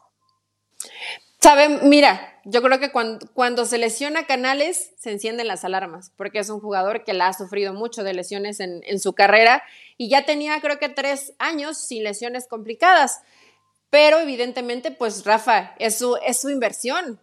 Saben, 1.40 1.90
mira, 1.90 2.42
yo 2.44 2.64
creo 2.64 2.80
que 2.80 2.92
cuando, 2.92 3.28
cuando, 3.36 3.66
se 3.66 3.78
lesiona 3.78 4.26
Canales 4.26 4.94
se 4.98 5.12
encienden 5.12 5.48
las 5.48 5.64
alarmas, 5.64 6.12
porque 6.16 6.40
es 6.40 6.50
un 6.50 6.60
jugador 6.60 7.04
que 7.04 7.14
la 7.14 7.28
ha 7.28 7.34
sufrido 7.34 7.72
mucho 7.76 8.04
de 8.04 8.16
lesiones 8.16 8.60
en, 8.60 8.82
en 8.84 9.00
su 9.00 9.14
carrera 9.14 9.62
y 9.96 10.10
ya 10.10 10.26
tenía 10.26 10.60
creo 10.60 10.80
que 10.80 10.90
tres 10.90 11.34
años 11.38 11.78
sin 11.78 12.04
lesiones 12.04 12.48
complicadas. 12.48 13.20
Pero 13.96 14.20
evidentemente, 14.20 14.91
pues 14.91 15.24
Rafa, 15.24 15.74
es 15.80 16.00
su, 16.00 16.18
es 16.18 16.41
su 16.41 16.50
inversión. 16.50 17.18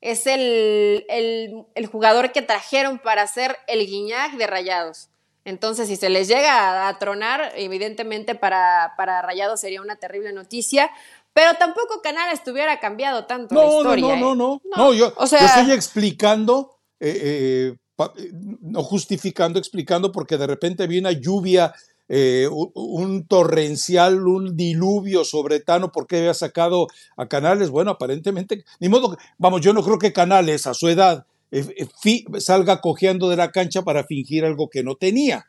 Es 0.00 0.26
el, 0.26 1.06
el, 1.08 1.86
jugador 1.86 2.32
que 2.32 2.42
trajeron 2.42 2.98
para 2.98 3.24
ser 3.28 3.56
el 3.68 3.86
guiñac 3.86 4.32
de 4.32 4.48
Rayados. 4.48 5.08
Entonces, 5.44 5.86
si 5.86 5.94
se 5.94 6.10
les 6.10 6.26
llega 6.26 6.88
a, 6.88 6.98
tronar, 6.98 7.52
evidentemente 7.54 8.34
para, 8.34 8.94
para 8.96 9.22
Rayados 9.22 9.60
sería 9.60 9.80
una 9.80 10.00
terrible 10.00 10.32
noticia. 10.32 10.90
Pero 11.32 11.54
tampoco 11.60 12.02
Canal 12.02 12.32
estuviera 12.32 12.80
cambiado 12.80 13.26
tanto 13.26 13.54
no, 13.54 13.62
la 13.62 13.68
historia. 13.68 14.16
No, 14.16 14.34
no, 14.34 14.34
no, 14.34 14.62
no. 14.64 14.84
no. 14.84 14.94
yo, 14.94 15.14
estoy 15.20 15.70
explicando, 15.70 16.76
eh, 16.98 17.76
eh, 18.00 18.32
no 18.62 18.82
justificando, 18.82 19.60
explicando, 19.60 20.10
porque 20.10 20.36
de 20.36 20.48
repente 20.48 20.88
vi 20.88 20.98
una 20.98 21.12
lluvia 21.12 21.72
eh, 22.08 22.48
un, 22.50 23.26
torrencial, 23.26 24.26
un 24.26 24.56
diluvio 24.56 25.24
sobre 25.24 25.60
Tano 25.60 25.90
porque 25.90 26.18
había 26.18 26.34
sacado 26.34 26.86
a 27.16 27.26
Canales. 27.26 27.70
Bueno, 27.70 27.90
aparentemente, 27.90 28.64
ni 28.78 28.88
modo, 28.88 29.16
vamos, 29.38 29.60
yo 29.60 29.72
no 29.72 29.82
creo 29.82 29.98
que 29.98 30.12
Canales 30.12 30.66
a 30.66 30.74
su 30.74 30.88
edad 30.88 31.26
eh, 31.50 31.66
eh, 32.04 32.40
salga 32.40 32.80
cojeando 32.80 33.28
de 33.28 33.36
la 33.36 33.50
cancha 33.50 33.82
para 33.82 34.04
fingir 34.04 34.44
algo 34.44 34.68
que 34.68 34.84
no 34.84 34.94
tenía. 34.94 35.46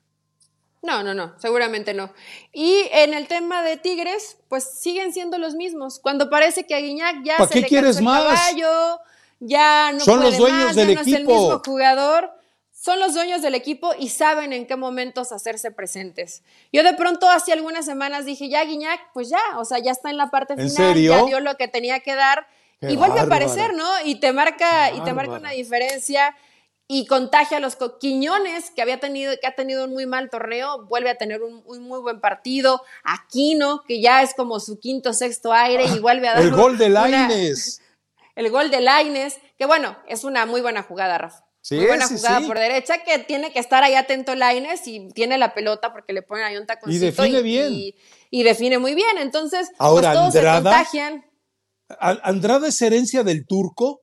No, 0.81 1.03
no, 1.03 1.13
no, 1.13 1.33
seguramente 1.37 1.93
no. 1.93 2.11
Y 2.53 2.83
en 2.91 3.13
el 3.13 3.27
tema 3.27 3.61
de 3.61 3.77
Tigres, 3.77 4.37
pues 4.47 4.63
siguen 4.79 5.11
siendo 5.11 5.37
los 5.37 5.55
mismos. 5.55 5.99
Cuando 5.99 6.29
parece 6.29 6.65
que 6.65 6.75
a 6.75 6.79
Guiñac 6.79 7.23
ya 7.23 7.37
se 7.45 7.53
qué 7.53 7.61
le 7.61 7.67
quieres 7.67 8.01
más? 8.01 8.23
caballo, 8.23 8.99
ya 9.39 9.91
no 9.91 9.99
Son 9.99 10.19
puede 10.19 10.29
los 10.29 10.39
dueños 10.39 10.65
más, 10.65 10.75
del 10.75 10.87
ya 10.95 11.01
equipo. 11.01 11.07
no 11.07 11.17
es 11.17 11.19
el 11.19 11.27
mismo 11.27 11.61
jugador 11.65 12.36
son 12.87 13.01
los 13.01 13.13
dueños 13.13 13.41
del 13.41 13.53
equipo 13.53 13.91
y 13.99 14.07
saben 14.07 14.53
en 14.53 14.65
qué 14.65 14.77
momentos 14.77 15.33
hacerse 15.33 15.71
presentes. 15.71 16.41
Yo 16.71 16.83
de 16.83 16.93
pronto 16.93 17.29
hace 17.29 17.51
algunas 17.51 17.85
semanas 17.85 18.23
dije, 18.23 18.47
ya 18.47 18.63
Guiñac, 18.63 19.11
pues 19.13 19.27
ya, 19.27 19.41
o 19.57 19.65
sea, 19.65 19.79
ya 19.79 19.91
está 19.91 20.09
en 20.09 20.15
la 20.15 20.29
parte 20.29 20.55
final, 20.55 20.97
ya 20.97 21.25
dio 21.25 21.41
lo 21.41 21.57
que 21.57 21.67
tenía 21.67 21.99
que 21.99 22.15
dar 22.15 22.47
y 22.79 22.95
vuelve 22.95 23.19
a 23.19 23.23
aparecer, 23.23 23.73
¿no? 23.73 23.85
Y 24.05 24.21
te 24.21 24.31
marca 24.31 24.93
y 24.93 25.01
te 25.01 25.11
marca 25.11 25.33
una 25.33 25.51
diferencia 25.51 26.33
y 26.87 27.07
contagia 27.07 27.57
a 27.57 27.59
los 27.59 27.77
Quiñones 27.99 28.71
que 28.71 28.81
había 28.81 29.01
tenido 29.01 29.33
que 29.41 29.47
ha 29.47 29.53
tenido 29.53 29.83
un 29.83 29.91
muy 29.91 30.05
mal 30.05 30.29
torneo, 30.29 30.85
vuelve 30.85 31.09
a 31.09 31.15
tener 31.15 31.41
un, 31.43 31.65
muy 31.81 31.99
buen 31.99 32.21
partido. 32.21 32.83
Aquino, 33.03 33.83
que 33.85 33.99
ya 33.99 34.21
es 34.21 34.33
como 34.33 34.61
su 34.61 34.79
quinto 34.79 35.11
sexto 35.11 35.51
aire 35.51 35.83
y 35.93 35.99
vuelve 35.99 36.29
a 36.29 36.33
dar 36.35 36.41
el 36.41 36.51
gol 36.51 36.77
de 36.77 36.87
Laines. 36.87 37.81
El 38.37 38.51
gol 38.51 38.69
de 38.69 38.81
Laines, 38.81 39.39
que 39.57 39.65
bueno, 39.65 39.97
es 40.07 40.23
una 40.23 40.45
muy 40.45 40.61
buena 40.61 40.83
jugada, 40.83 41.17
Rafa. 41.17 41.46
Muy 41.71 41.85
buena 41.85 42.07
jugada 42.07 42.41
por 42.41 42.57
derecha 42.57 43.03
que 43.03 43.19
tiene 43.19 43.51
que 43.51 43.59
estar 43.59 43.83
ahí 43.83 43.95
atento 43.95 44.35
Laines 44.35 44.87
y 44.87 45.09
tiene 45.09 45.37
la 45.37 45.53
pelota 45.53 45.91
porque 45.91 46.13
le 46.13 46.21
ponen 46.21 46.45
ahí 46.45 46.57
un 46.57 46.65
taconcito. 46.65 47.05
Y 47.05 47.07
define 47.07 47.41
bien. 47.41 47.73
Y, 48.29 48.43
define 48.43 48.77
muy 48.77 48.95
bien. 48.95 49.17
Entonces, 49.17 49.67
pues, 49.69 49.79
Ahora, 49.79 50.13
todos 50.13 50.35
Andrada, 50.35 50.57
se 50.57 50.63
contagian. 50.63 51.25
¿Andrada 51.99 52.67
es 52.67 52.81
herencia 52.81 53.23
del 53.23 53.45
turco? 53.45 54.01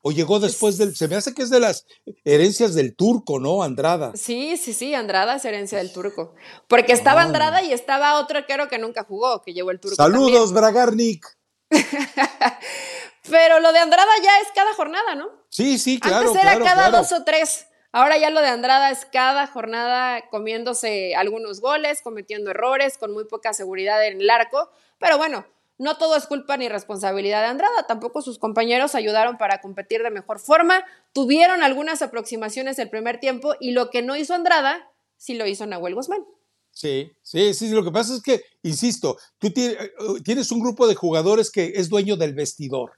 ¿O 0.00 0.12
llegó 0.12 0.38
después 0.38 0.78
del.? 0.78 0.94
Se 0.94 1.08
me 1.08 1.16
hace 1.16 1.34
que 1.34 1.42
es 1.42 1.50
de 1.50 1.60
las 1.60 1.84
herencias 2.24 2.74
del 2.74 2.94
turco, 2.94 3.40
¿no? 3.40 3.62
Andrada. 3.62 4.12
Sí, 4.14 4.56
sí, 4.56 4.72
sí, 4.72 4.94
Andrada 4.94 5.36
es 5.36 5.44
herencia 5.44 5.78
del 5.78 5.92
turco. 5.92 6.34
Porque 6.68 6.92
estaba 6.92 7.22
ah. 7.22 7.24
Andrada 7.24 7.62
y 7.62 7.72
estaba 7.72 8.20
otro 8.20 8.38
arquero 8.38 8.68
que 8.68 8.78
nunca 8.78 9.04
jugó, 9.04 9.42
que 9.42 9.52
llevó 9.52 9.70
el 9.70 9.80
turco. 9.80 9.96
Saludos, 9.96 10.52
Bragarnik. 10.52 11.26
Pero 13.30 13.60
lo 13.60 13.72
de 13.72 13.78
Andrada 13.78 14.10
ya 14.22 14.40
es 14.40 14.48
cada 14.54 14.74
jornada, 14.74 15.14
¿no? 15.14 15.28
Sí, 15.48 15.78
sí, 15.78 16.00
claro. 16.00 16.28
Antes 16.28 16.42
era 16.42 16.58
cada 16.58 16.90
dos 16.90 17.12
o 17.12 17.24
tres. 17.24 17.66
Ahora 17.92 18.18
ya 18.18 18.30
lo 18.30 18.40
de 18.40 18.48
Andrada 18.48 18.90
es 18.90 19.06
cada 19.06 19.46
jornada 19.46 20.28
comiéndose 20.30 21.14
algunos 21.16 21.60
goles, 21.60 22.02
cometiendo 22.02 22.50
errores, 22.50 22.98
con 22.98 23.12
muy 23.12 23.24
poca 23.24 23.54
seguridad 23.54 24.06
en 24.06 24.20
el 24.20 24.28
arco. 24.28 24.70
Pero 24.98 25.16
bueno, 25.16 25.46
no 25.78 25.96
todo 25.96 26.16
es 26.16 26.26
culpa 26.26 26.56
ni 26.56 26.68
responsabilidad 26.68 27.40
de 27.42 27.48
Andrada, 27.48 27.86
tampoco 27.86 28.20
sus 28.20 28.38
compañeros 28.38 28.94
ayudaron 28.94 29.38
para 29.38 29.60
competir 29.60 30.02
de 30.02 30.10
mejor 30.10 30.40
forma, 30.40 30.84
tuvieron 31.12 31.62
algunas 31.62 32.02
aproximaciones 32.02 32.78
el 32.78 32.90
primer 32.90 33.20
tiempo 33.20 33.54
y 33.60 33.70
lo 33.70 33.88
que 33.88 34.02
no 34.02 34.16
hizo 34.16 34.34
Andrada, 34.34 34.90
sí 35.16 35.34
lo 35.34 35.46
hizo 35.46 35.66
Nahuel 35.66 35.94
Guzmán. 35.94 36.24
Sí, 36.72 37.10
sí, 37.22 37.54
sí, 37.54 37.70
lo 37.70 37.84
que 37.84 37.90
pasa 37.90 38.14
es 38.14 38.22
que, 38.22 38.42
insisto, 38.62 39.16
tú 39.38 39.52
eh, 39.56 39.90
tienes 40.24 40.52
un 40.52 40.60
grupo 40.60 40.86
de 40.86 40.94
jugadores 40.94 41.50
que 41.50 41.72
es 41.76 41.88
dueño 41.88 42.16
del 42.16 42.34
vestidor 42.34 42.97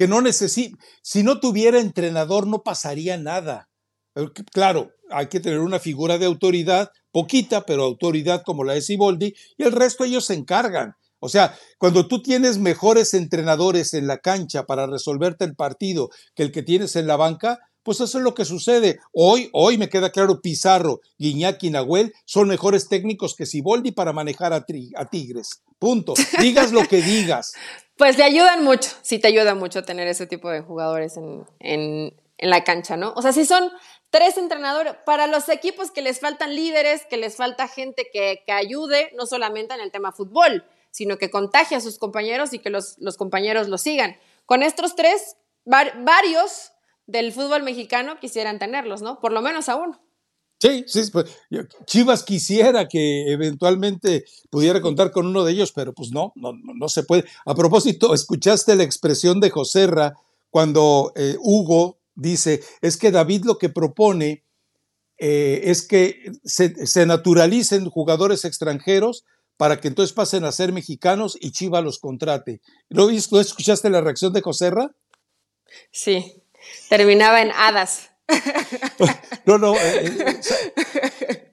que 0.00 0.08
no 0.08 0.22
necesita, 0.22 0.78
si 1.02 1.22
no 1.22 1.40
tuviera 1.40 1.78
entrenador 1.78 2.46
no 2.46 2.62
pasaría 2.62 3.18
nada. 3.18 3.68
Claro, 4.50 4.92
hay 5.10 5.26
que 5.26 5.40
tener 5.40 5.58
una 5.58 5.78
figura 5.78 6.16
de 6.16 6.24
autoridad, 6.24 6.90
poquita, 7.12 7.66
pero 7.66 7.82
autoridad 7.82 8.40
como 8.42 8.64
la 8.64 8.72
de 8.72 8.80
Siboldi, 8.80 9.34
y 9.58 9.62
el 9.62 9.72
resto 9.72 10.04
ellos 10.04 10.24
se 10.24 10.32
encargan. 10.32 10.94
O 11.18 11.28
sea, 11.28 11.54
cuando 11.76 12.08
tú 12.08 12.22
tienes 12.22 12.56
mejores 12.56 13.12
entrenadores 13.12 13.92
en 13.92 14.06
la 14.06 14.16
cancha 14.16 14.64
para 14.64 14.86
resolverte 14.86 15.44
el 15.44 15.54
partido 15.54 16.08
que 16.34 16.44
el 16.44 16.50
que 16.50 16.62
tienes 16.62 16.96
en 16.96 17.06
la 17.06 17.16
banca, 17.16 17.58
pues 17.82 18.00
eso 18.00 18.18
es 18.18 18.24
lo 18.24 18.34
que 18.34 18.44
sucede. 18.44 19.00
Hoy, 19.12 19.50
hoy 19.52 19.78
me 19.78 19.88
queda 19.88 20.10
claro, 20.10 20.40
Pizarro, 20.40 21.00
Guiñaki 21.18 21.68
y 21.68 21.70
Nahuel 21.70 22.12
son 22.24 22.48
mejores 22.48 22.88
técnicos 22.88 23.34
que 23.34 23.46
Siboldi 23.46 23.92
para 23.92 24.12
manejar 24.12 24.52
a, 24.52 24.64
Tigres. 24.64 25.62
Punto. 25.78 26.14
Digas 26.40 26.72
lo 26.72 26.86
que 26.86 27.02
digas. 27.02 27.52
Pues 28.00 28.16
le 28.16 28.24
ayudan 28.24 28.64
mucho, 28.64 28.92
sí 29.02 29.18
te 29.18 29.28
ayuda 29.28 29.54
mucho 29.54 29.82
tener 29.84 30.08
ese 30.08 30.26
tipo 30.26 30.48
de 30.48 30.62
jugadores 30.62 31.18
en, 31.18 31.44
en, 31.58 32.14
la 32.38 32.64
cancha, 32.64 32.96
¿no? 32.96 33.12
O 33.14 33.20
sea, 33.20 33.34
si 33.34 33.44
son 33.44 33.70
tres 34.08 34.38
entrenadores, 34.38 34.94
para 35.04 35.26
los 35.26 35.50
equipos 35.50 35.90
que 35.90 36.00
les 36.00 36.18
faltan 36.18 36.56
líderes, 36.56 37.04
que 37.04 37.18
les 37.18 37.36
falta 37.36 37.68
gente 37.68 38.08
que, 38.10 38.42
que 38.46 38.52
ayude, 38.52 39.12
no 39.18 39.26
solamente 39.26 39.74
en 39.74 39.82
el 39.82 39.90
tema 39.90 40.12
fútbol, 40.12 40.64
sino 40.90 41.18
que 41.18 41.28
contagie 41.28 41.76
a 41.76 41.80
sus 41.82 41.98
compañeros 41.98 42.54
y 42.54 42.60
que 42.60 42.70
los, 42.70 42.96
los 43.00 43.18
compañeros 43.18 43.68
lo 43.68 43.76
sigan. 43.76 44.16
Con 44.46 44.62
estos 44.62 44.96
tres, 44.96 45.36
varios 45.66 46.72
del 47.04 47.32
fútbol 47.32 47.64
mexicano 47.64 48.18
quisieran 48.18 48.58
tenerlos, 48.58 49.02
¿no? 49.02 49.20
Por 49.20 49.32
lo 49.32 49.42
menos 49.42 49.68
a 49.68 49.76
uno. 49.76 50.00
Sí, 50.60 50.84
sí, 50.86 51.02
pues, 51.10 51.24
Chivas 51.86 52.22
quisiera 52.22 52.86
que 52.86 53.32
eventualmente 53.32 54.26
pudiera 54.50 54.82
contar 54.82 55.10
con 55.10 55.26
uno 55.26 55.42
de 55.42 55.52
ellos, 55.52 55.72
pero 55.72 55.94
pues 55.94 56.10
no, 56.10 56.32
no, 56.36 56.52
no 56.52 56.88
se 56.88 57.02
puede. 57.02 57.24
A 57.46 57.54
propósito, 57.54 58.12
escuchaste 58.12 58.76
la 58.76 58.82
expresión 58.82 59.40
de 59.40 59.48
Joserra 59.48 60.14
cuando 60.50 61.14
eh, 61.16 61.36
Hugo 61.40 61.98
dice, 62.14 62.62
es 62.82 62.98
que 62.98 63.10
David 63.10 63.44
lo 63.46 63.56
que 63.56 63.70
propone 63.70 64.44
eh, 65.16 65.62
es 65.64 65.86
que 65.86 66.30
se, 66.44 66.86
se, 66.86 67.06
naturalicen 67.06 67.88
jugadores 67.88 68.44
extranjeros 68.44 69.24
para 69.56 69.80
que 69.80 69.88
entonces 69.88 70.12
pasen 70.12 70.44
a 70.44 70.52
ser 70.52 70.72
mexicanos 70.72 71.38
y 71.40 71.52
Chivas 71.52 71.84
los 71.84 71.98
contrate. 71.98 72.60
¿Lo, 72.90 73.08
¿Lo 73.10 73.40
escuchaste 73.40 73.88
la 73.88 74.02
reacción 74.02 74.34
de 74.34 74.42
Joserra? 74.42 74.94
Sí, 75.90 76.42
terminaba 76.90 77.40
en 77.40 77.50
hadas. 77.52 78.09
no, 79.46 79.58
no. 79.58 79.74
Eh, 79.74 80.40
eh, 80.94 81.50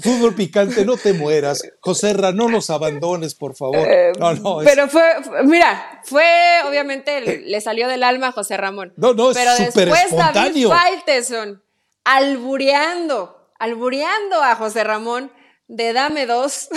fútbol 0.00 0.34
picante, 0.34 0.84
no 0.84 0.96
te 0.96 1.12
mueras. 1.12 1.62
Joserra, 1.80 2.32
no 2.32 2.48
nos 2.48 2.70
abandones, 2.70 3.34
por 3.34 3.54
favor. 3.54 3.86
Eh, 3.88 4.12
no, 4.18 4.34
no. 4.34 4.58
Pero 4.64 4.88
fue, 4.88 5.04
mira, 5.44 6.00
fue, 6.04 6.24
obviamente, 6.66 7.20
le 7.20 7.60
salió 7.60 7.88
del 7.88 8.02
alma 8.02 8.28
a 8.28 8.32
José 8.32 8.56
Ramón. 8.56 8.92
No, 8.96 9.14
no, 9.14 9.30
es 9.30 9.36
Pero 9.36 9.52
después 9.56 10.04
espontáneo. 10.04 10.68
David 10.68 10.96
Faitelson, 10.96 11.62
albureando, 12.04 13.50
albureando 13.58 14.42
a 14.42 14.54
José 14.56 14.84
Ramón, 14.84 15.30
de 15.68 15.92
dame 15.92 16.26
dos. 16.26 16.68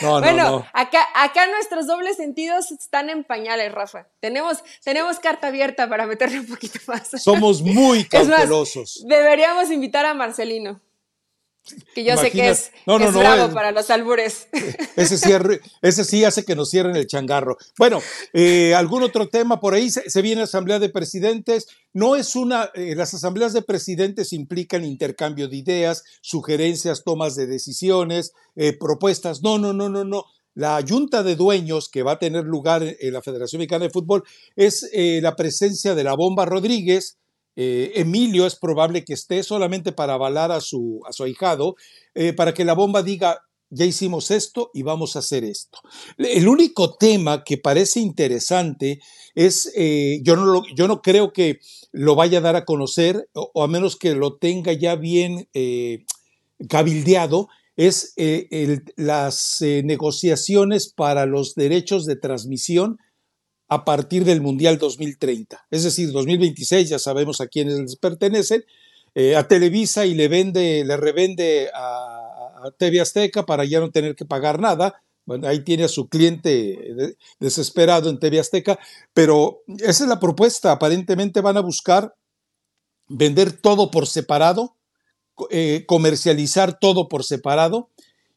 No, 0.00 0.20
bueno, 0.20 0.36
no, 0.36 0.50
no. 0.50 0.66
Acá, 0.72 1.06
acá 1.14 1.46
nuestros 1.46 1.86
dobles 1.86 2.16
sentidos 2.16 2.70
están 2.72 3.08
en 3.08 3.24
pañales, 3.24 3.72
Rafa. 3.72 4.08
Tenemos, 4.20 4.62
tenemos 4.82 5.18
carta 5.18 5.46
abierta 5.48 5.88
para 5.88 6.06
meterle 6.06 6.40
un 6.40 6.46
poquito 6.46 6.80
más. 6.86 7.10
Somos 7.22 7.62
muy 7.62 8.04
cautelosos. 8.08 9.04
deberíamos 9.06 9.70
invitar 9.70 10.04
a 10.04 10.14
Marcelino. 10.14 10.80
Que 11.94 12.02
yo 12.02 12.16
sé 12.16 12.32
que 12.32 12.50
es, 12.50 12.72
bravo 12.86 13.54
para 13.54 13.70
los 13.70 13.88
albures. 13.90 14.48
Ese 14.96 15.16
sí, 15.16 15.30
ese 15.80 16.04
sí 16.04 16.24
hace 16.24 16.44
que 16.44 16.56
nos 16.56 16.70
cierren 16.70 16.96
el 16.96 17.06
changarro. 17.06 17.56
Bueno, 17.78 18.00
eh, 18.32 18.74
¿algún 18.74 19.02
otro 19.02 19.28
tema 19.28 19.60
por 19.60 19.74
ahí? 19.74 19.88
Se, 19.90 20.22
viene 20.22 20.42
asamblea 20.42 20.80
de 20.80 20.88
presidentes. 20.88 21.68
No 21.92 22.16
es 22.16 22.34
una. 22.34 22.70
Eh, 22.74 22.94
las 22.96 23.14
asambleas 23.14 23.52
de 23.52 23.62
presidentes 23.62 24.32
implican 24.32 24.84
intercambio 24.84 25.48
de 25.48 25.56
ideas, 25.56 26.02
sugerencias, 26.20 27.04
tomas 27.04 27.36
de 27.36 27.46
decisiones, 27.46 28.32
eh, 28.56 28.76
propuestas. 28.76 29.42
No, 29.42 29.58
no, 29.58 29.72
no, 29.72 29.88
no, 29.88 30.04
no. 30.04 30.24
La 30.54 30.84
junta 30.86 31.22
de 31.22 31.36
dueños 31.36 31.88
que 31.88 32.02
va 32.02 32.12
a 32.12 32.18
tener 32.18 32.44
lugar 32.44 32.82
en 32.82 33.12
la 33.12 33.22
Federación 33.22 33.60
Mexicana 33.60 33.84
de 33.84 33.90
Fútbol 33.90 34.24
es 34.54 34.86
la 34.92 35.34
presencia 35.34 35.94
de 35.94 36.04
la 36.04 36.14
Bomba 36.14 36.44
Rodríguez, 36.44 37.16
eh, 37.56 37.92
Emilio 37.96 38.46
es 38.46 38.56
probable 38.56 39.04
que 39.04 39.12
esté 39.12 39.42
solamente 39.42 39.92
para 39.92 40.14
avalar 40.14 40.52
a 40.52 40.60
su, 40.60 41.00
a 41.06 41.12
su 41.12 41.24
ahijado, 41.24 41.76
eh, 42.14 42.32
para 42.32 42.54
que 42.54 42.64
la 42.64 42.74
bomba 42.74 43.02
diga, 43.02 43.42
ya 43.70 43.84
hicimos 43.84 44.30
esto 44.30 44.70
y 44.74 44.82
vamos 44.82 45.16
a 45.16 45.20
hacer 45.20 45.44
esto. 45.44 45.78
El 46.18 46.48
único 46.48 46.94
tema 46.94 47.42
que 47.44 47.58
parece 47.58 48.00
interesante 48.00 49.00
es, 49.34 49.72
eh, 49.76 50.20
yo, 50.22 50.36
no 50.36 50.62
yo 50.74 50.88
no 50.88 51.00
creo 51.00 51.32
que 51.32 51.58
lo 51.90 52.14
vaya 52.14 52.38
a 52.38 52.42
dar 52.42 52.56
a 52.56 52.64
conocer, 52.64 53.28
o, 53.32 53.62
a 53.62 53.68
menos 53.68 53.96
que 53.96 54.14
lo 54.14 54.36
tenga 54.36 54.72
ya 54.72 54.94
bien 54.96 55.48
cabildeado, 56.68 57.48
es 57.76 58.14
las 58.96 59.58
negociaciones 59.62 60.92
para 60.92 61.24
los 61.24 61.54
derechos 61.54 62.04
de 62.04 62.16
transmisión 62.16 62.98
a 63.72 63.86
partir 63.86 64.24
del 64.24 64.42
Mundial 64.42 64.76
2030. 64.76 65.66
Es 65.70 65.84
decir, 65.84 66.12
2026 66.12 66.90
ya 66.90 66.98
sabemos 66.98 67.40
a 67.40 67.46
quiénes 67.46 67.78
les 67.78 67.96
pertenecen, 67.96 68.64
eh, 69.14 69.34
a 69.34 69.48
Televisa 69.48 70.04
y 70.04 70.14
le 70.14 70.28
vende, 70.28 70.84
le 70.84 70.96
revende 70.98 71.70
a, 71.74 72.64
a, 72.64 72.70
TV 72.76 73.00
Azteca 73.00 73.46
para 73.46 73.64
ya 73.64 73.80
no 73.80 73.90
tener 73.90 74.14
que 74.14 74.26
pagar 74.26 74.60
nada. 74.60 75.02
Bueno, 75.24 75.48
ahí 75.48 75.60
tiene 75.60 75.84
a 75.84 75.88
su 75.88 76.08
cliente 76.08 77.16
desesperado 77.40 78.10
en 78.10 78.18
TV 78.18 78.40
Azteca, 78.40 78.78
pero 79.14 79.62
esa 79.78 80.04
es 80.04 80.08
la 80.08 80.20
propuesta. 80.20 80.72
Aparentemente 80.72 81.40
van 81.40 81.56
a 81.56 81.60
buscar 81.60 82.14
vender 83.08 83.52
todo 83.52 83.90
por 83.90 84.06
separado, 84.06 84.76
eh, 85.50 85.84
comercializar 85.86 86.78
todo 86.78 87.08
por 87.08 87.24
separado 87.24 87.88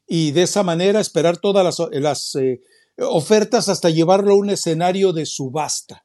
y 0.06 0.30
de 0.30 0.44
esa 0.44 0.62
manera 0.62 1.00
esperar 1.00 1.36
todas 1.36 1.78
las, 1.90 2.34
eh, 2.36 2.62
ofertas 2.98 3.68
hasta 3.68 3.90
llevarlo 3.90 4.32
a 4.32 4.36
un 4.36 4.50
escenario 4.50 5.12
de 5.12 5.26
subasta 5.26 6.04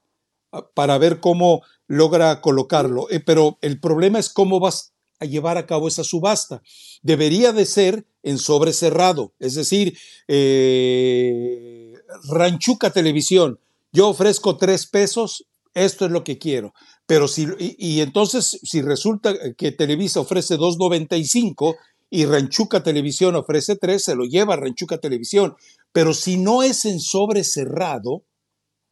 ah, 0.52 0.68
para 0.74 0.98
ver 0.98 1.20
cómo 1.20 1.62
logra 1.88 2.42
colocarlo. 2.42 3.10
Eh, 3.10 3.20
pero 3.20 3.58
el 3.62 3.80
problema 3.80 4.20
es 4.20 4.30
cómo 4.30 4.60
vas 4.60 4.94
a 5.20 5.26
llevar 5.26 5.58
a 5.58 5.66
cabo 5.66 5.88
esa 5.88 6.04
subasta. 6.04 6.62
Debería 7.02 7.54
de 7.54 7.66
ser 7.66 8.06
en 8.24 8.38
sobre 8.38 8.74
cerrado, 8.74 9.34
es 9.40 9.56
decir, 9.56 9.98
eh, 10.28 11.94
Ranchuca 12.30 12.92
Televisión, 12.92 13.60
yo 13.92 14.10
ofrezco 14.10 14.58
tres 14.58 14.86
pesos, 14.86 15.46
esto 15.74 16.06
es 16.06 16.12
lo 16.12 16.24
que 16.24 16.38
quiero. 16.38 16.74
Pero 17.08 17.28
si, 17.28 17.48
y, 17.60 17.76
y 17.78 18.02
entonces, 18.02 18.60
si 18.64 18.82
resulta 18.82 19.34
que 19.58 19.72
Televisa 19.72 20.20
ofrece 20.20 20.58
2.95 20.58 21.76
y 22.10 22.26
Ranchuca 22.26 22.84
Televisión 22.84 23.36
ofrece 23.36 23.76
tres, 23.76 24.04
se 24.04 24.16
lo 24.16 24.26
lleva 24.26 24.56
Ranchuca 24.56 24.98
Televisión. 24.98 25.56
Pero 25.92 26.14
si 26.14 26.38
no 26.38 26.64
es 26.64 26.86
en 26.86 27.00
sobre 27.00 27.44
cerrado, 27.44 28.26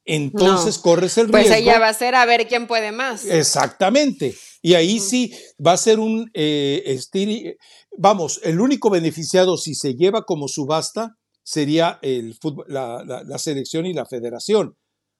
entonces 0.04 0.78
corres 0.78 1.16
el 1.18 1.30
pues 1.30 1.44
riesgo. 1.44 1.54
Pues 1.54 1.62
ella 1.62 1.78
va 1.78 1.88
a 1.88 1.94
ser 1.94 2.14
a 2.14 2.24
ver 2.26 2.48
quién 2.48 2.66
puede 2.66 2.92
más. 2.92 3.24
Exactamente. 3.24 4.34
Y 4.62 4.74
ahí 4.74 4.98
sí 4.98 5.32
va 5.64 5.72
a 5.72 5.76
ser 5.76 6.00
un 6.00 6.30
eh, 6.34 6.98
Vamos, 7.96 8.40
el 8.44 8.60
único 8.60 8.90
beneficiado 8.90 9.56
si 9.56 9.74
se 9.74 9.94
lleva 9.94 10.24
como 10.24 10.48
subasta 10.48 11.16
sería 11.42 11.98
el 12.02 12.36
la, 12.68 13.02
la, 13.04 13.38
selección 13.38 13.86
y 13.86 13.92
la 13.92 14.06
federación. 14.06 14.76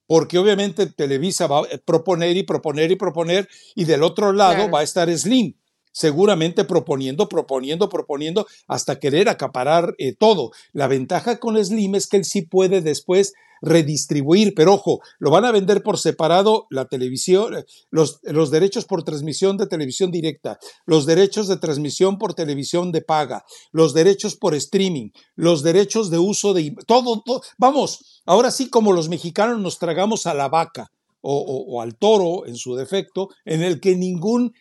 Porque 0.07 0.39
obviamente 0.39 0.87
Televisa 0.87 1.47
va 1.47 1.61
a 1.61 1.66
proponer 1.85 2.37
y 2.37 2.43
proponer 2.43 2.91
y 2.91 2.97
proponer, 2.97 3.49
y 3.74 3.85
del 3.85 4.03
otro 4.03 4.33
lado 4.33 4.70
va 4.70 4.81
a 4.81 4.83
estar 4.83 5.11
Slim 5.16 5.59
seguramente 5.93 6.64
proponiendo, 6.64 7.28
proponiendo, 7.28 7.88
proponiendo, 7.88 8.47
hasta 8.66 8.99
querer 8.99 9.28
acaparar 9.28 9.95
eh, 9.99 10.14
todo. 10.14 10.53
La 10.72 10.86
ventaja 10.86 11.38
con 11.38 11.62
Slim 11.62 11.95
es 11.95 12.07
que 12.07 12.18
él 12.18 12.24
sí 12.24 12.43
puede 12.43 12.80
después 12.80 13.32
redistribuir, 13.62 14.55
pero 14.55 14.74
ojo, 14.74 15.01
lo 15.18 15.30
van 15.30 15.45
a 15.45 15.53
vender 15.53 15.82
por 15.82 15.99
separado 15.99 16.66
la 16.70 16.86
televisión, 16.86 17.57
eh, 17.57 17.64
los, 17.91 18.20
los, 18.22 18.51
derechos 18.51 18.84
por 18.84 19.03
transmisión 19.03 19.57
de 19.57 19.66
televisión 19.66 20.11
directa, 20.11 20.59
los 20.86 21.07
derechos 21.07 21.49
de 21.49 21.57
transmisión 21.57 22.18
por 22.18 22.34
televisión 22.34 22.93
de 22.93 23.03
paga, 23.03 23.45
los 23.72 23.95
derechos 23.95 24.36
por 24.36 24.55
streaming, 24.55 25.11
los 25.34 25.62
derechos 25.62 26.11
de 26.11 26.18
uso 26.18 26.55
de... 26.55 26.74
Todo, 26.86 27.22
todo 27.24 27.43
vamos, 27.59 28.22
ahora 28.24 28.51
sí 28.51 28.70
como 28.70 28.93
los 28.93 29.09
mexicanos 29.09 29.61
nos 29.61 29.78
tragamos 29.78 30.26
a 30.26 30.34
la 30.34 30.49
vaca 30.49 30.91
o, 31.20 31.36
o 31.68 31.82
al 31.82 31.97
toro 31.97 32.47
en 32.47 32.57
su 32.57 32.74
defecto, 32.76 33.28
en 33.45 33.62
el 33.62 33.80
que 33.80 33.95
ningún 33.95 34.55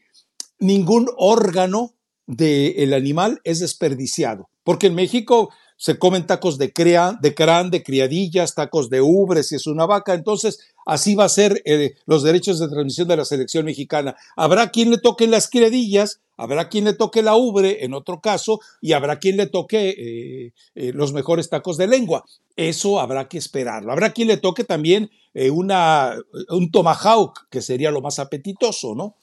ningún 0.59 1.09
órgano 1.17 1.93
del 2.27 2.93
animal 2.93 3.41
es 3.43 3.59
desperdiciado, 3.59 4.49
porque 4.63 4.87
en 4.87 4.95
México 4.95 5.49
se 5.79 5.97
comen 5.97 6.27
tacos 6.27 6.57
de, 6.57 6.73
crea, 6.73 7.17
de 7.21 7.33
crán, 7.33 7.71
de 7.71 7.81
criadillas, 7.83 8.53
tacos 8.53 8.89
de 8.89 8.99
ubre, 8.99 9.43
si 9.43 9.55
es 9.55 9.65
una 9.65 9.85
vaca, 9.85 10.13
entonces 10.13 10.59
así 10.85 11.15
va 11.15 11.23
a 11.23 11.29
ser 11.29 11.61
eh, 11.63 11.93
los 12.05 12.21
derechos 12.21 12.59
de 12.59 12.67
transmisión 12.67 13.07
de 13.07 13.15
la 13.15 13.23
selección 13.23 13.63
mexicana. 13.63 14.15
Habrá 14.35 14.71
quien 14.71 14.91
le 14.91 14.97
toque 14.97 15.25
las 15.25 15.49
criadillas, 15.49 16.19
habrá 16.35 16.67
quien 16.67 16.83
le 16.83 16.93
toque 16.93 17.21
la 17.21 17.37
ubre, 17.37 17.85
en 17.85 17.93
otro 17.93 18.19
caso, 18.19 18.59
y 18.81 18.91
habrá 18.91 19.19
quien 19.19 19.37
le 19.37 19.47
toque 19.47 19.89
eh, 19.89 20.53
eh, 20.75 20.91
los 20.93 21.13
mejores 21.13 21.49
tacos 21.49 21.77
de 21.77 21.87
lengua. 21.87 22.25
Eso 22.57 22.99
habrá 22.99 23.29
que 23.29 23.37
esperarlo. 23.37 23.93
Habrá 23.93 24.11
quien 24.11 24.27
le 24.27 24.35
toque 24.35 24.65
también 24.65 25.09
una, 25.33 26.17
un 26.49 26.69
tomahawk, 26.71 27.47
que 27.49 27.61
sería 27.61 27.89
lo 27.89 28.01
más 28.01 28.19
apetitoso, 28.19 28.93
¿no? 28.95 29.15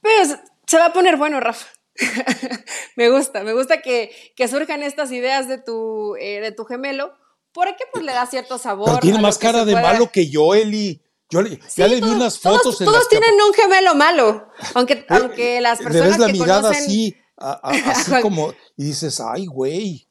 Pues 0.00 0.38
se 0.72 0.78
va 0.78 0.86
a 0.86 0.92
poner 0.92 1.16
bueno, 1.18 1.38
Rafa. 1.38 1.66
me 2.96 3.10
gusta, 3.10 3.42
me 3.42 3.52
gusta 3.52 3.82
que, 3.82 4.10
surjan 4.48 4.82
estas 4.82 5.12
ideas 5.12 5.46
de 5.46 5.58
tu, 5.58 6.16
eh, 6.16 6.40
de 6.40 6.50
tu 6.50 6.64
gemelo, 6.64 7.12
porque 7.52 7.84
pues 7.92 8.04
le 8.04 8.12
da 8.12 8.24
cierto 8.26 8.56
sabor. 8.58 8.98
tiene 9.00 9.18
más 9.20 9.36
cara 9.36 9.66
de 9.66 9.74
malo 9.74 10.10
que 10.10 10.28
yo, 10.30 10.54
Eli. 10.54 11.02
Yo 11.28 11.40
ya 11.76 11.88
le 11.88 11.96
vi 11.96 12.08
unas 12.08 12.38
fotos 12.38 12.62
todos, 12.62 12.80
en 12.82 12.84
todos 12.86 12.98
las 12.98 13.08
tienen 13.08 13.34
un 13.40 13.54
gemelo 13.54 13.94
malo, 13.94 14.48
aunque, 14.74 15.06
aunque 15.08 15.60
las 15.62 15.78
le 15.78 15.84
personas 15.84 16.10
ves 16.10 16.18
la 16.18 16.26
que 16.26 16.32
mirada 16.32 16.60
conocen... 16.62 16.84
así, 16.84 17.16
a- 17.38 17.60
a- 17.62 17.70
así 17.90 18.12
como, 18.22 18.52
y 18.76 18.84
dices, 18.84 19.20
ay, 19.20 19.46
güey. 19.46 20.08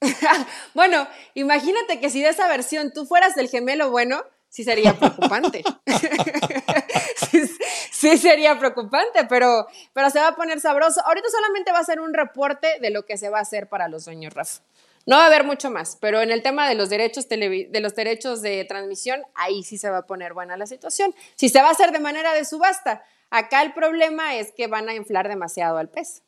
Bueno, 0.74 1.06
imagínate 1.34 2.00
que 2.00 2.10
si 2.10 2.22
de 2.22 2.30
esa 2.30 2.48
versión 2.48 2.92
tú 2.94 3.04
fueras 3.06 3.34
del 3.34 3.48
gemelo 3.48 3.90
bueno, 3.90 4.22
sí 4.48 4.64
sería 4.64 4.98
preocupante. 4.98 5.64
sí, 7.30 7.42
sí 8.02 8.18
sería 8.18 8.58
preocupante, 8.58 9.26
pero, 9.28 9.68
pero 9.92 10.10
se 10.10 10.18
va 10.18 10.28
a 10.28 10.34
poner 10.34 10.60
sabroso. 10.60 11.00
Ahorita 11.06 11.28
solamente 11.30 11.70
va 11.70 11.78
a 11.78 11.84
ser 11.84 12.00
un 12.00 12.12
reporte 12.12 12.80
de 12.80 12.90
lo 12.90 13.06
que 13.06 13.16
se 13.16 13.30
va 13.30 13.38
a 13.38 13.42
hacer 13.42 13.68
para 13.68 13.86
los 13.86 14.06
dueños, 14.06 14.34
Rafa. 14.34 14.60
No 15.06 15.16
va 15.16 15.24
a 15.24 15.26
haber 15.26 15.44
mucho 15.44 15.70
más, 15.70 15.96
pero 16.00 16.20
en 16.20 16.32
el 16.32 16.42
tema 16.42 16.68
de 16.68 16.74
los 16.74 16.90
derechos 16.90 17.28
de 17.28 17.80
los 17.80 17.94
derechos 17.94 18.42
de 18.42 18.64
transmisión, 18.64 19.22
ahí 19.34 19.62
sí 19.62 19.78
se 19.78 19.88
va 19.88 19.98
a 19.98 20.06
poner 20.06 20.32
buena 20.32 20.56
la 20.56 20.66
situación. 20.66 21.14
Si 21.36 21.48
se 21.48 21.60
va 21.60 21.68
a 21.68 21.72
hacer 21.72 21.92
de 21.92 22.00
manera 22.00 22.34
de 22.34 22.44
subasta, 22.44 23.04
acá 23.30 23.62
el 23.62 23.72
problema 23.72 24.36
es 24.36 24.52
que 24.52 24.66
van 24.66 24.88
a 24.88 24.94
inflar 24.94 25.28
demasiado 25.28 25.78
al 25.78 25.88
pez. 25.88 26.22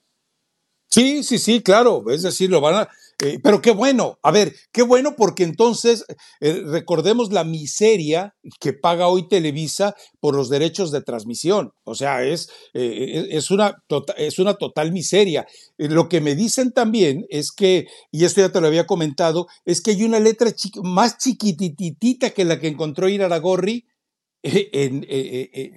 Sí, 0.89 1.25
sí, 1.25 1.39
sí, 1.39 1.61
claro, 1.61 2.05
es 2.09 2.22
decir, 2.22 2.51
lo 2.51 2.61
van 2.61 2.75
a... 2.75 2.89
eh, 3.23 3.39
pero 3.43 3.62
qué 3.62 3.71
bueno, 3.71 4.19
a 4.23 4.31
ver, 4.31 4.55
qué 4.73 4.83
bueno 4.83 5.15
porque 5.17 5.45
entonces 5.45 6.05
eh, 6.41 6.62
recordemos 6.67 7.33
la 7.33 7.45
miseria 7.45 8.35
que 8.61 8.73
paga 8.73 9.09
hoy 9.09 9.29
Televisa 9.29 9.95
por 10.21 10.35
los 10.35 10.49
derechos 10.49 10.91
de 10.91 11.03
transmisión. 11.03 11.71
O 11.85 11.95
sea, 11.95 12.25
es, 12.25 12.49
eh, 12.75 13.29
es, 13.31 13.51
una, 13.51 13.77
tota- 13.89 14.15
es 14.17 14.39
una 14.39 14.55
total 14.55 14.93
miseria. 14.93 15.47
Lo 15.79 16.09
que 16.09 16.21
me 16.21 16.35
dicen 16.35 16.73
también 16.73 17.25
es 17.29 17.53
que, 17.53 17.87
y 18.11 18.25
esto 18.25 18.41
ya 18.41 18.51
te 18.51 18.61
lo 18.61 18.67
había 18.67 18.87
comentado, 18.87 19.47
es 19.65 19.81
que 19.81 19.93
hay 19.93 20.03
una 20.05 20.21
letra 20.21 20.51
más 20.83 21.19
chiquititita 21.19 22.31
que 22.31 22.45
la 22.45 22.61
que 22.61 22.69
encontró 22.69 23.09
Iraragorri 23.09 23.87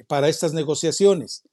para 0.07 0.29
estas 0.29 0.53
negociaciones. 0.53 1.43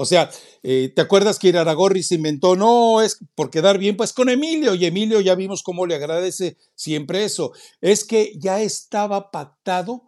O 0.00 0.06
sea, 0.06 0.30
eh, 0.62 0.90
¿te 0.96 1.02
acuerdas 1.02 1.38
que 1.38 1.48
Iraragorri 1.48 2.02
se 2.02 2.14
inventó? 2.14 2.56
No, 2.56 3.02
es 3.02 3.18
por 3.34 3.50
quedar 3.50 3.76
bien, 3.76 3.98
pues 3.98 4.14
con 4.14 4.30
Emilio, 4.30 4.74
y 4.74 4.86
Emilio 4.86 5.20
ya 5.20 5.34
vimos 5.34 5.62
cómo 5.62 5.84
le 5.84 5.94
agradece 5.94 6.56
siempre 6.74 7.24
eso. 7.24 7.52
Es 7.82 8.04
que 8.04 8.32
ya 8.38 8.62
estaba 8.62 9.30
pactado 9.30 10.04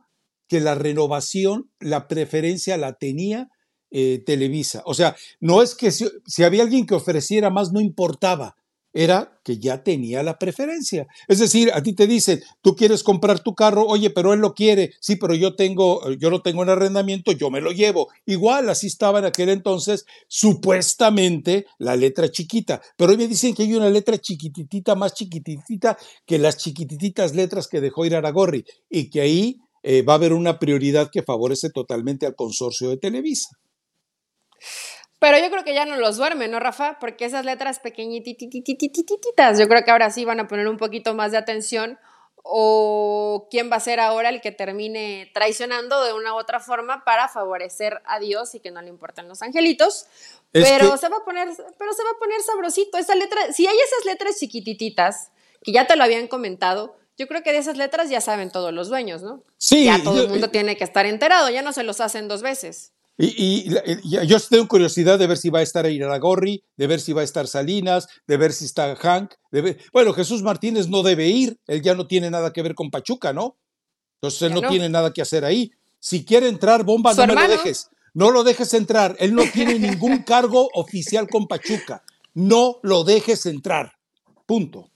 que 0.49 0.61
la 0.61 0.75
renovación, 0.75 1.71
la 1.79 2.09
preferencia 2.09 2.79
la 2.79 2.95
tenía 2.95 3.51
eh, 3.91 4.23
Televisa. 4.25 4.83
O 4.87 4.95
sea, 4.95 5.15
no 5.41 5.61
es 5.61 5.75
que 5.75 5.91
si, 5.91 6.09
si 6.27 6.43
había 6.43 6.63
alguien 6.63 6.87
que 6.87 6.95
ofreciera 6.95 7.51
más, 7.51 7.71
no 7.73 7.81
importaba, 7.83 8.57
era 8.93 9.41
que 9.45 9.59
ya 9.59 9.83
tenía 9.83 10.23
la 10.23 10.39
preferencia. 10.39 11.07
Es 11.29 11.39
decir, 11.39 11.71
a 11.73 11.83
ti 11.83 11.95
te 11.95 12.07
dicen, 12.07 12.43
tú 12.61 12.77
quieres 12.77 13.03
comprar 13.03 13.41
tu 13.41 13.55
carro, 13.55 13.87
oye, 13.87 14.11
pero 14.11 14.33
él 14.33 14.41
lo 14.41 14.55
quiere, 14.55 14.93
sí, 15.01 15.17
pero 15.17 15.35
yo 15.35 15.57
tengo, 15.57 16.11
yo 16.13 16.31
lo 16.31 16.43
tengo 16.43 16.63
en 16.63 16.71
arrendamiento, 16.71 17.33
yo 17.33 17.51
me 17.51 17.61
lo 17.61 17.73
llevo. 17.73 18.09
Igual, 18.27 18.69
así 18.69 18.87
estaba 18.87 19.19
en 19.19 19.25
aquel 19.25 19.49
entonces, 19.49 20.05
supuestamente 20.29 21.67
la 21.79 21.97
letra 21.97 22.31
chiquita, 22.31 22.81
pero 22.97 23.13
hoy 23.13 23.17
me 23.17 23.29
dicen 23.29 23.55
que 23.55 23.63
hay 23.63 23.75
una 23.75 23.91
letra 23.91 24.19
chiquititita, 24.19 24.95
más 24.95 25.15
chiquititita 25.15 25.97
que 26.27 26.39
las 26.39 26.59
chiquitititas 26.59 27.35
letras 27.35 27.69
que 27.69 27.81
dejó 27.81 28.05
ir 28.05 28.15
Aragorri, 28.15 28.65
y 28.91 29.11
que 29.11 29.21
ahí 29.21 29.61
eh, 29.83 30.03
va 30.03 30.15
a 30.15 30.17
haber 30.17 30.33
una 30.33 30.59
prioridad 30.59 31.11
que 31.11 31.23
favorece 31.23 31.71
totalmente 31.71 32.27
al 32.27 32.37
consorcio 32.37 32.89
de 32.91 32.99
Televisa. 32.99 33.49
Pero 35.23 35.39
yo 35.39 35.51
creo 35.53 35.63
que 35.63 35.73
ya 35.73 35.85
no 35.87 35.95
los 35.97 36.17
duermen, 36.17 36.51
¿no, 36.51 36.59
Rafa? 36.59 36.99
Porque 36.99 37.25
esas 37.25 37.45
letras 37.45 37.79
pequeñititititititas, 37.79 39.57
yo 39.57 39.69
creo 39.69 39.85
que 39.85 39.91
ahora 39.93 40.11
sí 40.11 40.25
van 40.25 40.41
a 40.41 40.49
poner 40.49 40.67
un 40.67 40.77
poquito 40.79 41.15
más 41.15 41.31
de 41.31 41.39
atención. 41.39 41.97
O 42.45 43.47
quién 43.53 43.71
va 43.71 43.77
a 43.77 43.81
ser 43.81 44.01
ahora 44.01 44.29
el 44.29 44.41
que 44.41 44.51
termine 44.51 45.31
traicionando 45.33 46.03
de 46.03 46.13
una 46.13 46.35
u 46.35 46.39
otra 46.39 46.59
forma 46.59 47.05
para 47.05 47.29
favorecer 47.29 48.03
a 48.05 48.19
Dios 48.19 48.57
y 48.57 48.61
que 48.61 48.73
no 48.73 48.83
le 48.83 48.89
importan 48.89 49.29
los 49.29 49.43
angelitos. 49.43 50.07
Es 50.53 50.69
pero 50.69 50.91
que- 50.91 50.99
se 50.99 51.09
va 51.09 51.19
a 51.19 51.25
poner, 51.25 51.47
pero 51.79 51.93
se 51.93 52.03
va 52.03 52.11
a 52.11 52.19
poner 52.19 52.41
sabrosito. 52.43 52.99
Esa 52.99 53.15
letra, 53.15 53.53
si 53.53 53.69
hay 53.69 53.77
esas 53.77 54.05
letras 54.07 54.41
chiquitititas, 54.41 55.31
que 55.63 55.71
ya 55.71 55.87
te 55.87 55.95
lo 55.95 56.03
habían 56.03 56.27
comentado, 56.27 56.97
yo 57.17 57.29
creo 57.29 57.45
que 57.45 57.53
de 57.53 57.59
esas 57.59 57.77
letras 57.77 58.11
ya 58.11 58.21
saben 58.21 58.51
todos 58.51 58.73
los 58.73 58.89
dueños, 58.89 59.23
¿no? 59.23 59.45
Sí, 59.57 59.85
ya 59.85 60.03
todo 60.03 60.17
yo- 60.17 60.23
el 60.25 60.29
mundo 60.31 60.51
tiene 60.51 60.77
que 60.77 60.83
estar 60.83 61.07
enterado, 61.07 61.49
ya 61.49 61.63
no 61.63 61.73
se 61.73 61.85
los 61.85 62.01
hacen 62.01 62.27
dos 62.27 62.43
veces. 62.43 62.93
Y, 63.19 63.27
y 63.67 63.69
la- 63.71 63.83
y 63.87 64.27
yo 64.27 64.41
tengo 64.41 64.67
curiosidad 64.67 65.19
de 65.19 65.27
ver 65.27 65.37
si 65.37 65.51
va 65.51 65.59
a 65.61 65.63
estar 65.63 65.85
Iraragorri, 65.89 66.65
de 66.77 66.87
ver 66.87 67.01
si 67.01 67.13
va 67.13 67.21
a 67.21 67.25
estar 67.25 67.47
Salinas, 67.47 68.09
de 68.27 68.37
ver 68.37 68.53
si 68.53 68.65
está 68.65 68.97
Hank. 68.97 69.35
De 69.51 69.61
ver- 69.61 69.79
Bueno, 69.93 70.13
Jesús 70.15 70.43
Martínez 70.43 70.89
no 70.89 71.03
debe 71.03 71.29
ir, 71.29 71.59
él 71.67 71.83
ya 71.83 71.95
no 71.95 72.07
tiene 72.07 72.31
nada 72.31 72.53
que 72.53 72.63
ver 72.63 72.75
con 72.75 72.91
Pachuca, 72.91 73.33
¿no? 73.33 73.57
Entonces 74.21 74.43
él 74.43 74.55
no, 74.55 74.61
no. 74.63 74.69
tiene 74.69 74.89
nada 74.89 75.13
que 75.13 75.23
hacer 75.23 75.45
ahí. 75.45 75.73
Si 75.99 76.25
quiere 76.25 76.49
entrar, 76.49 76.85
bomba, 76.85 77.11
no 77.11 77.35
me 77.35 77.35
lo 77.35 77.41
dejes. 77.65 77.91
No 78.15 78.31
lo 78.31 78.45
dejes 78.45 78.75
entrar. 78.75 79.17
Él 79.21 79.35
no 79.35 79.43
tiene 79.53 79.79
ningún 79.79 80.19
cargo 80.25 80.69
oficial 80.75 81.29
con 81.29 81.47
Pachuca. 81.47 82.03
No 82.35 82.79
lo 82.83 83.05
dejes 83.05 83.47
entrar. 83.47 83.93
Punto. 84.47 84.91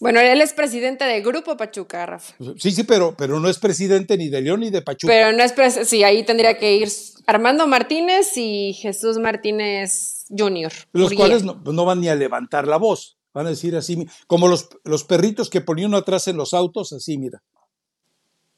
Bueno, 0.00 0.18
él 0.18 0.40
es 0.40 0.54
presidente 0.54 1.04
de 1.04 1.20
Grupo 1.20 1.56
Pachuca, 1.58 2.06
Rafa. 2.06 2.34
Sí, 2.58 2.70
sí, 2.70 2.84
pero, 2.84 3.14
pero 3.16 3.38
no 3.38 3.48
es 3.50 3.58
presidente 3.58 4.16
ni 4.16 4.30
de 4.30 4.40
León 4.40 4.60
ni 4.60 4.70
de 4.70 4.80
Pachuca. 4.80 5.12
Pero 5.12 5.36
no 5.36 5.42
es 5.42 5.54
pres- 5.54 5.84
sí, 5.84 6.02
ahí 6.02 6.24
tendría 6.24 6.56
que 6.56 6.74
ir 6.74 6.88
Armando 7.26 7.66
Martínez 7.66 8.32
y 8.36 8.72
Jesús 8.72 9.18
Martínez 9.18 10.24
Jr. 10.36 10.72
los 10.92 11.12
cuales 11.12 11.44
no, 11.44 11.60
no 11.64 11.84
van 11.84 12.00
ni 12.00 12.08
a 12.08 12.14
levantar 12.14 12.66
la 12.66 12.78
voz. 12.78 13.18
Van 13.32 13.46
a 13.46 13.50
decir 13.50 13.76
así, 13.76 14.08
como 14.26 14.48
los, 14.48 14.70
los 14.84 15.04
perritos 15.04 15.50
que 15.50 15.60
ponían 15.60 15.94
atrás 15.94 16.26
en 16.28 16.36
los 16.36 16.54
autos, 16.54 16.92
así, 16.92 17.16
mira. 17.16 17.42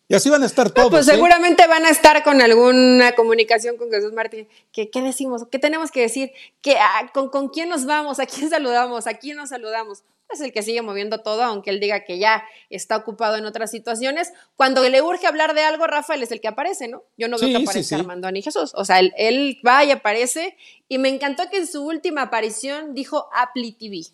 Y 0.08 0.14
así 0.14 0.30
van 0.30 0.42
a 0.42 0.46
estar 0.46 0.70
todos. 0.70 0.90
Pues 0.90 1.08
¿eh? 1.08 1.12
seguramente 1.12 1.66
van 1.66 1.84
a 1.86 1.88
estar 1.90 2.22
con 2.22 2.40
alguna 2.40 3.12
comunicación 3.14 3.76
con 3.76 3.90
Jesús 3.90 4.12
Martínez. 4.12 4.48
¿Qué, 4.72 4.90
qué 4.90 5.00
decimos? 5.02 5.42
¿Qué 5.50 5.58
tenemos 5.58 5.90
que 5.90 6.02
decir? 6.02 6.32
¿Qué, 6.60 6.76
ah, 6.78 7.10
con, 7.12 7.30
¿Con 7.30 7.48
quién 7.48 7.68
nos 7.68 7.84
vamos? 7.84 8.20
¿A 8.20 8.26
quién 8.26 8.48
saludamos? 8.48 9.06
¿A 9.06 9.14
quién 9.14 9.36
nos 9.36 9.48
saludamos? 9.50 10.02
Es 10.32 10.40
el 10.40 10.52
que 10.52 10.62
sigue 10.62 10.82
moviendo 10.82 11.18
todo, 11.22 11.42
aunque 11.42 11.70
él 11.70 11.80
diga 11.80 12.04
que 12.04 12.18
ya 12.18 12.44
está 12.70 12.96
ocupado 12.96 13.36
en 13.36 13.44
otras 13.44 13.70
situaciones. 13.70 14.32
Cuando 14.56 14.88
le 14.88 15.02
urge 15.02 15.26
hablar 15.26 15.54
de 15.54 15.62
algo, 15.62 15.86
Rafael 15.86 16.22
es 16.22 16.32
el 16.32 16.40
que 16.40 16.48
aparece, 16.48 16.88
¿no? 16.88 17.04
Yo 17.16 17.28
no 17.28 17.38
veo 17.38 17.48
Sí, 17.48 17.52
que 17.52 17.58
sí, 17.58 17.64
aparezca 17.64 17.96
sí. 17.96 18.00
Armando 18.00 18.30
ni 18.30 18.42
Jesús. 18.42 18.72
O 18.74 18.84
sea, 18.84 18.98
él, 19.00 19.12
él 19.16 19.60
va 19.66 19.84
y 19.84 19.90
aparece. 19.90 20.56
Y 20.88 20.98
me 20.98 21.08
encantó 21.08 21.48
que 21.50 21.58
en 21.58 21.66
su 21.66 21.84
última 21.84 22.22
aparición 22.22 22.94
dijo 22.94 23.28
Appli 23.34 23.72
TV. 23.72 24.06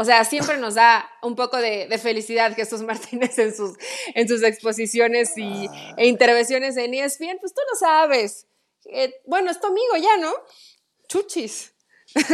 O 0.00 0.04
sea, 0.04 0.24
siempre 0.24 0.58
nos 0.58 0.74
da 0.74 1.10
un 1.22 1.34
poco 1.34 1.56
de, 1.56 1.88
de 1.88 1.98
felicidad 1.98 2.54
Jesús 2.54 2.82
Martínez 2.82 3.36
en 3.38 3.52
sus, 3.54 3.76
en 4.14 4.28
sus 4.28 4.42
exposiciones 4.44 5.36
y, 5.36 5.68
e 5.96 6.06
intervenciones 6.06 6.76
en 6.76 6.94
ESPN. 6.94 7.38
Pues 7.40 7.52
tú 7.52 7.60
lo 7.68 7.76
sabes. 7.76 8.46
Eh, 8.84 9.12
bueno, 9.26 9.50
es 9.50 9.60
tu 9.60 9.66
amigo 9.66 9.96
ya, 9.96 10.16
¿no? 10.18 10.32
Chuchis. 11.08 11.72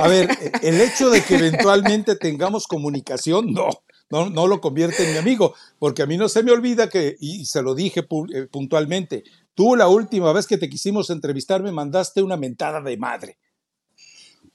A 0.00 0.08
ver, 0.08 0.28
el 0.62 0.80
hecho 0.80 1.10
de 1.10 1.22
que 1.22 1.36
eventualmente 1.36 2.16
tengamos 2.16 2.66
comunicación, 2.66 3.52
no, 3.52 3.68
no, 4.10 4.30
no 4.30 4.46
lo 4.46 4.60
convierte 4.60 5.04
en 5.04 5.12
mi 5.12 5.18
amigo, 5.18 5.54
porque 5.78 6.02
a 6.02 6.06
mí 6.06 6.16
no 6.16 6.28
se 6.28 6.42
me 6.42 6.52
olvida 6.52 6.88
que, 6.88 7.16
y 7.18 7.46
se 7.46 7.62
lo 7.62 7.74
dije 7.74 8.06
eh, 8.32 8.46
puntualmente, 8.50 9.24
tú 9.54 9.74
la 9.76 9.88
última 9.88 10.32
vez 10.32 10.46
que 10.46 10.58
te 10.58 10.68
quisimos 10.68 11.10
entrevistar 11.10 11.62
me 11.62 11.72
mandaste 11.72 12.22
una 12.22 12.36
mentada 12.36 12.80
de 12.80 12.96
madre. 12.96 13.38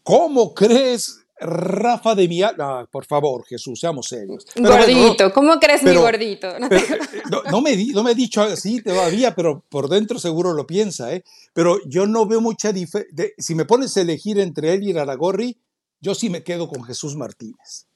¿Cómo 0.04 0.54
crees, 0.54 1.19
Rafa 1.42 2.16
de 2.16 2.28
mi 2.28 2.42
alma? 2.42 2.88
por 2.92 3.06
favor, 3.06 3.46
Jesús, 3.46 3.80
seamos 3.80 4.08
serios. 4.08 4.46
Pero 4.54 4.70
bueno, 4.70 4.88
no- 4.88 5.00
gordito. 5.02 5.34
¿Cómo 5.34 5.60
crees 5.60 5.84
mi 5.84 5.96
gordito? 5.96 6.60
No 6.60 6.70
pero, 6.70 6.86
te- 6.86 6.94
eh, 6.94 7.22
no, 7.32 7.44
no 7.50 7.62
me 7.62 7.76
no 7.94 8.04
me 8.04 8.12
he 8.12 8.16
dicho 8.16 8.42
así 8.42 8.82
todavía, 8.82 9.34
pero 9.36 9.64
por 9.70 9.90
dentro 9.90 10.20
seguro 10.20 10.54
lo 10.54 10.68
piensa, 10.68 11.14
¿eh? 11.14 11.24
Pero 11.54 11.78
yo 11.88 12.06
no 12.08 12.26
veo 12.26 12.42
mucha 12.42 12.72
diferencia. 12.74 13.28
Si 13.38 13.56
me 13.56 13.66
pones 13.66 13.96
a 13.98 14.02
elegir 14.02 14.40
entre 14.40 14.74
él 14.74 14.84
y 14.84 14.98
Aragorri, 14.98 15.58
yo 16.02 16.16
sí 16.16 16.30
me 16.30 16.44
quedo 16.44 16.68
con 16.68 16.84
Jesús 16.84 17.16
Martínez. 17.16 17.88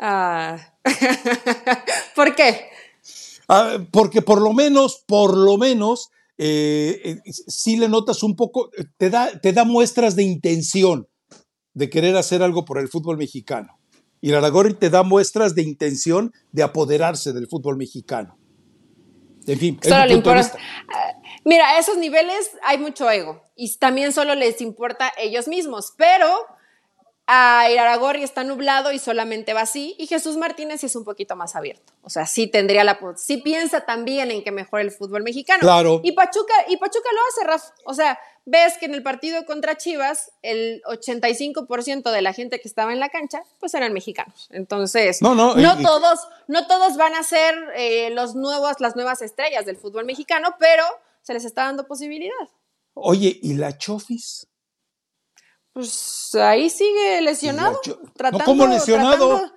Ah. 0.00 0.74
¿Por 2.14 2.34
qué? 2.34 2.60
Ah, 3.48 3.78
porque 3.90 4.22
por 4.22 4.40
lo 4.40 4.52
menos, 4.52 5.02
por 5.06 5.36
lo 5.36 5.56
menos, 5.56 6.10
eh, 6.36 7.00
eh, 7.04 7.32
sí 7.46 7.76
le 7.76 7.88
notas 7.88 8.22
un 8.22 8.36
poco, 8.36 8.70
te 8.96 9.10
da, 9.10 9.38
te 9.40 9.52
da 9.52 9.64
muestras 9.64 10.14
de 10.16 10.22
intención 10.22 11.08
de 11.78 11.88
querer 11.88 12.16
hacer 12.16 12.42
algo 12.42 12.64
por 12.64 12.78
el 12.78 12.88
fútbol 12.88 13.16
mexicano. 13.16 13.78
Y 14.20 14.32
Aragorri 14.32 14.74
te 14.74 14.90
da 14.90 15.04
muestras 15.04 15.54
de 15.54 15.62
intención 15.62 16.32
de 16.50 16.64
apoderarse 16.64 17.32
del 17.32 17.46
fútbol 17.46 17.76
mexicano. 17.76 18.36
En 19.46 19.58
fin, 19.60 19.78
Solo 19.80 20.06
le 20.06 20.14
importa. 20.14 20.52
Ah, 20.92 21.12
Mira, 21.44 21.68
a 21.68 21.78
esos 21.78 21.96
niveles 21.96 22.50
hay 22.64 22.78
mucho 22.78 23.08
ego 23.08 23.44
y 23.54 23.72
también 23.76 24.12
solo 24.12 24.34
les 24.34 24.60
importa 24.60 25.12
ellos 25.18 25.46
mismos, 25.46 25.94
pero 25.96 26.26
a 27.30 27.70
Iraragorri 27.70 28.22
está 28.22 28.42
nublado 28.42 28.90
y 28.90 28.98
solamente 28.98 29.52
va 29.52 29.60
así 29.60 29.94
y 29.98 30.06
Jesús 30.06 30.38
Martínez 30.38 30.82
es 30.82 30.96
un 30.96 31.04
poquito 31.04 31.36
más 31.36 31.56
abierto. 31.56 31.92
O 32.00 32.08
sea, 32.08 32.24
sí 32.24 32.46
tendría 32.46 32.84
la 32.84 32.98
sí 33.16 33.36
piensa 33.36 33.82
también 33.82 34.30
en 34.30 34.42
que 34.42 34.50
mejore 34.50 34.82
el 34.82 34.90
fútbol 34.90 35.22
mexicano. 35.22 35.60
Claro. 35.60 36.00
Y 36.02 36.12
Pachuca 36.12 36.54
y 36.68 36.78
Pachuca 36.78 37.10
lo 37.12 37.20
hace, 37.28 37.46
Raf. 37.46 37.62
O 37.84 37.92
sea, 37.92 38.18
ves 38.46 38.78
que 38.78 38.86
en 38.86 38.94
el 38.94 39.02
partido 39.02 39.44
contra 39.44 39.76
Chivas 39.76 40.32
el 40.40 40.80
85% 40.84 42.10
de 42.10 42.22
la 42.22 42.32
gente 42.32 42.60
que 42.60 42.66
estaba 42.66 42.94
en 42.94 42.98
la 42.98 43.10
cancha 43.10 43.42
pues 43.60 43.74
eran 43.74 43.92
mexicanos. 43.92 44.48
Entonces, 44.50 45.20
No, 45.20 45.34
no, 45.34 45.54
no 45.54 45.82
todos 45.82 46.20
no 46.46 46.66
todos 46.66 46.96
van 46.96 47.14
a 47.14 47.22
ser 47.22 47.54
eh, 47.76 48.08
los 48.08 48.36
nuevos 48.36 48.80
las 48.80 48.96
nuevas 48.96 49.20
estrellas 49.20 49.66
del 49.66 49.76
fútbol 49.76 50.06
mexicano, 50.06 50.56
pero 50.58 50.84
se 51.20 51.34
les 51.34 51.44
está 51.44 51.64
dando 51.64 51.86
posibilidad. 51.86 52.48
Oye, 52.94 53.38
¿y 53.42 53.52
la 53.52 53.76
Chofis? 53.76 54.47
Pues 55.78 56.34
ahí 56.34 56.70
sigue 56.70 57.20
lesionado. 57.20 57.80
Tratando, 58.16 58.44
¿Cómo 58.44 58.66
lesionado? 58.66 59.52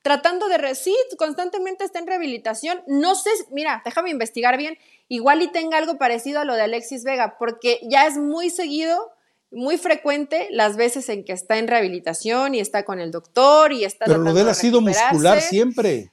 Tratando, 0.00 0.48
de 0.48 0.74
sí, 0.74 0.96
constantemente 1.18 1.84
está 1.84 1.98
en 1.98 2.06
rehabilitación. 2.06 2.82
No 2.86 3.14
sé, 3.14 3.28
mira, 3.50 3.82
déjame 3.84 4.08
investigar 4.08 4.56
bien. 4.56 4.78
Igual 5.08 5.42
y 5.42 5.48
tenga 5.48 5.76
algo 5.76 5.98
parecido 5.98 6.40
a 6.40 6.46
lo 6.46 6.54
de 6.54 6.62
Alexis 6.62 7.04
Vega, 7.04 7.36
porque 7.38 7.78
ya 7.90 8.06
es 8.06 8.16
muy 8.16 8.48
seguido 8.48 9.12
muy 9.50 9.76
frecuente 9.76 10.48
las 10.50 10.78
veces 10.78 11.10
en 11.10 11.24
que 11.24 11.34
está 11.34 11.58
en 11.58 11.68
rehabilitación 11.68 12.54
y 12.54 12.60
está 12.60 12.86
con 12.86 12.98
el 12.98 13.10
doctor 13.10 13.70
y 13.70 13.84
está 13.84 14.06
Pero 14.06 14.20
lo 14.20 14.32
de 14.32 14.40
él 14.40 14.48
ha 14.48 14.54
sido 14.54 14.80
muscular 14.80 15.42
siempre. 15.42 16.10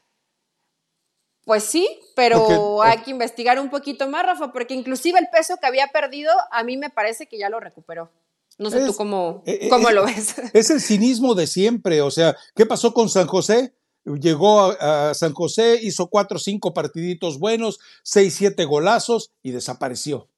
Pues 1.45 1.63
sí, 1.63 1.87
pero 2.17 2.83
hay 2.83 2.97
que 2.97 3.11
investigar 3.11 3.61
un 3.61 3.69
poquito 3.69 4.09
más, 4.09 4.25
Rafa, 4.25 4.51
porque 4.51 4.73
inclusive 4.73 5.19
el 5.19 5.29
peso 5.29 5.55
que 5.55 5.67
había 5.67 5.87
perdido, 5.87 6.33
a 6.51 6.63
mí 6.63 6.75
me 6.75 6.89
parece 6.89 7.27
que 7.27 7.37
ya 7.37 7.47
lo 7.47 7.61
recuperó. 7.61 8.11
No 8.57 8.69
sé 8.69 8.85
tú 8.85 8.93
cómo, 8.95 9.43
e, 9.45 9.67
e, 9.67 9.69
cómo 9.69 9.89
lo 9.89 10.05
ves. 10.05 10.35
Es 10.53 10.69
el 10.69 10.81
cinismo 10.81 11.35
de 11.35 11.47
siempre. 11.47 12.01
O 12.01 12.11
sea, 12.11 12.35
¿qué 12.55 12.65
pasó 12.65 12.93
con 12.93 13.09
San 13.09 13.27
José? 13.27 13.73
Llegó 14.05 14.61
a, 14.61 15.09
a 15.09 15.13
San 15.13 15.33
José, 15.33 15.79
hizo 15.81 16.07
cuatro 16.07 16.37
o 16.37 16.39
cinco 16.39 16.73
partiditos 16.73 17.39
buenos, 17.39 17.79
seis, 18.03 18.35
siete 18.35 18.65
golazos 18.65 19.31
y 19.41 19.51
desapareció. 19.51 20.29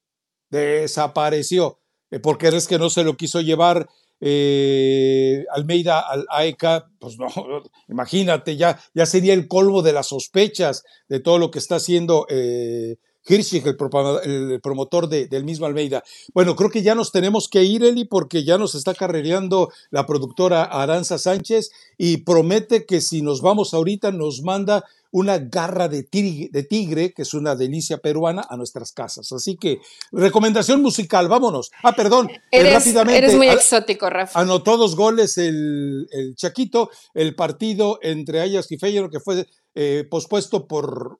Desapareció. 0.49 1.80
Eh, 2.11 2.20
porque 2.20 2.47
eres 2.47 2.68
que 2.68 2.80
no 2.80 2.89
se 2.89 3.03
lo 3.03 3.18
quiso 3.18 3.41
llevar 3.41 3.89
eh, 4.22 5.45
Almeida 5.51 5.99
al 5.99 6.26
AECA, 6.30 6.89
pues 6.99 7.18
no, 7.18 7.28
imagínate, 7.89 8.55
ya, 8.55 8.80
ya 8.93 9.05
sería 9.05 9.34
el 9.34 9.47
colmo 9.47 9.82
de 9.82 9.93
las 9.93 10.07
sospechas 10.07 10.84
de 11.09 11.20
todo 11.20 11.38
lo 11.38 11.51
que 11.51 11.59
está 11.59 11.76
haciendo 11.76 12.26
eh, 12.30 12.97
Hirschig, 13.28 13.65
el, 13.65 14.61
promotor 14.61 15.09
del 15.09 15.43
mismo 15.43 15.65
Almeida. 15.65 16.03
Bueno, 16.34 16.55
creo 16.55 16.69
que 16.69 16.84
ya 16.84 16.95
nos 16.95 17.11
tenemos 17.11 17.47
que 17.49 17.63
ir, 17.63 17.84
Eli, 17.84 18.05
porque 18.05 18.43
ya 18.43 18.57
nos 18.57 18.76
está 18.76 18.93
carrereando 18.93 19.71
la 19.89 20.05
productora 20.05 20.63
Aranza 20.63 21.17
Sánchez 21.17 21.71
y 21.97 22.17
promete 22.17 22.86
que 22.86 23.01
si 23.01 23.21
nos 23.21 23.41
vamos 23.41 23.73
ahorita 23.73 24.11
nos 24.11 24.41
manda 24.41 24.86
una 25.11 25.38
garra 25.38 25.88
de 25.88 26.03
tigre, 26.03 26.49
de 26.51 26.63
tigre, 26.63 27.13
que 27.13 27.21
es 27.21 27.34
una 27.34 27.55
delicia 27.55 27.99
peruana, 27.99 28.45
a 28.49 28.57
nuestras 28.57 28.91
casas. 28.91 29.32
Así 29.32 29.55
que, 29.55 29.80
recomendación 30.11 30.82
musical, 30.82 31.30
vámonos. 31.30 31.71
Ah, 31.84 31.93
perdón, 31.93 32.30
eh, 32.30 32.39
eres, 32.51 32.73
rápidamente. 32.73 33.17
Eres 33.19 33.36
muy 33.36 33.47
exótico, 33.47 34.09
Rafa. 34.09 34.38
Anotó 34.38 34.76
dos 34.76 34.97
goles 34.97 35.38
el, 35.38 36.09
el 36.11 36.36
Chaquito, 36.36 36.89
el 37.13 37.34
partido 37.34 37.97
entre 38.01 38.41
Ayas 38.41 38.69
y 38.73 38.78
Feyenoord, 38.78 39.09
que 39.09 39.21
fue 39.21 39.47
eh, 39.73 40.05
pospuesto 40.09 40.67
por, 40.67 41.19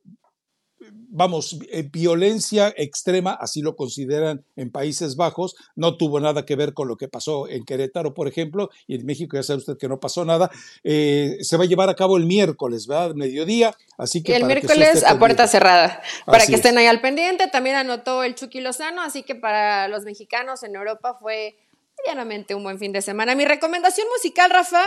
vamos, 0.90 1.58
eh, 1.72 1.88
violencia 1.92 2.74
extrema, 2.76 3.32
así 3.32 3.62
lo 3.62 3.76
consideran 3.76 4.44
en 4.56 4.72
Países 4.72 5.16
Bajos, 5.16 5.56
no 5.76 5.98
tuvo 5.98 6.20
nada 6.20 6.46
que 6.46 6.56
ver 6.56 6.74
con 6.74 6.88
lo 6.88 6.98
que 6.98 7.08
pasó 7.08 7.48
en 7.48 7.64
Querétaro, 7.64 8.14
por 8.14 8.28
ejemplo, 8.28 8.70
y 8.88 8.96
en 8.96 9.06
México 9.06 9.38
ya 9.38 9.44
sabe 9.44 9.60
usted 9.60 9.78
que 9.78 9.88
no 9.88 10.00
pasó 10.00 10.26
nada. 10.26 10.52
Eh, 10.84 11.38
se 11.42 11.58
va 11.58 11.64
a 11.64 11.68
llevar 11.68 11.90
a 11.90 11.96
cabo 11.96 12.18
el 12.18 12.26
miércoles, 12.26 12.88
¿verdad? 12.88 13.16
Mediodía, 13.16 13.76
así 13.98 14.22
que... 14.22 14.36
el 14.36 14.46
miércoles 14.46 15.04
a 15.04 15.18
puerta 15.18 15.48
cerrada, 15.48 16.02
para 16.26 16.46
que 16.46 16.56
estén 16.56 16.78
ahí 16.78 16.86
al 16.86 17.02
pendiente. 17.02 17.48
También 17.48 17.76
anotó 17.76 18.24
el 18.24 18.36
Chucky 18.36 18.62
Lozano, 18.62 19.02
así 19.02 19.24
que 19.24 19.36
para 19.36 19.88
los 19.88 20.04
mexicanos 20.04 20.64
en 20.64 20.76
Europa 20.76 21.18
fue 21.20 21.56
medianamente 22.04 22.56
un 22.56 22.64
buen 22.64 22.78
fin 22.78 22.92
de 22.92 23.02
semana. 23.02 23.36
Mi 23.36 23.46
recomendación 23.46 24.08
musical, 24.16 24.52
Rafa, 24.52 24.86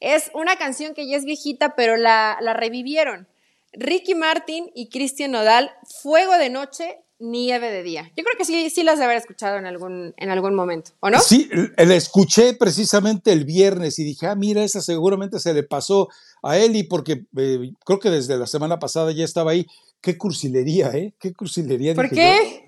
es 0.00 0.30
una 0.34 0.56
canción 0.56 0.94
que 0.94 1.06
ya 1.08 1.16
es 1.16 1.24
viejita, 1.24 1.74
pero 1.76 1.96
la, 1.96 2.36
la 2.40 2.52
revivieron. 2.52 3.28
Ricky 3.72 4.14
Martin 4.14 4.70
y 4.74 4.88
Cristian 4.88 5.32
Nodal, 5.32 5.70
Fuego 6.02 6.36
de 6.38 6.50
Noche, 6.50 6.98
Nieve 7.18 7.70
de 7.70 7.82
Día. 7.82 8.12
Yo 8.16 8.24
creo 8.24 8.36
que 8.36 8.44
sí, 8.44 8.70
sí 8.70 8.84
las 8.84 8.98
de 8.98 9.04
haber 9.04 9.16
escuchado 9.16 9.56
en 9.56 9.66
algún, 9.66 10.14
en 10.16 10.30
algún 10.30 10.54
momento, 10.54 10.92
¿o 11.00 11.10
no? 11.10 11.18
Sí, 11.20 11.48
la 11.76 11.94
escuché 11.94 12.54
precisamente 12.54 13.32
el 13.32 13.44
viernes 13.44 13.98
y 13.98 14.04
dije, 14.04 14.26
ah, 14.26 14.34
mira, 14.34 14.62
esa 14.62 14.80
seguramente 14.80 15.40
se 15.40 15.52
le 15.52 15.64
pasó 15.64 16.08
a 16.42 16.58
Eli 16.58 16.84
porque 16.84 17.26
eh, 17.36 17.72
creo 17.84 17.98
que 17.98 18.10
desde 18.10 18.36
la 18.36 18.46
semana 18.46 18.78
pasada 18.78 19.12
ya 19.12 19.24
estaba 19.24 19.50
ahí. 19.50 19.66
Qué 20.00 20.16
cursilería, 20.16 20.90
¿eh? 20.92 21.14
Qué 21.18 21.34
cursilería. 21.34 21.94
¿Por 21.94 22.08
qué? 22.08 22.64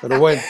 pero 0.00 0.18
bueno, 0.18 0.42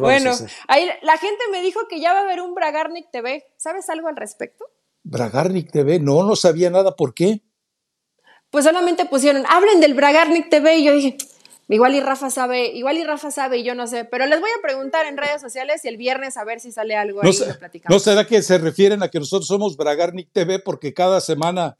bueno, 0.00 0.32
ahí 0.66 0.88
la 1.02 1.18
gente 1.18 1.44
me 1.52 1.62
dijo 1.62 1.80
que 1.88 2.00
ya 2.00 2.12
va 2.12 2.20
a 2.20 2.22
haber 2.22 2.40
un 2.40 2.54
Bragarnik 2.54 3.10
TV. 3.10 3.44
¿Sabes 3.56 3.88
algo 3.90 4.08
al 4.08 4.16
respecto? 4.16 4.64
Bragarnik 5.08 5.70
TV, 5.70 6.00
no, 6.00 6.24
no 6.24 6.34
sabía 6.34 6.68
nada, 6.68 6.96
¿por 6.96 7.14
qué? 7.14 7.40
Pues 8.50 8.64
solamente 8.64 9.06
pusieron, 9.06 9.44
hablen 9.46 9.80
del 9.80 9.94
Bragarnik 9.94 10.50
TV 10.50 10.78
y 10.78 10.84
yo 10.84 10.92
dije, 10.92 11.16
igual 11.68 11.94
y 11.94 12.00
Rafa 12.00 12.28
sabe, 12.28 12.72
igual 12.72 12.98
y 12.98 13.04
Rafa 13.04 13.30
sabe 13.30 13.58
y 13.58 13.62
yo 13.62 13.76
no 13.76 13.86
sé, 13.86 14.04
pero 14.04 14.26
les 14.26 14.40
voy 14.40 14.50
a 14.50 14.62
preguntar 14.62 15.06
en 15.06 15.16
redes 15.16 15.40
sociales 15.40 15.84
y 15.84 15.88
el 15.88 15.96
viernes 15.96 16.36
a 16.36 16.44
ver 16.44 16.58
si 16.58 16.72
sale 16.72 16.96
algo 16.96 17.22
ahí 17.22 17.30
y 17.30 17.38
lo 17.38 17.56
platicamos. 17.56 17.94
¿No 17.94 18.00
será 18.00 18.26
que 18.26 18.42
se 18.42 18.58
refieren 18.58 19.02
a 19.04 19.08
que 19.08 19.20
nosotros 19.20 19.46
somos 19.46 19.76
Bragarnik 19.76 20.32
TV 20.32 20.58
porque 20.58 20.92
cada 20.92 21.20
semana 21.20 21.76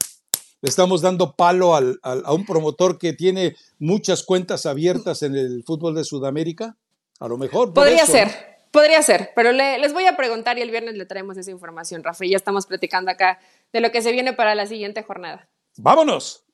le 0.61 0.69
estamos 0.69 1.01
dando 1.01 1.35
palo 1.35 1.75
a 1.75 2.33
un 2.33 2.45
promotor 2.45 2.97
que 2.97 3.11
tiene 3.11 3.57
muchas 3.77 4.23
cuentas 4.23 4.65
abiertas 4.65 5.21
en 5.21 5.35
el 5.35 5.63
fútbol 5.65 5.95
de 5.95 6.05
Sudamérica? 6.05 6.77
A 7.19 7.27
lo 7.27 7.37
mejor. 7.37 7.73
Podría 7.73 8.05
ser. 8.05 8.56
Podría 8.77 9.01
ser, 9.01 9.31
pero 9.35 9.51
les 9.51 9.91
voy 9.91 10.05
a 10.05 10.15
preguntar 10.15 10.59
y 10.59 10.61
el 10.61 10.69
viernes 10.69 10.93
le 10.93 11.07
traemos 11.07 11.35
esa 11.35 11.49
información, 11.49 12.03
Rafa, 12.03 12.23
y 12.25 12.29
ya 12.29 12.37
estamos 12.37 12.67
platicando 12.67 13.09
acá 13.09 13.39
de 13.73 13.81
lo 13.81 13.89
que 13.89 14.03
se 14.03 14.11
viene 14.11 14.33
para 14.33 14.53
la 14.53 14.67
siguiente 14.67 15.01
jornada. 15.01 15.49
¡Vámonos! 15.77 16.46